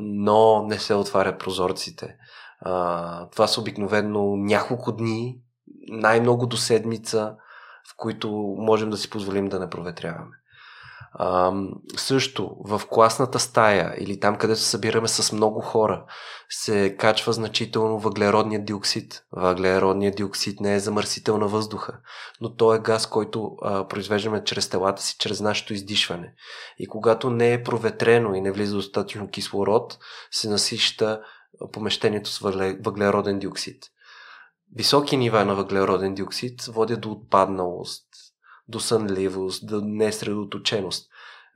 [0.00, 2.16] но не се отварят прозорците.
[2.60, 5.38] А, това са обикновено няколко дни,
[5.88, 7.34] най-много до седмица,
[7.92, 10.36] в които можем да си позволим да не проветряваме.
[11.16, 11.52] А,
[11.96, 16.04] също в класната стая или там, където се събираме с много хора,
[16.48, 19.22] се качва значително въглеродния диоксид.
[19.32, 21.98] Въглеродният диоксид не е замърсител на въздуха,
[22.40, 26.34] но то е газ, който а, произвеждаме чрез телата си, чрез нашето издишване.
[26.78, 29.98] И когато не е проветрено и не влиза достатъчно кислород,
[30.30, 31.20] се насища
[31.72, 32.38] помещението с
[32.80, 33.84] въглероден диоксид.
[34.76, 38.04] Високи нива на въглероден диоксид водят до отпадналост,
[38.68, 41.10] до сънливост, до несредоточеност.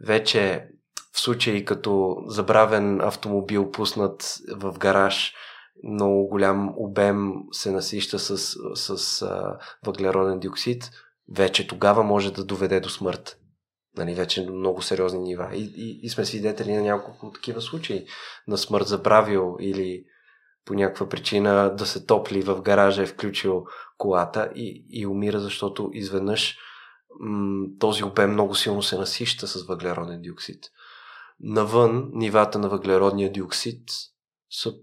[0.06, 0.68] Вече
[1.12, 5.34] в случаи като забравен автомобил пуснат в гараж,
[5.84, 8.38] много голям обем се насища с,
[8.74, 10.90] с а, въглероден диоксид,
[11.34, 13.38] вече тогава може да доведе до смърт
[13.98, 15.50] нали, вече много сериозни нива.
[15.54, 18.06] И, и, и сме свидетели на няколко такива случаи
[18.48, 20.04] на смърт забравил или
[20.64, 23.64] по някаква причина да се топли в гаража е включил
[23.98, 26.58] колата и, и умира, защото изведнъж
[27.78, 30.64] този обем много силно се насища с въглероден диоксид.
[31.40, 33.82] Навън нивата на въглеродния диоксид
[34.50, 34.74] са,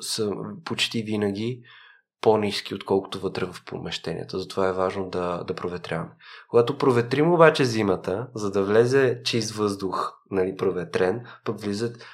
[0.00, 0.32] са
[0.64, 1.62] почти винаги
[2.20, 4.38] по-низки, отколкото вътре в помещенията.
[4.38, 6.10] Затова е важно да, да проветряваме.
[6.48, 12.06] Когато проветрим обаче зимата, за да влезе чист въздух, нали, проветрен, пък влизат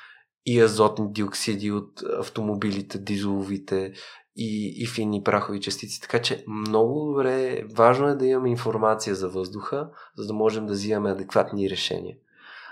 [0.47, 3.93] и азотни диоксиди от автомобилите, дизеловите
[4.39, 6.01] и, и финни прахови частици.
[6.01, 10.73] Така че много добре, важно е да имаме информация за въздуха, за да можем да
[10.73, 12.17] взимаме адекватни решения.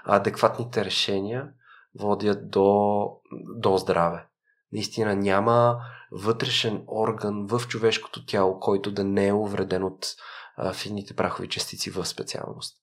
[0.05, 1.49] А адекватните решения
[2.01, 3.09] водят до,
[3.57, 4.27] до здраве.
[4.73, 5.79] Наистина няма
[6.13, 10.07] вътрешен орган в човешкото тяло, който да не е увреден от
[10.57, 12.77] а, финните прахови частици в специалност.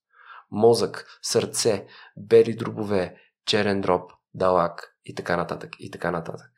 [0.51, 1.87] Мозък, сърце,
[2.17, 3.15] бели дробове,
[3.45, 5.69] черен дроб, далак и така нататък.
[5.79, 6.52] И така нататък.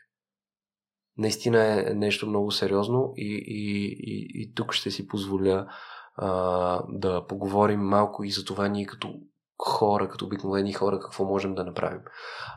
[1.17, 5.67] Наистина е нещо много сериозно и, и, и, и тук ще си позволя
[6.15, 9.13] а, да поговорим малко и за това ние като
[9.57, 12.01] хора, като обикновени хора, какво можем да направим.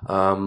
[0.07, 0.39] А,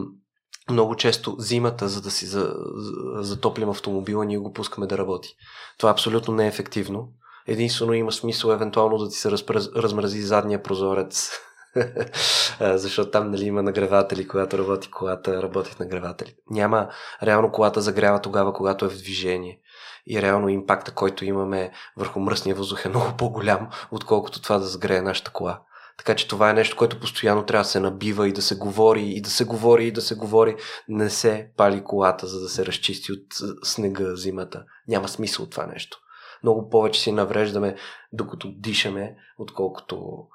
[0.70, 5.36] много често зимата, за да си за, за, затоплим автомобила, ние го пускаме да работи.
[5.78, 7.10] Това е абсолютно не е ефективно.
[7.48, 11.32] Единствено има смисъл евентуално да ти се разпраз, размрази задния прозорец,
[12.62, 16.36] защото там нали, има нагреватели, когато работи колата, работят нагреватели.
[16.50, 16.90] Няма
[17.24, 19.60] реално колата загрява тогава, когато е в движение.
[20.08, 25.02] И реално импакта, който имаме върху мръсния въздух е много по-голям, отколкото това да загрее
[25.02, 25.62] нашата кола.
[25.98, 29.04] Така че това е нещо, което постоянно трябва да се набива и да се говори,
[29.04, 30.56] и да се говори, и да се говори.
[30.88, 33.22] Не се пали колата, за да се разчисти от
[33.64, 34.64] снега зимата.
[34.88, 35.98] Няма смисъл това нещо.
[36.44, 37.76] Много повече си навреждаме,
[38.14, 40.28] докато дишаме, отколкото...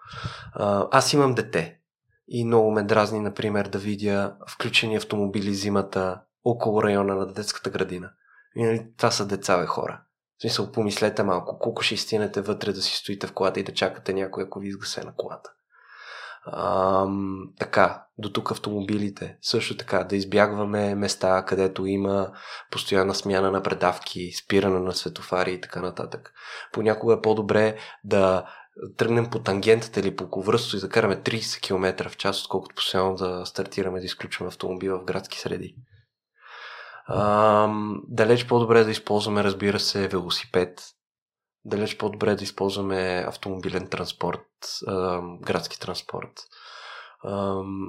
[0.91, 1.78] Аз имам дете
[2.28, 8.11] и много ме дразни, например, да видя включени автомобили зимата около района на детската градина.
[8.57, 10.03] И, нали, това са деца, бе, хора.
[10.39, 13.74] В смисъл, помислете малко, колко ще стинете вътре да си стоите в колата и да
[13.74, 15.51] чакате някой, ако ви изгасе на колата.
[16.52, 19.36] Ам, така, до тук автомобилите.
[19.43, 22.32] Също така, да избягваме места, където има
[22.70, 26.32] постоянна смяна на предавки, спиране на светофари и така нататък.
[26.73, 28.47] Понякога е по-добре да
[28.97, 33.14] тръгнем по тангентата или по ковръсто и да караме 30 км в час, отколкото постоянно
[33.14, 35.74] да стартираме да изключваме автомобила в градски среди.
[37.09, 40.82] Ам, далеч по-добре е да използваме, разбира се, велосипед.
[41.68, 44.47] Далеч по-добре да използваме автомобилен транспорт,
[45.40, 46.32] градски транспорт.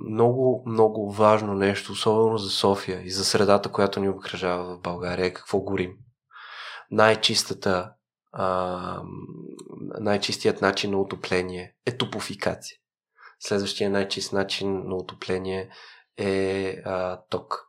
[0.10, 5.26] Много, много важно нещо, особено за София и за средата, която ни обкръжава в България,
[5.26, 5.94] е какво горим.
[6.92, 7.94] Най-чистата,
[10.00, 12.78] най-чистият начин на отопление е топофикация.
[13.40, 15.70] Следващия най-чист начин на отопление
[16.18, 16.76] е
[17.30, 17.68] ток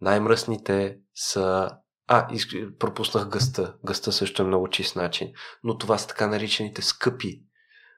[0.00, 1.70] най-мръсните са...
[2.12, 2.28] А,
[2.78, 3.74] пропуснах гъста.
[3.84, 5.32] Гъста също е много чист начин.
[5.64, 7.42] Но това са така наричаните скъпи.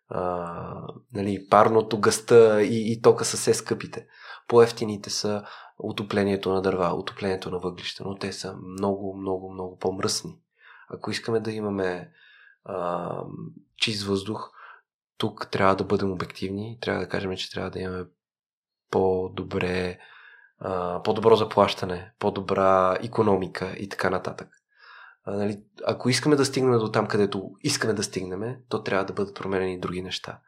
[0.08, 4.06] А, нали, парното, гъста и, и тока са все скъпите.
[4.48, 5.44] По-ефтините са
[5.78, 10.38] отоплението на дърва, отоплението на въглища, но те са много, много, много по-мръсни.
[10.88, 12.10] Ако искаме да имаме
[12.64, 13.10] а,
[13.76, 14.50] чист въздух,
[15.18, 18.04] тук трябва да бъдем обективни, трябва да кажем, че трябва да имаме
[18.90, 19.98] по-добре
[21.04, 24.48] по-добро заплащане, по-добра економика и така нататък.
[25.24, 29.12] А, нали, ако искаме да стигнем до там, където искаме да стигнем, то трябва да
[29.12, 30.40] бъдат променени други неща.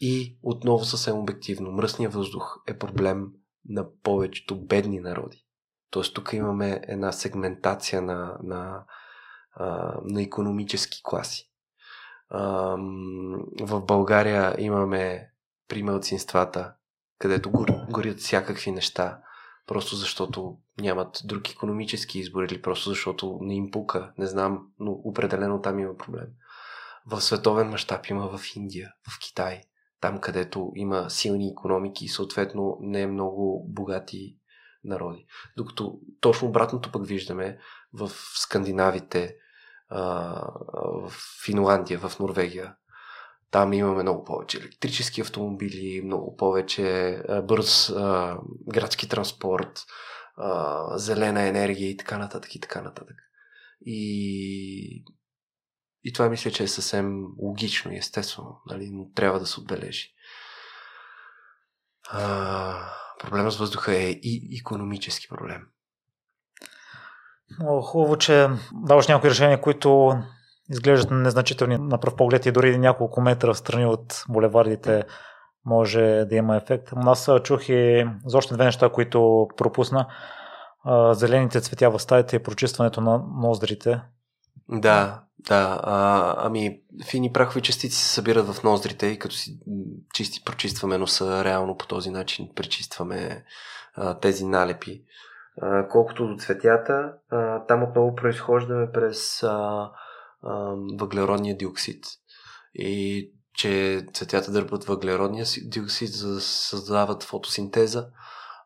[0.00, 3.26] И отново съвсем обективно, мръсният въздух е проблем
[3.68, 5.44] на повечето бедни народи.
[5.90, 8.84] Тоест тук имаме една сегментация на, на,
[10.04, 11.50] на економически класи.
[13.60, 15.30] В България имаме
[15.68, 16.74] при мълцинствата
[17.22, 17.50] където
[17.90, 19.18] горят всякакви неща,
[19.66, 24.12] просто защото нямат друг економически избор или просто защото не им пука.
[24.18, 26.26] Не знам, но определено там има проблем.
[27.06, 29.60] В световен мащаб има в Индия, в Китай,
[30.00, 34.36] там където има силни економики и съответно не е много богати
[34.84, 35.26] народи.
[35.56, 37.58] Докато точно обратното пък виждаме
[37.92, 39.36] в Скандинавите,
[39.90, 41.12] в
[41.44, 42.74] Финландия, в Норвегия,
[43.52, 48.38] там имаме много повече електрически автомобили, много повече бърз а,
[48.68, 49.84] градски транспорт,
[50.36, 53.16] а, зелена енергия и така нататък и така нататък.
[53.86, 55.04] И,
[56.04, 58.90] и това мисля, че е съвсем логично и естествено, нали?
[58.92, 60.08] но трябва да се отбележи.
[62.10, 65.66] А, проблема с въздуха е и економически проблем.
[67.82, 70.14] Хубаво, че даваш някои решения, които
[70.72, 75.04] изглеждат незначителни на пръв поглед и дори няколко метра в страни от булевардите
[75.64, 76.88] може да има ефект.
[76.96, 80.06] Аз чух и за още две неща, които пропусна.
[81.12, 84.00] Зелените цветя в стаите и прочистването на ноздрите.
[84.68, 85.80] Да, да.
[85.82, 86.80] А, ами,
[87.10, 89.58] фини прахови частици се събират в ноздрите и като си
[90.14, 93.44] чисти прочистваме носа, реално по този начин пречистваме
[93.94, 95.04] а, тези налепи.
[95.62, 99.90] А, колкото до цветята, а, там отново произхождаме през а,
[100.98, 102.04] въглеродния диоксид.
[102.74, 108.06] И че цветята дърпат въглеродния диоксид, за да създават фотосинтеза,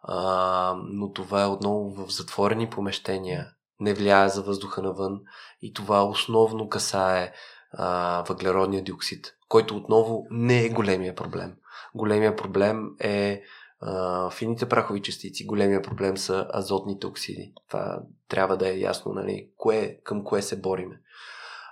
[0.03, 3.47] а, но това е отново в затворени помещения,
[3.81, 5.21] не влияе за въздуха навън
[5.63, 7.33] и това основно касае
[7.73, 11.55] а, въглеродния диоксид, който отново не е големия проблем.
[11.95, 13.43] Големия проблем е
[13.81, 17.53] а, фините прахови частици, големия проблем са азотните оксиди.
[17.69, 21.01] Това трябва да е ясно, нали, кое, към кое се бориме.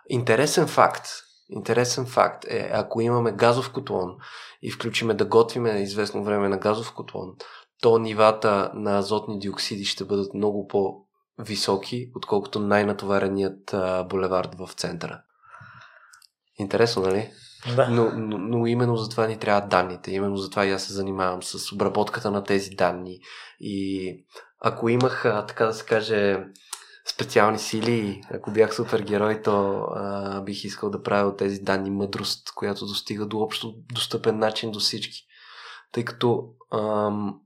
[0.09, 1.07] Интересен факт,
[1.51, 4.17] интересен факт е, ако имаме газов котлон
[4.63, 7.33] и включиме да готвиме известно време на газов котлон,
[7.83, 15.23] то нивата на азотни диоксиди ще бъдат много по-високи, отколкото най-натовареният а, булевард в центъра.
[16.59, 17.31] Интересно, нали?
[17.77, 17.89] Да.
[17.89, 20.13] Но, но, но именно за това ни трябват данните.
[20.13, 23.19] Именно за това и аз се занимавам с обработката на тези данни.
[23.61, 24.09] И
[24.61, 26.45] ако имах, така да се каже,
[27.09, 28.23] специални сили.
[28.31, 33.27] Ако бях супергерой, то а, бих искал да правя от тези данни мъдрост, която достига
[33.27, 35.27] до общо достъпен начин до всички.
[35.93, 37.41] Тъй като ам,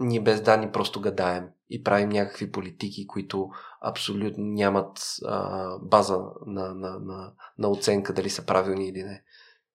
[0.00, 3.48] ние без данни просто гадаем и правим някакви политики, които
[3.82, 9.22] абсолютно нямат а, база на, на, на, на оценка дали са правилни или не.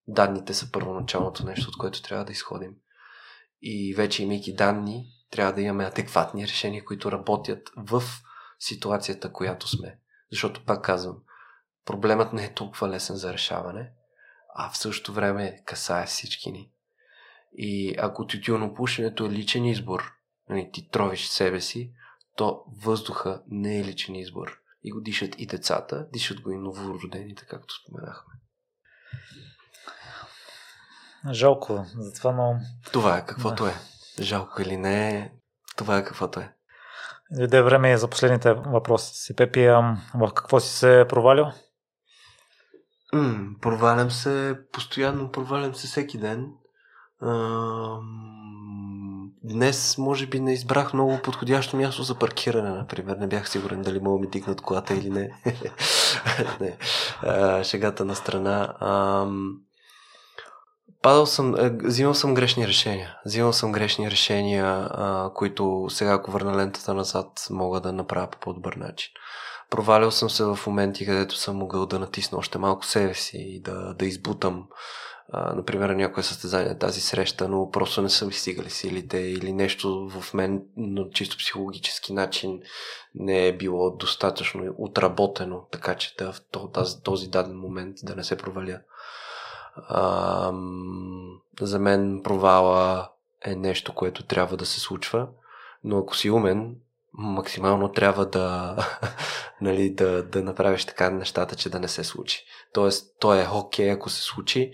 [0.07, 2.71] Данните са първоначалното нещо, от което трябва да изходим.
[3.61, 8.03] И вече имайки данни, трябва да имаме адекватни решения, които работят в
[8.59, 9.99] ситуацията, която сме.
[10.31, 11.17] Защото, пак казвам,
[11.85, 13.91] проблемът не е толкова лесен за решаване,
[14.55, 16.71] а в същото време касае всички ни.
[17.53, 20.13] И ако тютюнопушенето е личен избор,
[20.49, 21.93] нали, ти тровиш себе си,
[22.35, 24.59] то въздуха не е личен избор.
[24.83, 28.33] И го дишат и децата, дишат го и новородените, както споменахме.
[31.31, 32.59] Жалко, затова но...
[32.91, 33.69] Това е каквото да.
[33.69, 33.73] е.
[34.23, 35.33] Жалко или не,
[35.77, 36.53] това е каквото е.
[37.31, 39.35] Дойде време за последните въпроси си.
[39.35, 39.67] Пепи,
[40.15, 41.45] в какво си се провалил?
[43.13, 46.47] М, провалям се, постоянно провалям се всеки ден.
[49.43, 53.17] Днес, може би, не избрах много подходящо място за паркиране, например.
[53.17, 55.29] Не бях сигурен дали мога ми дигнат колата или не.
[56.61, 56.77] не.
[57.21, 58.73] А, шегата на страна.
[61.01, 63.17] Падал съм, е, взимал съм грешни решения.
[63.25, 64.89] Взимал съм грешни решения,
[65.35, 69.11] които сега, ако върна лентата назад, мога да направя по по-добър начин.
[69.69, 73.61] Провалял съм се в моменти, където съм могъл да натисна още малко себе си и
[73.61, 74.65] да, да избутам
[75.33, 80.33] например, някое състезание, тази среща, но просто не са ми стигали силите или нещо в
[80.33, 82.59] мен на чисто психологически начин
[83.15, 86.41] не е било достатъчно отработено, така че да в
[87.03, 88.79] този даден момент да не се проваля.
[91.61, 93.09] За мен провала
[93.45, 95.27] е нещо, което трябва да се случва,
[95.83, 96.75] но ако си умен,
[97.13, 98.75] максимално трябва да,
[99.61, 102.45] нали, да, да направиш така нещата, че да не се случи.
[102.73, 104.71] Тоест, то е окей, ако се случи,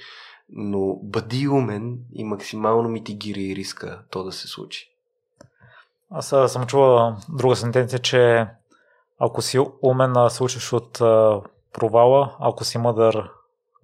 [0.49, 4.91] но бъди умен и максимално митигири риска то да се случи.
[6.09, 8.47] Аз съм чувал друга сентенция, че
[9.19, 10.91] ако си умен, случиш от
[11.73, 13.29] провала, ако си мъдър,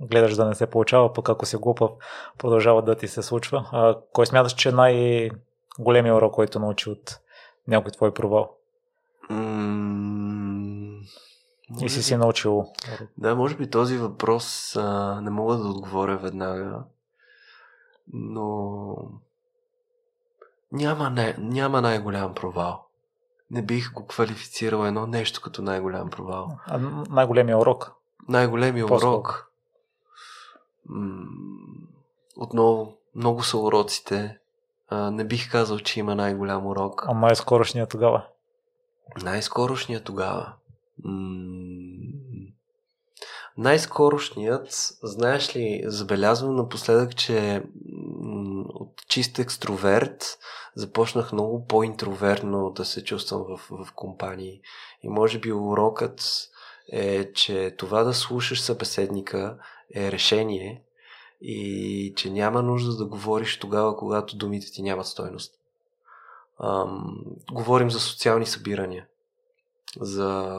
[0.01, 1.91] гледаш да не се получава, пък ако си глупав,
[2.37, 3.69] продължава да ти се случва.
[3.71, 7.19] А, кой смяташ, че е най-големият урок, който научи от
[7.67, 8.55] някой твой провал?
[9.31, 11.01] Mm,
[11.81, 12.65] и си си научил.
[13.17, 16.83] Да, може би този въпрос а, не мога да отговоря веднага,
[18.13, 18.95] но
[20.71, 22.85] няма, не, няма най-голям провал.
[23.51, 26.57] Не бих го квалифицирал едно нещо като най-голям провал.
[26.67, 26.79] А
[27.09, 27.91] най-големия урок?
[28.29, 29.50] Най-големия урок.
[30.89, 31.25] М-
[32.37, 34.37] отново, много са уроците.
[34.89, 37.03] А, не бих казал, че има най-голям урок.
[37.07, 38.25] А най-скорошния тогава?
[39.23, 40.53] Най-скорошния тогава.
[43.57, 47.63] Най-скорошният, знаеш ли, забелязвам напоследък, че
[48.65, 50.37] от чист екстроверт
[50.75, 54.61] започнах много по-интроверно да се чувствам в, в компании.
[55.03, 56.49] И може би урокът
[56.91, 59.57] е, че това да слушаш събеседника
[59.95, 60.81] е решение
[61.41, 65.53] и че няма нужда да говориш тогава, когато думите ти нямат стойност.
[66.63, 69.07] Ам, говорим за социални събирания
[69.99, 70.57] за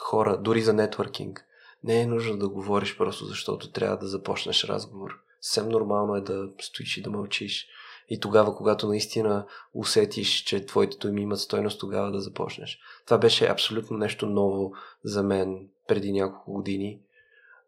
[0.00, 1.46] хора, дори за нетворкинг.
[1.84, 5.20] Не е нужно да говориш просто защото трябва да започнеш разговор.
[5.40, 7.68] Съвсем нормално е да стоиш и да мълчиш.
[8.08, 12.78] И тогава, когато наистина усетиш, че твоите думи имат стойност, тогава да започнеш.
[13.04, 14.72] Това беше абсолютно нещо ново
[15.04, 17.00] за мен преди няколко години,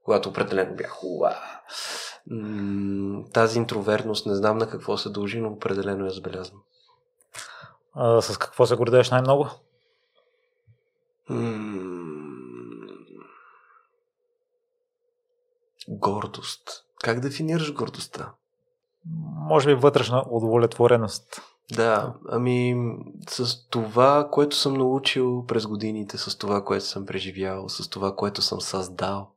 [0.04, 1.34] когато определено бях уа.
[3.32, 6.60] Тази интроверност не знам на какво се дължи, но определено я забелязвам.
[7.94, 9.48] А, с какво се гордееш най-много?
[15.88, 16.84] Гордост.
[17.02, 18.32] Как дефинираш гордостта?
[19.36, 21.42] Може би вътрешна удовлетвореност.
[21.76, 22.76] Да, ами
[23.28, 28.42] с това, което съм научил през годините, с това, което съм преживял, с това, което
[28.42, 29.30] съм създал,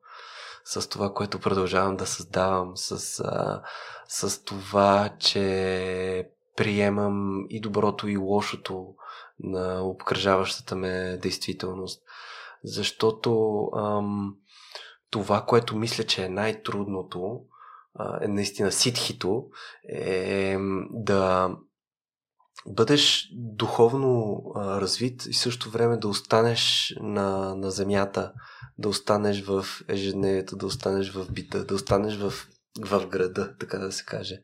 [0.66, 3.62] с това, което продължавам да създавам, с, а,
[4.08, 8.96] с това, че приемам и доброто, и лошото,
[9.40, 12.04] на обкръжаващата ме действителност.
[12.64, 14.36] Защото ам,
[15.10, 17.42] това, което мисля, че е най-трудното,
[18.22, 19.46] е наистина ситхито,
[19.90, 20.58] е
[20.92, 21.52] да
[22.66, 28.32] бъдеш духовно развит и също време да останеш на, на земята,
[28.78, 32.34] да останеш в ежедневието, да останеш в бита, да останеш в,
[32.86, 34.42] в града, така да се каже.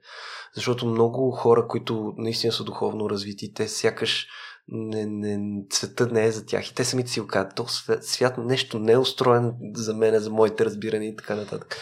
[0.55, 4.27] Защото много хора, които наистина са духовно развити, те сякаш
[4.67, 6.69] не, не, света не е за тях.
[6.69, 10.19] И те самите си го казват, то свят, свят нещо не е устроен за мен,
[10.19, 11.77] за моите разбирания и така нататък.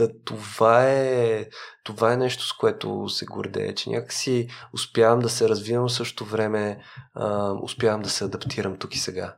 [0.00, 1.48] Та, това, е,
[1.84, 6.24] това е нещо, с което се гордея, че някакси успявам да се развивам в същото
[6.24, 6.82] време,
[7.14, 9.36] а, успявам да се адаптирам тук и сега.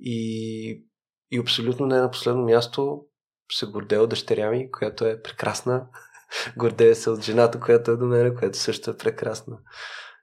[0.00, 0.84] И,
[1.30, 3.04] и абсолютно не на последно място
[3.52, 5.86] се гордея от дъщеря ми, която е прекрасна.
[6.56, 9.58] гордея се от жената, която е до мен, която също е прекрасна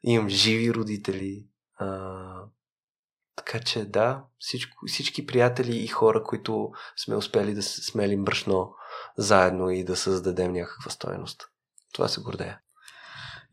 [0.04, 1.48] имам живи родители.
[1.76, 2.20] А,
[3.36, 8.74] така че да, всичко, всички приятели и хора, които сме успели да смелим брашно
[9.18, 11.44] заедно и да създадем някаква стоеност.
[11.94, 12.60] Това се гордея.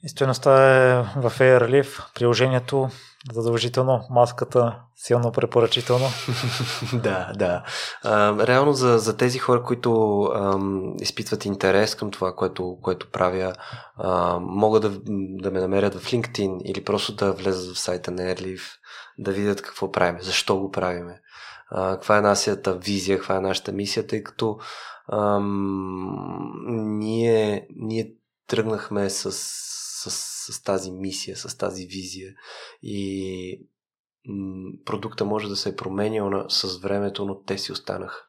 [0.02, 2.90] И стоеността е в Airleaf, приложението
[3.32, 6.06] задължително, маската силно препоръчително.
[6.92, 7.62] да, да.
[8.02, 13.52] А, реално за, за тези хора, които ам, изпитват интерес към това, което, което правя,
[13.96, 14.90] а, могат да,
[15.42, 18.62] да ме намерят в LinkedIn или просто да влезат в сайта на Airleaf,
[19.18, 21.20] да видят какво правим, защо го правиме,
[21.70, 24.58] а, каква е нашата визия, каква е нашата мисия, тъй като
[25.12, 26.52] ам,
[26.98, 28.14] ние, ние
[28.46, 30.10] тръгнахме с, с,
[30.52, 32.34] с тази мисия, с тази визия
[32.82, 33.66] и
[34.84, 38.26] продукта може да се е променял с времето, но те си останаха.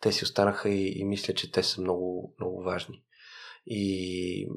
[0.00, 3.02] Те си останаха и, и мисля, че те са много, много важни.
[3.66, 4.48] И,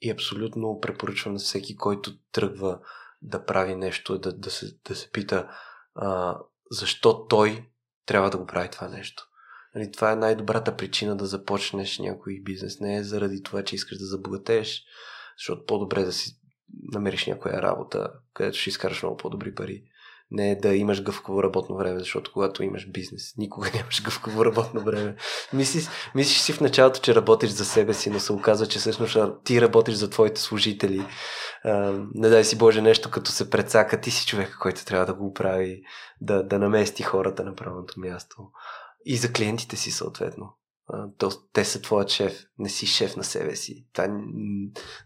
[0.00, 2.80] и абсолютно препоръчвам на всеки, който тръгва
[3.22, 5.48] да прави нещо, да, да, се, да се пита
[5.94, 6.38] а,
[6.74, 7.68] защо той
[8.06, 9.26] трябва да го прави това нещо.
[9.74, 12.80] Нали, това е най-добрата причина да започнеш някой бизнес.
[12.80, 14.82] Не е заради това, че искаш да забогатееш,
[15.38, 16.30] защото по-добре да си
[16.92, 19.82] намериш някоя работа, където ще изкараш много по-добри пари.
[20.30, 24.80] Не е да имаш гъвкаво работно време, защото когато имаш бизнес, никога нямаш гъвкаво работно
[24.80, 25.16] време.
[25.52, 25.84] Мислиш,
[26.14, 29.60] мислиш си в началото, че работиш за себе си, но се оказва, че всъщност ти
[29.60, 31.06] работиш за твоите служители.
[32.14, 35.32] Не дай си Боже нещо, като се предсака, ти си човека, който трябва да го
[35.32, 35.82] прави,
[36.20, 38.36] да, да намести хората на правилното място.
[39.04, 40.56] И за клиентите си съответно.
[41.18, 43.86] То, те са твоят шеф, не си шеф на себе си.
[43.92, 44.08] Това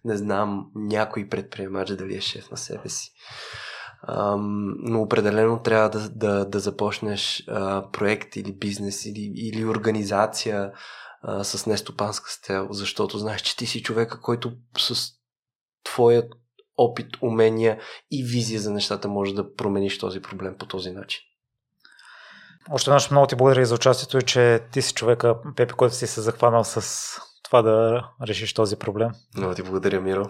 [0.05, 3.13] не знам някой предприемач дали е шеф на себе си.
[4.09, 10.73] Um, но определено трябва да, да, да започнеш uh, проект или бизнес или, или организация
[11.25, 15.13] uh, с нестопанска стел, защото знаеш, че ти си човека, който с
[15.85, 16.35] твоят
[16.79, 17.79] опит, умения
[18.11, 21.21] и визия за нещата може да промениш този проблем по този начин.
[22.71, 26.07] Още веднъж много ти благодаря за участието и че ти си човека, Пепи, който си
[26.07, 26.83] се захванал с
[27.43, 29.11] това да решиш този проблем.
[29.37, 30.25] Много ти благодаря, Миро.